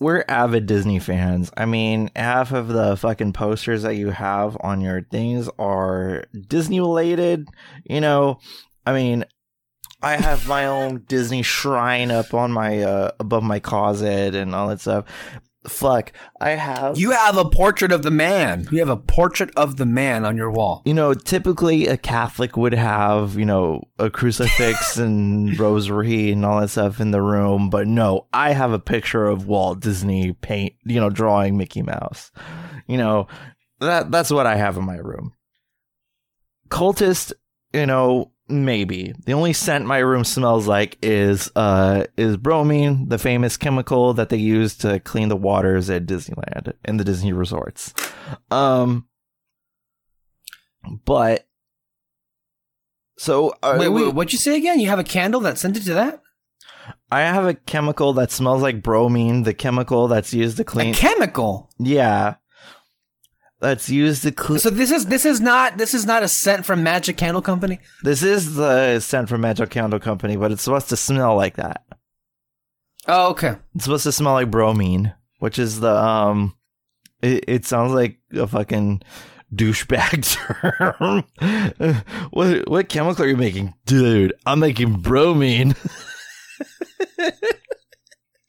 [0.00, 1.52] we're avid Disney fans.
[1.56, 6.80] I mean, half of the fucking posters that you have on your things are Disney
[6.80, 7.48] related.
[7.84, 8.40] You know,
[8.84, 9.24] I mean,
[10.04, 14.68] I have my own Disney shrine up on my uh, above my closet and all
[14.68, 15.06] that stuff.
[15.66, 16.12] Fuck,
[16.42, 16.98] I have.
[16.98, 18.68] You have a portrait of the man.
[18.70, 20.82] You have a portrait of the man on your wall.
[20.84, 26.60] You know, typically a Catholic would have, you know, a crucifix and rosary and all
[26.60, 30.74] that stuff in the room, but no, I have a picture of Walt Disney paint,
[30.84, 32.30] you know, drawing Mickey Mouse.
[32.86, 33.26] You know,
[33.80, 35.32] that that's what I have in my room.
[36.68, 37.32] Cultist,
[37.72, 43.18] you know, Maybe the only scent my room smells like is uh is bromine, the
[43.18, 47.94] famous chemical that they use to clean the waters at Disneyland and the Disney resorts.
[48.50, 49.08] Um,
[51.06, 51.48] but
[53.16, 54.78] so uh, wait, wait, what'd you say again?
[54.78, 56.20] You have a candle that sent it to that?
[57.10, 60.92] I have a chemical that smells like bromine, the chemical that's used to clean.
[60.92, 61.70] A chemical?
[61.78, 62.34] Yeah
[63.64, 64.58] that's used to clean.
[64.58, 67.80] So this is this is not this is not a scent from Magic Candle Company.
[68.02, 71.84] This is the scent from Magic Candle Company, but it's supposed to smell like that.
[73.08, 73.56] Oh, okay.
[73.74, 76.54] It's supposed to smell like bromine, which is the um.
[77.22, 79.00] It, it sounds like a fucking
[79.54, 82.02] douchebag term.
[82.30, 84.34] what what chemical are you making, dude?
[84.44, 85.74] I'm making bromine.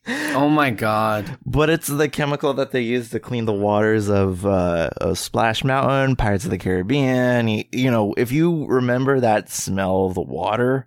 [0.36, 1.38] oh my god!
[1.46, 5.64] But it's the chemical that they use to clean the waters of, uh, of Splash
[5.64, 7.48] Mountain, Pirates of the Caribbean.
[7.72, 10.86] You, know, if you remember that smell of the water,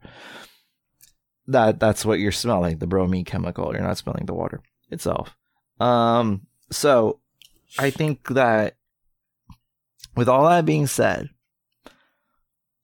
[1.49, 3.73] that that's what you're smelling—the bromine chemical.
[3.73, 5.36] You're not smelling the water itself.
[5.81, 7.20] Um, so
[7.78, 8.77] I think that
[10.15, 11.31] with all that being said,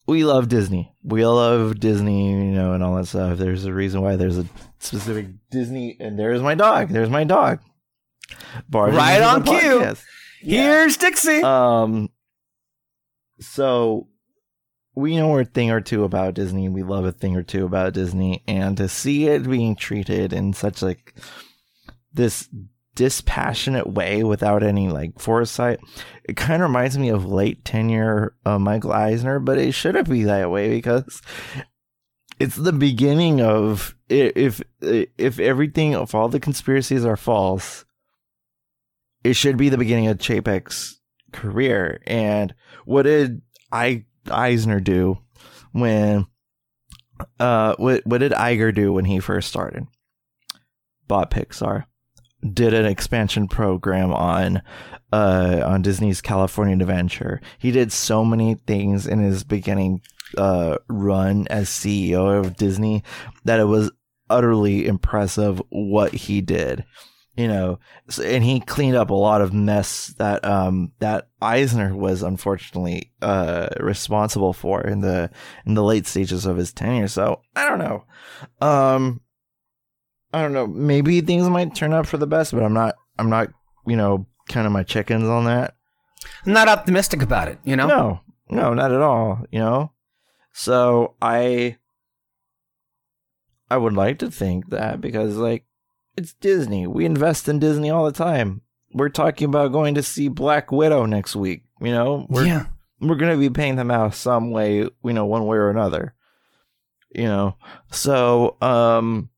[0.07, 0.95] we love Disney.
[1.03, 3.39] We love Disney, you know, and all that stuff.
[3.39, 4.47] There's a reason why there's a
[4.79, 6.91] specific Disney, and there's my dog.
[6.91, 7.61] There's my dog.
[8.71, 9.81] Right on cue.
[10.43, 10.63] Yeah.
[10.63, 11.43] Here's Dixie.
[11.43, 12.11] Um.
[13.41, 14.09] So
[14.95, 16.69] we know a thing or two about Disney.
[16.69, 20.53] We love a thing or two about Disney, and to see it being treated in
[20.53, 21.15] such like
[22.13, 22.49] this
[22.95, 25.81] dispassionate way without any like foresight.
[26.25, 30.25] It kind of reminds me of late tenure uh, Michael Eisner, but it shouldn't be
[30.25, 31.21] that way because
[32.39, 37.85] it's the beginning of if if everything if all the conspiracies are false,
[39.23, 41.01] it should be the beginning of Chapek's
[41.33, 42.01] career.
[42.07, 42.55] And
[42.85, 43.43] what did
[43.73, 45.19] I Eisner do
[45.73, 46.27] when
[47.39, 49.87] uh what what did Iger do when he first started?
[51.07, 51.85] Bought Pixar
[52.53, 54.63] did an expansion program on
[55.13, 57.41] uh, on Disney's California Adventure.
[57.59, 60.03] He did so many things in his beginning
[60.37, 63.05] uh, run as CEO of Disney
[63.45, 63.91] that it was
[64.29, 66.85] utterly impressive what he did.
[67.37, 67.81] You know,
[68.23, 73.71] and he cleaned up a lot of mess that um, that Eisner was unfortunately uh,
[73.81, 75.31] responsible for in the
[75.67, 77.09] in the late stages of his tenure.
[77.09, 78.05] So I don't know.
[78.61, 79.21] Um,
[80.35, 80.67] I don't know.
[80.67, 82.97] Maybe things might turn out for the best, but I'm not.
[83.21, 83.51] I'm not.
[83.87, 85.77] You know, kind of my chickens on that.
[86.45, 87.61] I'm not optimistic about it.
[87.63, 87.87] You know.
[87.87, 88.21] No,
[88.51, 89.45] no, not at all.
[89.53, 89.93] You know.
[90.53, 91.77] So I.
[93.71, 95.67] I would like to think that because like
[96.17, 96.89] it's Disney.
[96.89, 98.63] We invest in Disney all the time.
[98.93, 101.63] We're talking about going to see Black Widow next week.
[101.81, 102.27] You know.
[102.29, 102.67] We're, yeah.
[103.01, 104.79] We're gonna be paying them out some way.
[104.79, 106.15] You know, one way or another.
[107.15, 107.57] You know.
[107.93, 109.31] So um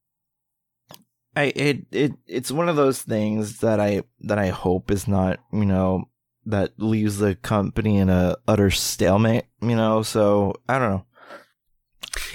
[1.37, 5.39] I it it it's one of those things that I that I hope is not
[5.53, 6.09] you know
[6.47, 11.05] that leaves the company in a utter stalemate you know so I don't know.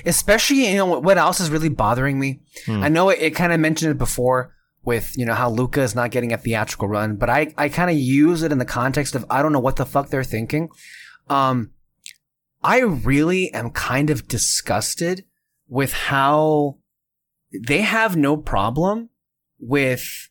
[0.05, 2.41] especially you know what, else is really bothering me.
[2.65, 2.83] Hmm.
[2.83, 4.53] I know it, it kind of mentioned it before
[4.83, 7.89] with you know how Luca is not getting a theatrical run, but I I kind
[7.89, 10.69] of use it in the context of I don't know what the fuck they're thinking.
[11.27, 11.71] Um,
[12.63, 15.25] I really am kind of disgusted
[15.67, 16.77] with how
[17.53, 19.09] they have no problem
[19.59, 20.29] with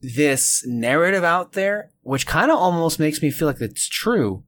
[0.00, 4.44] this narrative out there, which kind of almost makes me feel like it's true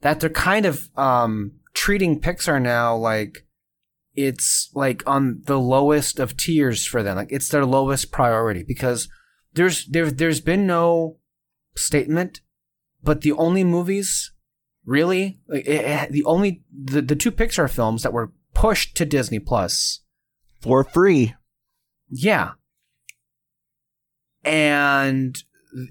[0.00, 3.46] that they're kind of um treating Pixar now like
[4.14, 7.16] it's like on the lowest of tiers for them.
[7.16, 9.08] Like it's their lowest priority because
[9.54, 11.18] there's there there's been no
[11.76, 12.40] statement,
[13.02, 14.32] but the only movies
[14.84, 19.38] really it, it- the only the, the two Pixar films that were pushed to Disney
[19.38, 20.00] Plus
[20.60, 21.34] For free.
[22.10, 22.52] yeah.
[24.44, 25.36] And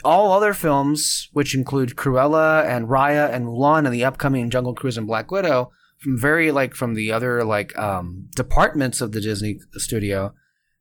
[0.04, 4.98] all other films, which include Cruella and Raya and Mulan and the upcoming Jungle Cruise
[4.98, 9.60] and Black Widow, from very like from the other like um departments of the Disney
[9.74, 10.34] studio,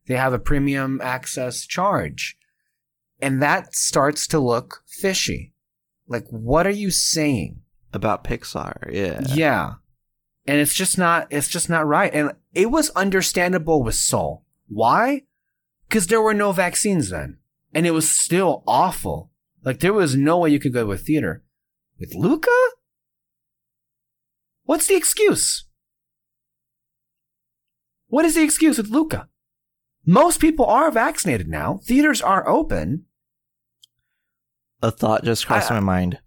[0.07, 2.37] they have a premium access charge.
[3.21, 5.53] And that starts to look fishy.
[6.07, 7.61] Like what are you saying?
[7.93, 8.91] About Pixar.
[8.91, 9.21] Yeah.
[9.33, 9.73] Yeah.
[10.45, 12.13] And it's just not it's just not right.
[12.13, 14.45] And it was understandable with Soul.
[14.67, 15.23] Why?
[15.87, 17.37] Because there were no vaccines then.
[17.73, 19.31] And it was still awful.
[19.63, 21.43] Like there was no way you could go to a theater.
[21.99, 22.49] With Luca?
[24.63, 25.65] What's the excuse?
[28.07, 29.27] What is the excuse with Luca?
[30.05, 31.79] Most people are vaccinated now.
[31.85, 33.05] Theaters are open.
[34.81, 36.19] A thought just crossed I- my mind.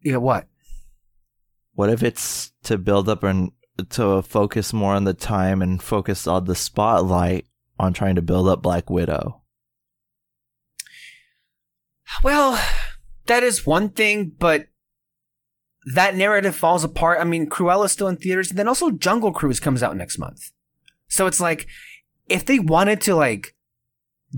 [0.00, 0.46] Yeah, what?
[1.82, 3.50] What if it's to build up and
[3.90, 7.44] to focus more on the time and focus on the spotlight
[7.76, 9.42] on trying to build up Black Widow?
[12.22, 12.64] Well,
[13.26, 14.68] that is one thing, but
[15.92, 17.18] that narrative falls apart.
[17.20, 20.52] I mean, Cruella's still in theaters, and then also Jungle Cruise comes out next month.
[21.08, 21.66] So it's like,
[22.28, 23.56] if they wanted to like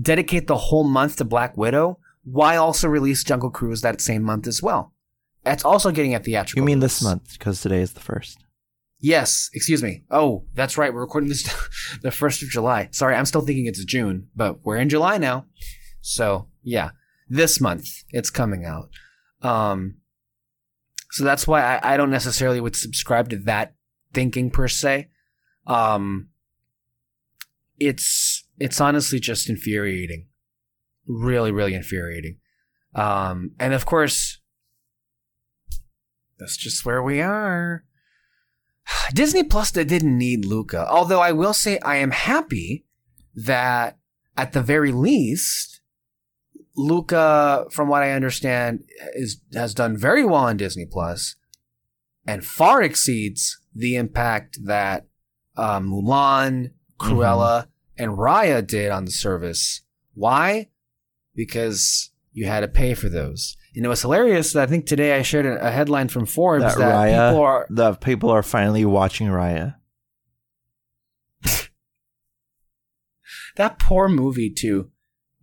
[0.01, 4.47] dedicate the whole month to Black Widow, why also release Jungle Cruise that same month
[4.47, 4.94] as well?
[5.45, 6.61] That's also getting a theatrical.
[6.61, 7.33] You mean this month?
[7.33, 8.43] Because today is the first.
[8.99, 10.03] Yes, excuse me.
[10.09, 10.91] Oh, that's right.
[10.91, 11.43] We're recording this
[12.01, 12.89] the first of July.
[12.91, 15.45] Sorry, I'm still thinking it's June, but we're in July now.
[16.01, 16.89] So yeah,
[17.29, 18.89] this month it's coming out.
[19.41, 19.97] Um,
[21.11, 23.75] so that's why I, I don't necessarily would subscribe to that
[24.13, 25.09] thinking per se.
[25.67, 26.29] Um,
[27.77, 30.27] it's it's honestly just infuriating,
[31.05, 32.37] really, really infuriating.
[32.95, 34.39] Um, and of course,
[36.39, 37.83] that's just where we are.
[39.13, 40.87] Disney Plus that didn't need Luca.
[40.89, 42.85] Although I will say I am happy
[43.35, 43.97] that
[44.37, 45.81] at the very least,
[46.75, 48.83] Luca, from what I understand,
[49.13, 51.35] is has done very well on Disney Plus,
[52.25, 55.07] and far exceeds the impact that
[55.55, 57.67] uh, Mulan, Cruella,
[57.97, 59.81] and Raya did on the service.
[60.13, 60.69] Why?
[61.33, 63.55] Because you had to pay for those.
[63.75, 66.93] And it was hilarious I think today I shared a, headline from Forbes That that,
[66.93, 69.75] Raya- people are The people are finally watching Raya.
[73.57, 74.91] that poor movie too.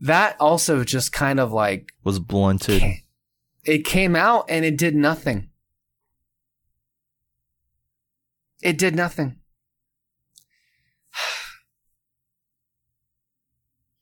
[0.01, 2.83] That also just kind of like Was blunted.
[3.65, 5.51] it came out and it did nothing.
[8.63, 9.37] It did nothing.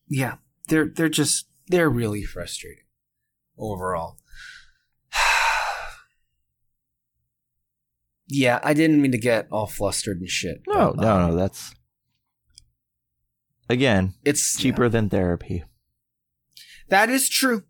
[0.08, 0.36] yeah,
[0.68, 2.84] they're they're just they're really frustrating
[3.58, 4.19] overall.
[8.30, 10.62] Yeah, I didn't mean to get all flustered and shit.
[10.68, 11.36] No, but, no, um, no.
[11.36, 11.74] That's
[13.68, 15.64] again It's cheaper than therapy.
[16.88, 17.64] That is true.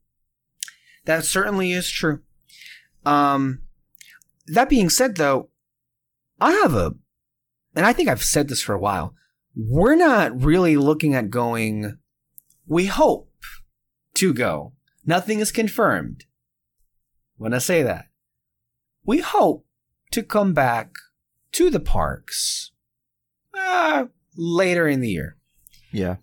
[1.04, 2.20] That certainly is true.
[3.04, 3.62] Um,
[4.46, 5.50] that being said, though,
[6.40, 6.94] I have a,
[7.74, 9.14] and I think I've said this for a while.
[9.54, 11.98] We're not really looking at going.
[12.66, 13.30] We hope
[14.14, 14.74] to go.
[15.04, 16.24] Nothing is confirmed.
[17.36, 18.06] When I say that,
[19.04, 19.66] we hope
[20.10, 20.90] to come back
[21.52, 22.72] to the parks
[23.56, 24.06] uh,
[24.36, 25.36] later in the year.
[25.92, 26.16] Yeah.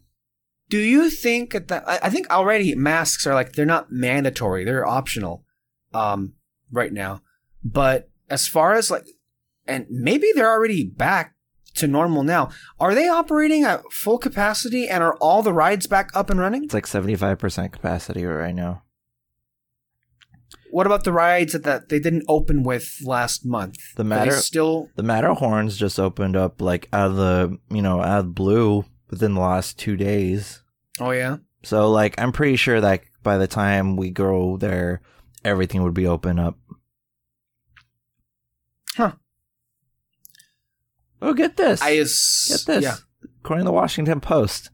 [0.69, 4.85] Do you think that I I think already masks are like they're not mandatory; they're
[4.88, 5.45] optional,
[5.93, 6.34] um,
[6.72, 7.22] right now.
[7.64, 9.05] But as far as like,
[9.65, 11.35] and maybe they're already back
[11.76, 12.49] to normal now.
[12.80, 16.65] Are they operating at full capacity, and are all the rides back up and running?
[16.65, 18.84] It's like seventy five percent capacity right now.
[20.78, 23.80] What about the rides that, they didn't open with last month?
[23.95, 28.20] The matter- still The Matterhorns just opened up like out of the you know out
[28.20, 30.62] of the blue within the last two days.
[30.99, 31.38] Oh yeah.
[31.64, 35.02] So like I'm pretty sure that by the time we go there,
[35.44, 36.60] everything would be open up.
[38.95, 39.14] Huh.
[41.24, 41.82] Oh, get this.
[41.82, 42.84] I is Get this.
[42.84, 42.98] Yeah.
[43.40, 44.70] According to the Washington Post,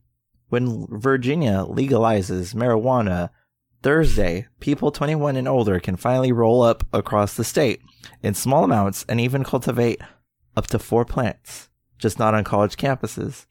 [0.50, 3.30] when Virginia legalizes marijuana
[3.84, 7.82] Thursday, people 21 and older can finally roll up across the state
[8.24, 10.02] in small amounts and even cultivate
[10.56, 11.70] up to four plants,
[12.00, 13.46] just not on college campuses.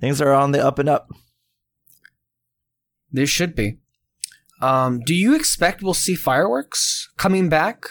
[0.00, 1.10] Things are on the up and up.
[3.12, 3.76] They should be.
[4.62, 7.84] Um, do you expect we'll see fireworks coming back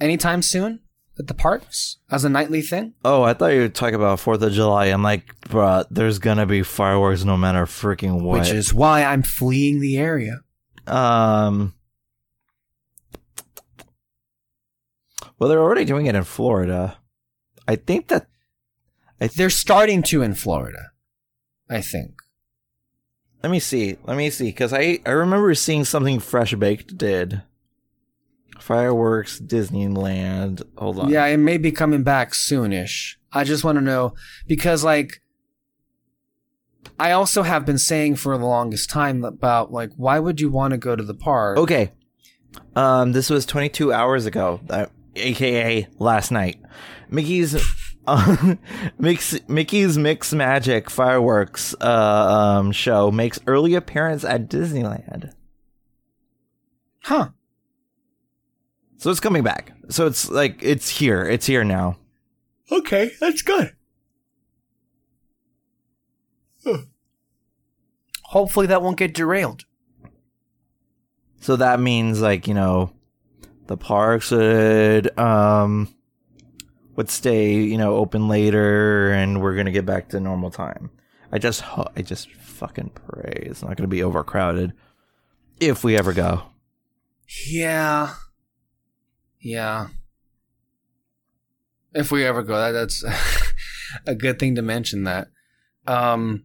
[0.00, 0.80] anytime soon
[1.18, 2.94] at the parks as a nightly thing?
[3.04, 4.86] Oh, I thought you were talking about 4th of July.
[4.86, 8.40] I'm like, bruh, there's gonna be fireworks no matter freaking what.
[8.40, 10.40] Which is why I'm fleeing the area.
[10.86, 11.74] Um.
[15.38, 16.98] Well, they're already doing it in Florida.
[17.66, 18.26] I think that
[19.18, 20.90] They're starting to in Florida,
[21.68, 22.14] I think.
[23.42, 23.96] Let me see.
[24.04, 24.46] Let me see.
[24.46, 27.42] Because I, I remember seeing something Fresh Baked did.
[28.60, 30.62] Fireworks, Disneyland.
[30.78, 31.08] Hold on.
[31.10, 33.16] Yeah, it may be coming back soonish.
[33.32, 34.14] I just want to know
[34.46, 35.22] because, like,
[36.98, 40.72] I also have been saying for the longest time about like, why would you want
[40.72, 41.58] to go to the park?
[41.58, 41.92] Okay.
[42.76, 46.60] Um, this was 22 hours ago, uh, aka last night.
[47.08, 47.56] Mickey's,
[48.06, 48.56] uh,
[48.98, 55.32] Mix, Mickey's Mix Magic fireworks uh, um, show makes early appearance at Disneyland.
[57.04, 57.30] Huh?
[59.00, 59.72] So it's coming back.
[59.88, 61.22] So it's like it's here.
[61.22, 61.96] It's here now.
[62.70, 63.74] Okay, that's good.
[68.24, 69.64] Hopefully, that won't get derailed.
[71.40, 72.92] So that means like, you know,
[73.68, 75.94] the parks would um
[76.94, 80.90] would stay, you know, open later and we're going to get back to normal time.
[81.32, 84.74] I just ho- I just fucking pray it's not going to be overcrowded
[85.58, 86.42] if we ever go.
[87.48, 88.12] Yeah.
[89.40, 89.88] Yeah.
[91.92, 93.04] If we ever go, that, that's
[94.06, 95.28] a good thing to mention that.
[95.86, 96.44] Um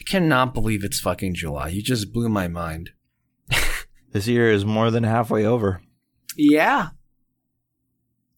[0.00, 1.68] I cannot believe it's fucking July.
[1.68, 2.90] You just blew my mind.
[4.10, 5.82] This year is more than halfway over,
[6.36, 6.88] Yeah.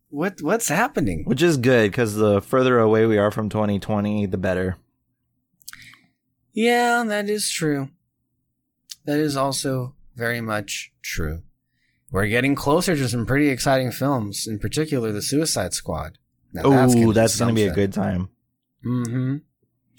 [0.08, 1.22] What what's happening?
[1.24, 4.76] which is good cuz the further away we are from 2020, the better.
[6.52, 7.90] Yeah, that is true.
[9.04, 11.42] That is also very much true.
[12.10, 16.18] We're getting closer to some pretty exciting films, in particular the Suicide Squad.
[16.64, 18.28] Oh, that's going to be a good time.
[18.84, 19.36] Mm-hmm.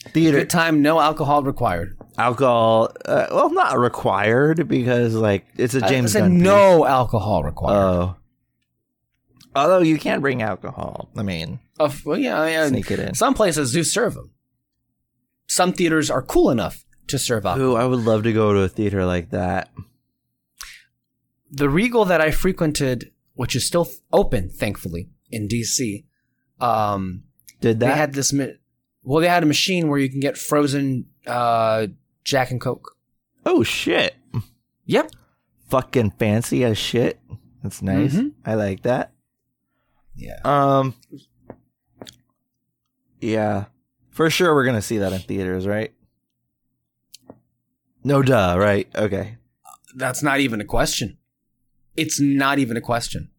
[0.10, 1.96] Theater Good time, no alcohol required.
[2.18, 6.42] alcohol uh, well not required because like it's a James I said Gunn piece.
[6.44, 7.76] no alcohol required.
[7.78, 8.16] Oh.
[9.56, 11.10] Although you can bring alcohol.
[11.16, 13.14] I mean, Of- well, yeah, yeah, sneak it in.
[13.14, 14.32] some places do serve them.
[15.48, 17.72] Some theaters are cool enough to serve alcohol.
[17.74, 19.70] Ooh, I would love to go to a theater like that.
[21.52, 26.06] The Regal that I frequented, which is still open, thankfully, in DC,
[26.60, 27.24] um,
[27.60, 27.98] Did they that?
[27.98, 28.34] had this.
[29.04, 31.88] Well, they had a machine where you can get frozen uh,
[32.24, 32.96] Jack and Coke.
[33.46, 34.16] oh shit.
[34.86, 35.12] Yep.
[35.70, 37.20] Fucking fancy as shit.
[37.64, 38.14] That's nice.
[38.16, 38.34] Mhm.
[38.46, 39.14] I like that.
[40.16, 40.40] Yeah.
[40.44, 40.96] Um
[43.20, 43.66] Yeah.
[44.10, 45.94] For sure we're gonna see that in theaters, right?
[48.04, 48.88] No duh, right?
[48.96, 49.38] Okay.
[49.96, 51.18] That's not even a question.
[51.96, 53.30] It's not even a question.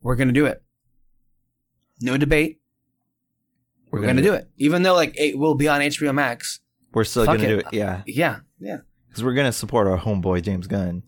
[0.00, 0.62] We're gonna do it.
[2.00, 2.60] No debate.
[3.90, 4.50] We're, gonna, do it.
[4.56, 6.60] Even though like it will be on HBO Max.
[6.92, 8.02] We're still gonna do it, yeah.
[8.06, 8.38] Yeah.
[8.58, 8.78] Yeah.
[9.08, 11.04] Because we're gonna support our homeboy James Gunn.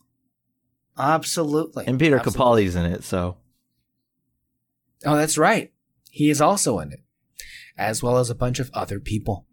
[0.97, 1.85] Absolutely.
[1.87, 2.69] And Peter Absolutely.
[2.69, 3.37] Capaldi's in it, so
[5.05, 5.73] Oh, that's right.
[6.11, 7.01] He is also in it,
[7.79, 9.47] as well as a bunch of other people.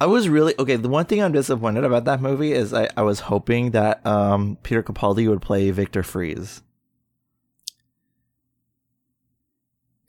[0.00, 0.76] I was really okay.
[0.76, 4.58] The one thing I'm disappointed about that movie is I, I was hoping that um,
[4.62, 6.62] Peter Capaldi would play Victor Fries.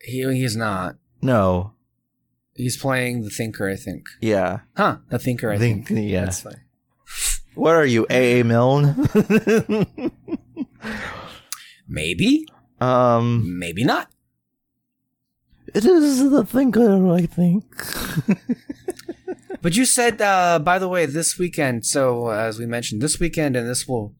[0.02, 0.96] He he's not.
[1.22, 1.74] No,
[2.56, 4.08] He's playing the Thinker, I think.
[4.22, 4.98] yeah, Huh?
[5.10, 6.10] The Thinker, I Think- think.
[6.10, 6.26] yeah.
[6.26, 6.62] That's fine.
[7.54, 8.40] What are you, A.
[8.40, 8.44] A.
[8.44, 9.08] Milne?
[11.88, 12.48] Maybe,
[12.80, 14.10] um, maybe not.
[15.74, 17.64] It is the thinker, I think.
[19.62, 21.86] But you said, uh, by the way, this weekend.
[21.86, 24.16] So uh, as we mentioned, this weekend, and this will,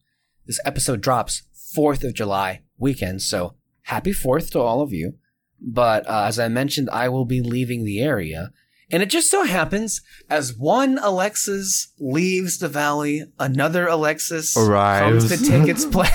[0.46, 1.42] this episode drops
[1.74, 3.22] Fourth of July weekend.
[3.22, 5.14] So happy Fourth to all of you.
[5.60, 8.50] But uh, as I mentioned, I will be leaving the area,
[8.90, 15.28] and it just so happens as one Alexis leaves the valley, another Alexis Arrives.
[15.28, 16.10] comes to take its place.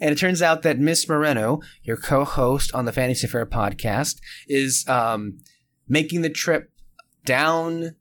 [0.00, 4.86] And it turns out that Miss Moreno, your co-host on the Fantasy Fair podcast, is
[4.88, 5.38] um,
[5.88, 6.70] making the trip
[7.24, 7.94] down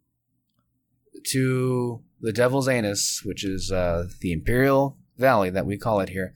[1.27, 6.35] to the Devil's Anus, which is uh, the Imperial Valley that we call it here.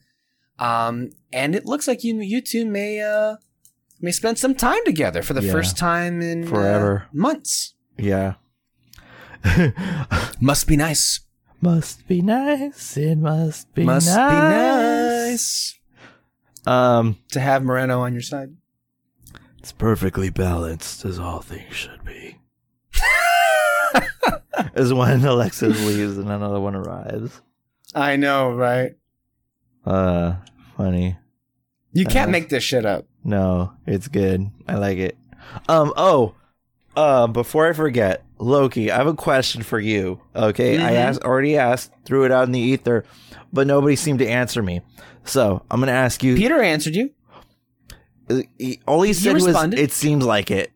[0.58, 3.36] Um, and it looks like you you two may uh,
[4.00, 5.52] we spent some time together for the Yeah.
[5.52, 7.06] first time in uh, Forever.
[7.12, 7.74] months.
[7.96, 8.34] Yeah.
[10.40, 11.20] Must be nice.
[11.60, 12.96] must be nice.
[12.96, 14.16] It must be Must nice.
[14.16, 15.07] be nice
[16.66, 18.50] Um, to have Moreno on your side.
[19.58, 22.38] it's perfectly balanced as all things should be.
[24.74, 27.40] as when Alexis leaves and another one arrives.
[27.94, 28.92] I know, right?
[29.86, 30.36] Uh,
[30.76, 31.16] funny.
[31.92, 33.06] You can't Uh, make this shit up.
[33.24, 34.50] No, it's good.
[34.66, 35.16] I like it.
[35.68, 35.92] Um.
[35.96, 36.34] Oh.
[36.94, 37.26] Uh.
[37.28, 40.20] Before I forget, Loki, I have a question for you.
[40.34, 40.96] Okay, I Mhm.
[40.96, 43.04] asked, already asked, threw it out in the ether,
[43.52, 44.80] but nobody seemed to answer me.
[45.24, 46.36] So I'm gonna ask you.
[46.36, 47.10] Peter answered you.
[48.58, 50.70] he- all he said was, "It seems like it,"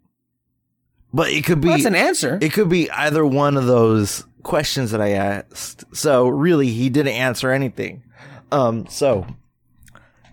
[1.13, 1.69] but it could be.
[1.69, 2.39] Well, that's an answer.
[2.41, 5.85] it could be either one of those questions that I asked.
[5.95, 8.03] So really, he didn't answer anything.
[8.51, 8.87] Um.
[8.89, 9.27] So,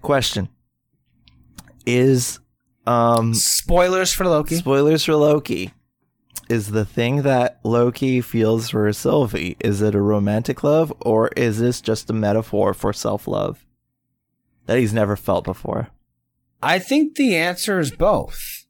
[0.02, 0.48] question
[1.86, 2.40] is,
[2.88, 4.56] um, Spoilers for Loki.
[4.56, 5.74] Spoilers for Loki.
[6.50, 11.60] Is the thing that Loki feels for Sylvie, is it a romantic love or is
[11.60, 13.66] this just a metaphor for self love
[14.66, 15.90] that he's never felt before?
[16.62, 18.66] I think the answer is both.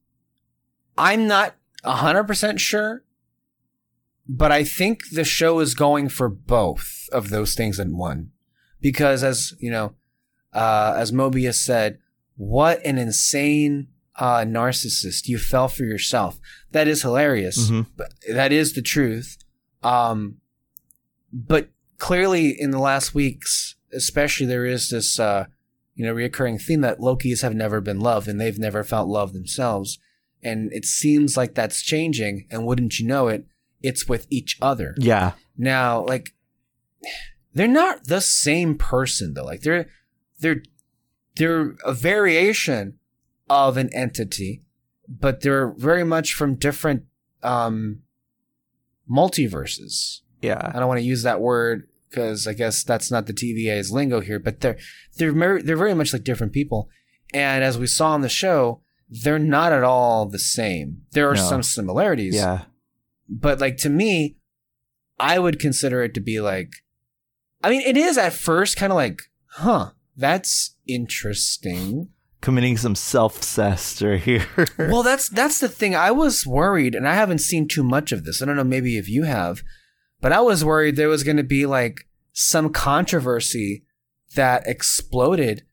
[0.98, 3.04] I'm not 100% sure,
[4.28, 8.32] but I think the show is going for both of those things in one.
[8.82, 9.96] Because as, you know,
[10.54, 12.00] uh, as Mobius said,
[12.36, 13.88] what an insane
[14.20, 15.28] uh, narcissist.
[15.28, 16.40] You fell for yourself.
[16.72, 17.70] That is hilarious.
[17.70, 17.88] Mhm.
[17.96, 19.38] But that is the truth.
[19.82, 20.38] Um,
[21.32, 25.46] but clearly in the last weeks, especially there is this, uh,
[25.96, 29.34] you know, reoccurring theme that Lokis have never been loved and they've never felt love
[29.34, 30.00] themselves.
[30.44, 32.46] And it seems like that's changing.
[32.52, 33.46] And wouldn't you know it,
[33.82, 34.96] it's with each other.
[34.98, 35.34] Yeah.
[35.58, 36.34] Now, like,
[37.54, 39.46] they're not the same person though.
[39.46, 39.88] Like they're,
[40.40, 40.62] they're,
[41.36, 42.99] they're a variation
[43.50, 44.64] of an entity,
[45.08, 47.04] but they're very much from different,
[47.44, 48.02] um,
[49.10, 50.22] multiverses.
[50.42, 50.72] Yeah.
[50.74, 54.20] I don't want to use that word because I guess that's not the TVA's lingo
[54.22, 54.78] here, but they're
[55.18, 56.90] they're mer- they're very much like different people.
[57.34, 61.02] And as we saw on the show, they're not at all the same.
[61.12, 61.50] There are No.
[61.50, 62.66] some similarities, Yeah.
[63.28, 64.38] but like to me,
[65.20, 66.70] I would consider it to be like,
[67.64, 72.10] I mean, it is at first kind of like, huh, that's interesting.
[72.42, 74.46] Committing some self cester here.
[74.78, 75.96] well, that's that's the thing.
[75.96, 78.42] I was worried, and I haven't seen too much of this.
[78.42, 79.62] I don't know, maybe if you have,
[80.22, 83.84] but I was worried there was going to be like some controversy
[84.36, 85.64] that exploded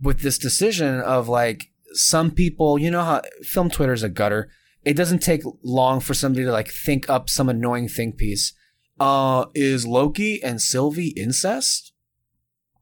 [0.00, 2.78] with this decision of like some people.
[2.78, 4.50] You know how film Twitter is a gutter.
[4.84, 8.52] It doesn't take long for somebody to like think up some annoying think piece.
[9.00, 11.92] Uh, is Loki and Sylvie incest?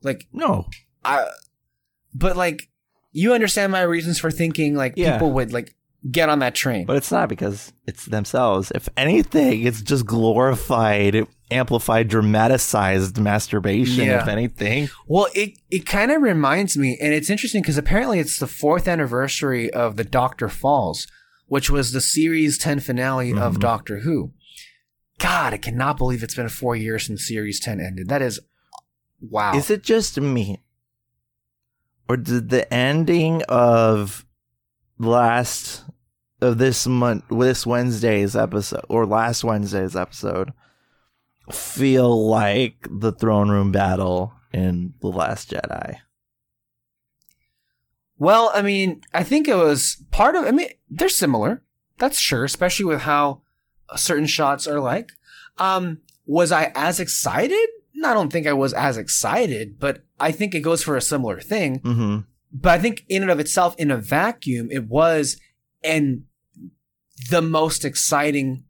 [0.02, 0.66] Like no.
[1.04, 1.28] I,
[2.12, 2.69] but like,
[3.12, 5.12] you understand my reasons for thinking like Yeah.
[5.12, 5.74] people would like
[6.10, 6.86] get on that train.
[6.86, 8.72] But it's not because it's themselves.
[8.74, 14.22] If anything, it's just glorified, amplified, dramatized masturbation, Yeah.
[14.22, 14.88] if anything.
[15.06, 18.88] well, it it kind of reminds me, and it's interesting because apparently it's the fourth
[18.88, 21.06] anniversary of the Doctor Falls,
[21.46, 23.60] which was the series ten finale of Mhm.
[23.60, 24.32] Doctor Who.
[25.18, 28.08] God, I cannot believe it's been four years since series ten ended.
[28.08, 28.40] That is,
[29.20, 29.54] wow.
[29.54, 30.60] Is it just me?
[32.10, 34.26] Or did the ending of
[34.98, 35.84] last
[36.40, 40.52] of this month this Wednesday's episode or last Wednesday's episode
[41.52, 45.98] feel like the throne room battle in The Last Jedi?
[48.18, 50.46] Well, I mean, I think it was part of.
[50.46, 51.62] I mean, they're similar.
[51.98, 53.42] That's sure, especially with how
[53.94, 55.12] certain shots are like.
[55.58, 57.68] Um, was I as excited?
[58.04, 61.40] I don't think I was as excited, but I think it goes for a similar
[61.40, 61.80] thing.
[61.80, 62.18] Mm-hmm.
[62.52, 65.38] But I think in and of itself, in a vacuum, it was
[65.82, 66.24] and
[67.30, 68.64] the most exciting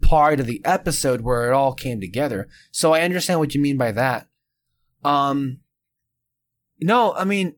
[0.00, 2.48] part of the episode where it all came together.
[2.70, 4.28] So I understand what you mean by that.
[5.04, 5.60] Um,
[6.80, 7.56] no, I mean,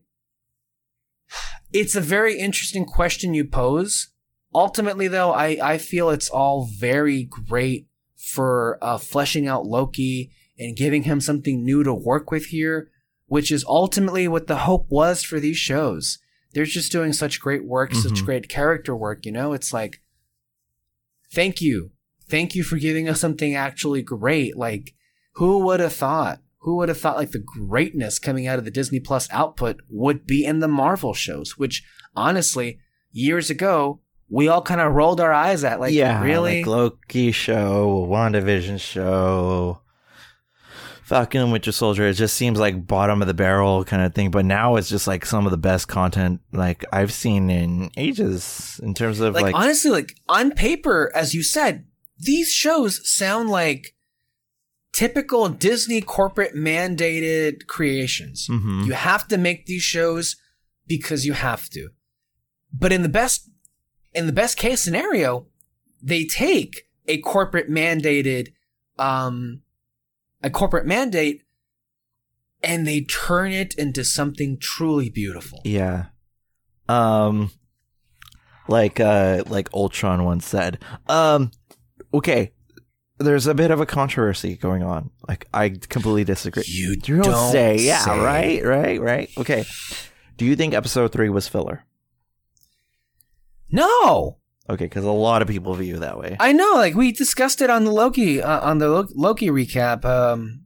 [1.71, 4.09] it's a very interesting question you pose.
[4.53, 7.87] Ultimately, though, I, I feel it's all very great
[8.17, 12.89] for uh, fleshing out Loki and giving him something new to work with here,
[13.27, 16.19] which is ultimately what the hope was for these shows.
[16.53, 18.25] They're just doing such great work, such Mhm.
[18.25, 19.53] great character work, you know?
[19.53, 20.01] It's like,
[21.31, 21.91] thank you.
[22.27, 24.55] Thank you for giving us something actually great.
[24.57, 24.93] Like,
[25.33, 26.41] who would have thought?
[26.63, 30.27] Who would have thought like the greatness coming out of the Disney Plus output would
[30.27, 31.83] be in the Marvel shows, which
[32.15, 32.79] honestly,
[33.11, 35.79] years ago, we all kind of rolled our eyes at.
[35.79, 36.57] Like, yeah, really?
[36.59, 39.81] like Loki show, WandaVision show,
[41.09, 44.29] Falcon and Winter Soldier, it just seems like bottom of the barrel kind of thing.
[44.29, 48.79] But now it's just like some of the best content like I've seen in ages
[48.83, 51.87] in terms of like, like, honestly, like on paper, as you said,
[52.19, 53.95] these shows sound like
[54.93, 58.47] typical Disney corporate mandated creations.
[58.47, 58.85] Mhm.
[58.85, 60.35] You have to make these shows
[60.85, 61.89] because you have to.
[62.71, 63.49] But in the best
[64.13, 65.47] in the best case scenario,
[66.03, 68.53] they take a corporate mandated
[68.99, 69.63] um
[70.43, 71.43] a corporate mandate
[72.61, 75.61] and they turn it into something truly beautiful.
[75.63, 76.05] Yeah.
[76.87, 77.51] Um
[78.67, 80.79] like uh like Ultron once said.
[81.07, 81.51] Um
[82.13, 82.53] okay.
[83.17, 85.09] There's a bit of a controversy going on.
[85.27, 86.63] Like I completely disagree.
[86.67, 87.77] You don't, don't say.
[87.77, 88.19] Yeah, say.
[88.19, 89.29] right, right, right.
[89.37, 89.65] Okay.
[90.37, 91.85] Do you think episode 3 was filler?
[93.69, 94.38] No.
[94.69, 96.37] Okay, cuz a lot of people view it that way.
[96.39, 100.05] I know, like we discussed it on the Loki uh, on the Lo- Loki recap
[100.05, 100.65] um,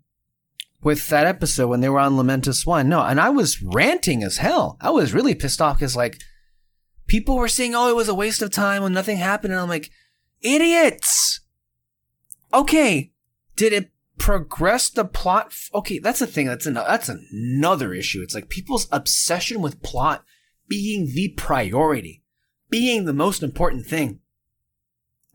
[0.82, 2.90] with that episode when they were on Lamentis One.
[2.90, 4.78] No, and I was ranting as hell.
[4.82, 6.18] I was really pissed off because like
[7.08, 9.70] people were saying, "Oh, it was a waste of time when nothing happened," and I'm
[9.70, 9.90] like,
[10.42, 11.40] idiots.
[12.54, 13.12] Okay,
[13.56, 15.54] did it progress the plot?
[15.74, 16.48] Okay, that's a thing.
[16.48, 18.22] That's an- that's another issue.
[18.22, 20.24] It's like people's obsession with plot
[20.68, 22.23] being the priority,
[22.74, 24.20] being the most important thing.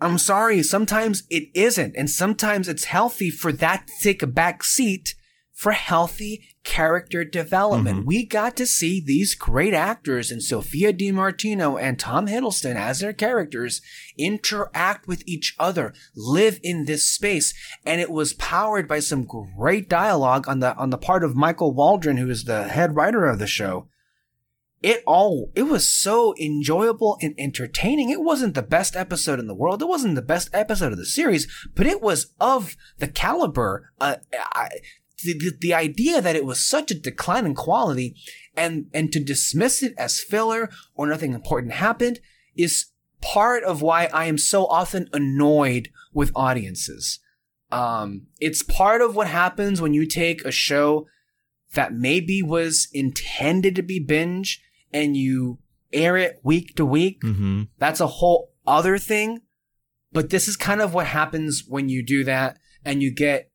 [0.00, 4.64] I'm sorry, sometimes it isn't, and sometimes it's healthy for that to take a back
[4.64, 5.14] seat
[5.52, 8.00] for healthy character development.
[8.00, 8.06] Mhm.
[8.06, 12.98] We got to see these great actors in Sophia Di Martino and Tom Hiddleston as
[12.98, 13.80] their characters
[14.18, 17.54] interact with each other, live in this space,
[17.86, 21.72] and it was powered by some great dialogue on the on the part of Michael
[21.72, 23.88] Waldron, who is the head writer of the show
[24.82, 25.50] it all.
[25.54, 28.10] It was so enjoyable and entertaining.
[28.10, 29.82] It wasn't the best episode in the world.
[29.82, 34.16] It wasn't the best episode of the series but it was of the caliber uh,
[34.32, 34.68] I,
[35.24, 38.14] the, the, idea that it was such a decline in quality
[38.56, 42.20] and and to dismiss it as filler or nothing important happened
[42.56, 42.86] is
[43.20, 47.20] part of why i am so often annoyed with audiences.
[47.70, 51.06] Um it's part of what happens when you take a show
[51.74, 54.62] that maybe was intended to be binge
[54.92, 55.58] and you
[55.92, 57.68] air it week to week, Mhm.
[57.78, 59.40] that's a whole other thing.
[60.12, 63.50] But this is kind of what happens when you do that and you get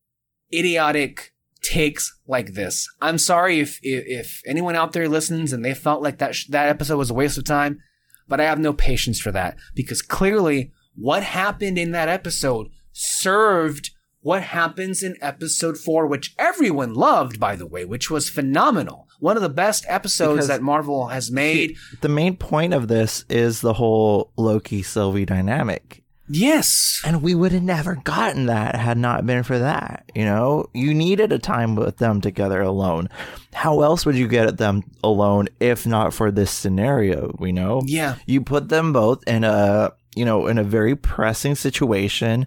[0.54, 1.34] idiotic
[1.64, 2.88] takes like this.
[3.02, 6.48] I'm sorry if if, if anyone out there listens and they felt like that sh-
[6.50, 7.80] that episode was a waste of time,
[8.28, 13.92] but I have no patience for that because clearly what happened in that episode served
[14.22, 19.08] what happens in episode 4 which everyone loved by the way, which was phenomenal.
[19.24, 21.78] One of the best episodes Because- that Marvel has made.
[22.02, 26.04] The main point of this is the whole Loki Sylvie dynamic.
[26.28, 27.02] Yes.
[27.06, 30.10] And we would have never gotten that had not been for that.
[30.14, 33.08] You know, you needed a time with them together alone.
[33.54, 37.34] How else would you get them alone if not for this scenario?
[37.40, 38.16] You know, Yeah.
[38.26, 42.46] you put them both in a you know in a very pressing situation.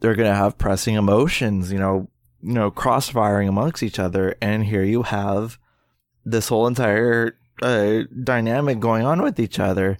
[0.00, 1.72] They're gonna have pressing emotions.
[1.72, 2.08] You know,
[2.42, 5.58] you know, crossfiring amongst each other, and here you have
[6.24, 9.98] this whole entire uh, dynamic going on with each other.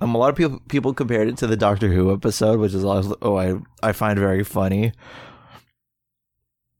[0.00, 2.84] Um, a lot of people people compared it to the Doctor Who episode, which is
[2.84, 4.92] also oh I I find very funny.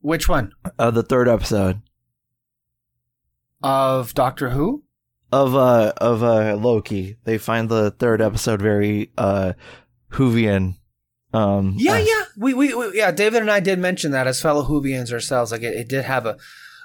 [0.00, 0.52] Which one?
[0.78, 1.80] Uh, the third episode
[3.62, 4.84] Of Doctor Who?
[5.30, 9.52] of uh of uh Loki, they find the third episode very uh
[10.10, 10.74] Whovian.
[11.32, 12.24] Um, Yeah, uh, yeah.
[12.36, 15.50] We, we, we, yeah, David and I did mention that as fellow Whovians ourselves.
[15.50, 16.36] Like it, it did have a,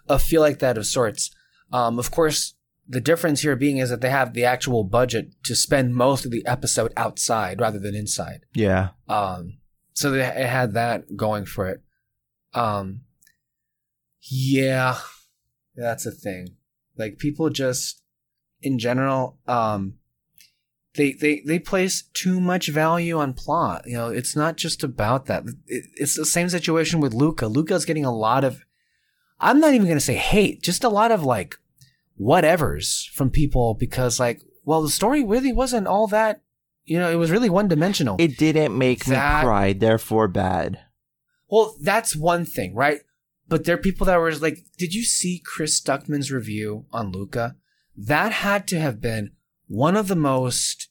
[0.07, 1.31] a feel like that of sorts.
[1.71, 2.55] Um, of course,
[2.87, 6.31] the difference here being is that they have the actual budget to spend most of
[6.31, 8.45] the episode outside rather than inside.
[8.53, 8.89] yeah.
[9.09, 9.57] Um,
[9.93, 11.81] so they, it had that going for it.
[12.53, 13.01] Um,
[14.21, 14.99] yeah,
[15.75, 16.55] that's a thing.
[16.97, 18.01] Like people just,
[18.61, 19.95] in general, um,
[20.95, 23.83] they, they, they place too much value on plot.
[23.85, 25.43] You know, it's not just about that.
[25.65, 27.47] It, it's the same situation with Luca.
[27.47, 28.61] Luca's getting a lot of,
[29.39, 31.55] I'm not even going to say hate, just a lot of like
[32.19, 36.41] whatevers from people because like, well, the story really wasn't all that,
[36.85, 38.15] you know, it was really one dimensional.
[38.19, 40.79] It didn't make That- me cry, therefore bad.
[41.49, 43.01] Well, that's one thing, right?
[43.47, 47.55] But there are people that were like, did you see Chris Stuckman's review on Luca?
[47.95, 49.31] That had to have been
[49.67, 50.89] one of the most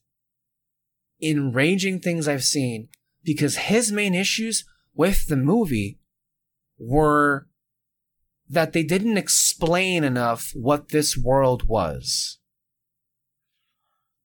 [1.21, 2.89] enraging things I've seen
[3.25, 4.65] because his main issues
[4.95, 5.99] with the movie
[6.79, 7.49] were
[8.49, 12.39] that they didn't explain enough what this world was.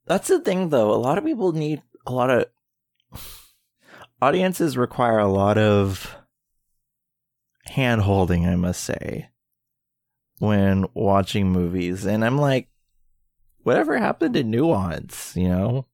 [0.06, 0.93] That's the thing, though.
[0.93, 2.45] A lot of people need a lot of
[4.22, 6.15] audiences require a lot of
[7.68, 9.30] hand holding, I must say,
[10.39, 12.06] when watching movies.
[12.06, 12.69] And I'm like,
[13.64, 15.85] whatever happened to nuance, you know?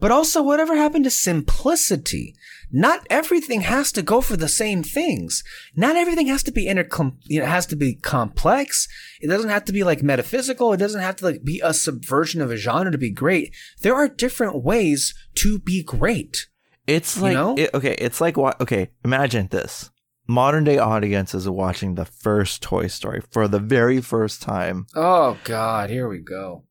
[0.00, 2.34] But also, whatever happened to simplicity?
[2.70, 5.44] Not everything has to go for the same things.
[5.76, 6.88] Not everything has to be inter,
[7.24, 8.88] you know, has to be complex.
[9.20, 10.72] It doesn't have to be like metaphysical.
[10.72, 13.54] It doesn't have to like be a subversion of a genre to be great.
[13.82, 16.48] There are different ways to be great.
[16.86, 17.54] It's like, You know?
[17.56, 19.90] it- okay, it's like, okay, imagine this.
[20.26, 24.86] Modern day audiences are watching the first Toy Story for the very first time.
[24.94, 26.64] Oh God, here we go.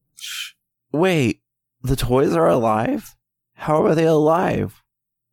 [0.92, 1.43] Wait,
[1.84, 3.16] the toys are alive?
[3.56, 4.82] How are they alive?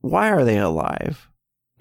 [0.00, 1.28] Why are they alive?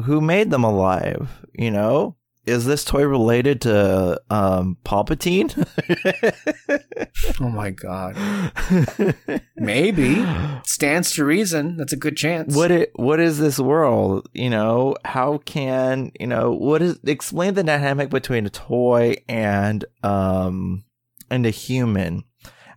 [0.03, 1.45] Who made them alive?
[1.53, 2.15] You know?
[2.45, 5.51] Is this toy related to um Palpatine?
[7.41, 8.15] Oh my God.
[9.55, 10.25] Maybe
[10.65, 11.77] stands to reason.
[11.77, 12.55] That's a good chance.
[12.55, 14.29] what it what is this world?
[14.33, 19.85] You know, how can you know what is explain the dynamic between a toy and
[20.03, 20.83] um
[21.29, 22.23] and a human?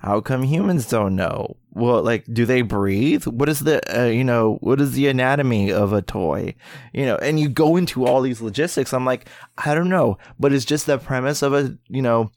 [0.03, 1.57] How come humans don't know?
[1.71, 3.25] Well, like, do they breathe?
[3.25, 6.57] What is the, uh, you know, what is the anatomy of a toy?
[6.93, 8.93] You know, and you go into all these logistics.
[8.93, 12.33] I'm like, I don't know, but it's just the premise of a, you know,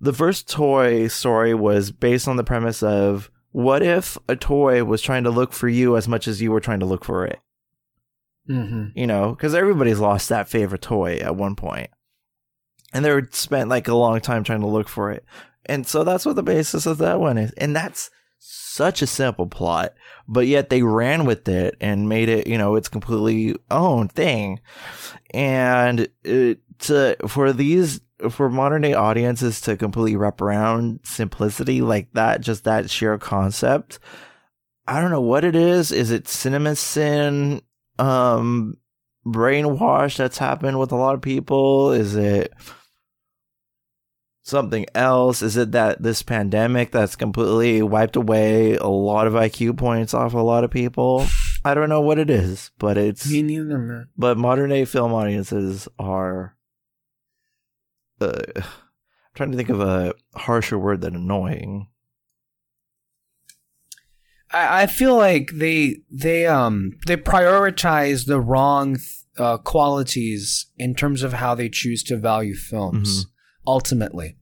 [0.00, 5.02] the first toy story was based on the premise of what if a toy was
[5.02, 7.38] trying to look for you as much as you were trying to look for it?
[8.48, 8.96] Mm-hmm.
[8.96, 11.90] you know, because everybody's lost that favorite toy at one point,
[12.92, 15.24] and they were spent like a long time trying to look for it,
[15.66, 19.46] and so that's what the basis of that one is, and that's such a simple
[19.46, 19.94] plot,
[20.28, 24.60] but yet they ran with it and made it, you know, its completely own thing,
[25.32, 32.12] and it, to for these for modern day audiences to completely wrap around simplicity like
[32.14, 33.98] that, just that sheer concept.
[34.88, 35.90] I don't know what it is.
[35.92, 37.60] Is it cinema sin?
[37.98, 38.76] um
[39.26, 41.92] brainwash that's happened with a lot of people?
[41.92, 42.52] Is it
[44.46, 45.42] something else?
[45.42, 50.34] Is it that this pandemic that's completely wiped away a lot of IQ points off
[50.34, 51.26] a lot of people?
[51.64, 54.08] I don't know what it is, but it's Me neither, man.
[54.16, 56.56] but modern day film audiences are
[58.20, 58.62] uh, I'm
[59.34, 61.88] trying to think of a harsher word than annoying.
[64.52, 68.98] I, I feel like they they um they prioritize the wrong
[69.36, 73.26] uh, qualities in terms of how they choose to value films.
[73.66, 74.36] Ultimately,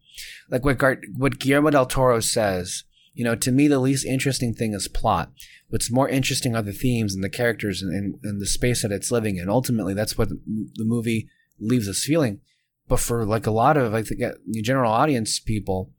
[0.51, 2.85] like what Gar- what Guillermo del Toro says,
[3.15, 5.33] you know, to me the least interesting thing is plot.
[5.69, 8.93] What's more interesting are the themes and the characters and, and, and the space that
[8.93, 9.49] it's living in.
[9.49, 11.29] Ultimately, that's what the, movie
[11.59, 12.41] leaves us feeling.
[12.87, 15.91] But for like a lot of like the the general audience people,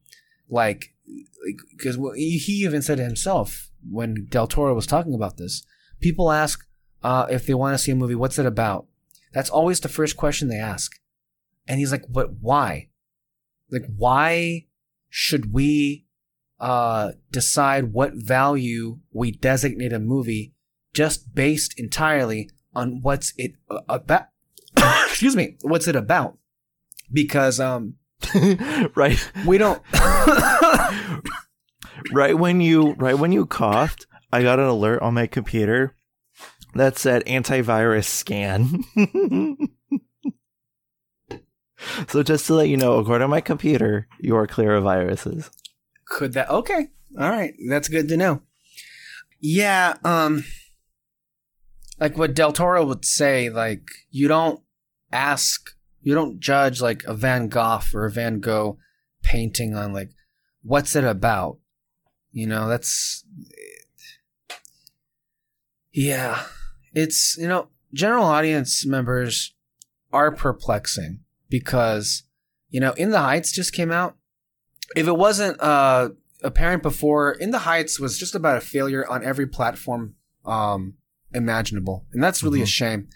[0.49, 0.93] like
[1.71, 5.65] because he he even said himself when Del Toro was talking about this.
[5.99, 6.65] People ask
[7.03, 8.87] uh, if they want to see a movie, what's it about?
[9.33, 10.99] That's always the first question they ask.
[11.67, 12.89] And he's like, but why?
[13.71, 14.65] Like, why
[15.09, 16.05] should we
[16.59, 20.53] uh, decide what value we designate a movie
[20.93, 23.53] just based entirely on what's it
[23.89, 24.27] about?
[24.77, 26.37] Excuse me, what's it about?
[27.11, 27.95] Because um,
[28.95, 29.81] right we don't.
[32.11, 35.95] right when you right when you coughed, I got an alert on my computer
[36.73, 38.83] that said antivirus scan.
[42.07, 45.49] so just to let you know, according to my computer, you are clear of viruses.
[46.07, 46.87] Could that okay.
[47.19, 47.53] All right.
[47.69, 48.41] That's good to know.
[49.39, 50.43] Yeah, um
[51.99, 54.61] like what Del Toro would say, like you don't
[55.11, 55.69] ask
[56.01, 58.77] you don't judge like a Van Gogh or a Van Gogh
[59.23, 60.11] painting on like
[60.61, 61.57] what's it about?
[62.31, 63.25] You know, that's
[65.91, 66.43] yeah.
[66.93, 69.53] It's you know, general audience members
[70.11, 71.19] are perplexing
[71.49, 72.23] because
[72.69, 74.17] you know, In the Heights just came out
[74.95, 76.09] if it wasn't uh,
[76.43, 80.15] apparent before, In the Heights was just about a failure on every platform
[80.45, 80.95] um,
[81.33, 82.67] imaginable, and that's really a Mhm.
[82.67, 83.07] shame.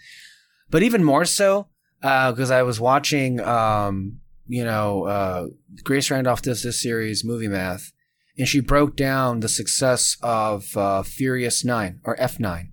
[0.70, 1.68] But even more so,
[2.00, 5.46] because I was watching, um, you know, uh,
[5.84, 7.92] Grace Randolph does this series, Movie Math,
[8.38, 12.72] and she broke down the success of uh, Furious Nine or F Nine,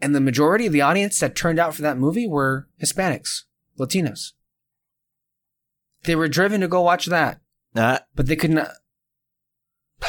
[0.00, 3.42] and the majority of the audience that turned out for that movie were Hispanics,
[3.78, 4.32] Latinos.
[6.04, 7.40] They were driven to go watch that.
[7.74, 8.70] Uh, But they could not.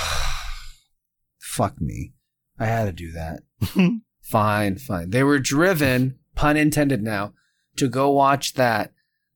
[1.40, 2.14] Fuck me.
[2.60, 3.42] I had to do that.
[4.22, 5.10] fine, fine.
[5.12, 7.34] They were driven, pun intended now,
[7.78, 8.92] to go watch that,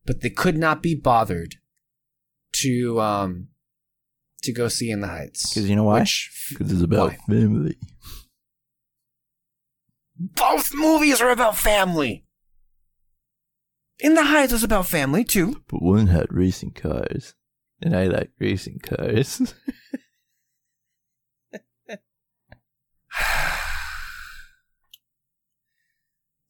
[0.06, 1.56] but they could not be bothered
[2.62, 3.48] to um
[4.44, 5.50] to go see In the heights.
[5.50, 6.06] Because you know why?
[6.50, 7.18] Because it's about Why?
[7.36, 7.78] family.
[10.18, 12.23] both movies are about family.
[14.00, 15.62] In the Heights was about family too.
[15.68, 17.36] But one had racing cars,
[17.82, 19.54] and I like racing cars.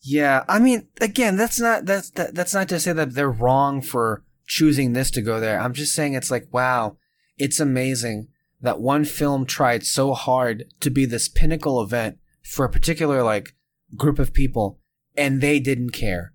[0.05, 3.81] Yeah, I mean, again, that's not that's that, that's not to say that they're wrong
[3.81, 5.59] for choosing this to go there.
[5.59, 6.97] I'm just saying it's like, wow,
[7.37, 8.27] it's amazing
[8.61, 13.55] that one film tried so hard to be this pinnacle event for a particular like
[13.95, 14.81] group of people,
[15.15, 16.32] and they didn't care.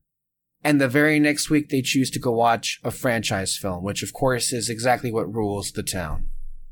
[0.65, 4.13] And the very next week, they choose to go watch a franchise film, which of
[4.13, 6.29] course is exactly what rules the town.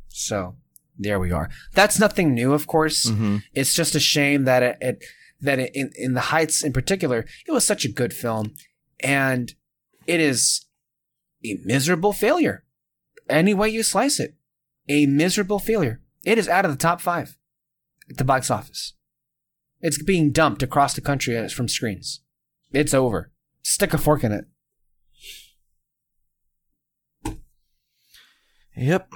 [0.09, 0.57] So
[0.99, 1.49] there we are.
[1.73, 3.07] That's nothing new, of course.
[3.07, 3.39] mm-hmm.
[3.55, 5.05] It's just a shame that it, it
[5.41, 8.55] that it, in in the Heights in particular, it was such a good film,
[9.01, 9.55] and
[10.07, 10.65] it is
[11.45, 12.65] a miserable failure.
[13.29, 14.35] Any way you slice it,
[14.89, 16.01] a miserable failure.
[16.25, 17.37] It is out of the top five
[18.11, 18.95] at the box office.
[19.81, 22.21] It's being dumped across the country as- from screens.
[22.73, 23.31] It's over.
[23.69, 24.45] Stick a fork in it.
[28.77, 29.13] Yep.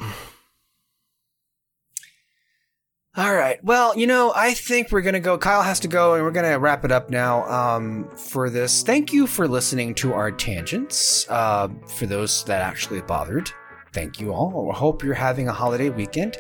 [3.17, 3.63] All right.
[3.63, 5.39] Well, you know, I think we're going to go.
[5.39, 8.83] Kyle has to go, and we're going to wrap it up now um, for this.
[8.83, 11.31] Thank you for listening to our tangents.
[11.31, 13.53] Uh, for those that actually bothered,
[13.93, 14.69] thank you all.
[14.73, 16.39] I hope you're having a holiday weekend.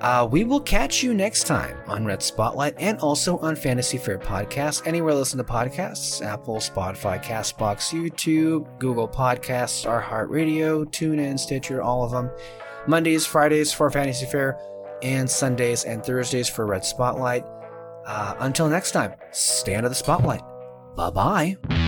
[0.00, 4.18] Uh, we will catch you next time on Red Spotlight and also on Fantasy Fair
[4.18, 4.86] Podcast.
[4.86, 12.10] Anywhere listen to podcasts Apple, Spotify, Castbox, YouTube, Google Podcasts, iHeartRadio, TuneIn, Stitcher, all of
[12.10, 12.30] them.
[12.86, 14.58] Mondays, Fridays for Fantasy Fair,
[15.02, 17.44] and Sundays and Thursdays for Red Spotlight.
[18.06, 20.42] Uh, until next time, stay under the spotlight.
[20.96, 21.83] Bye bye.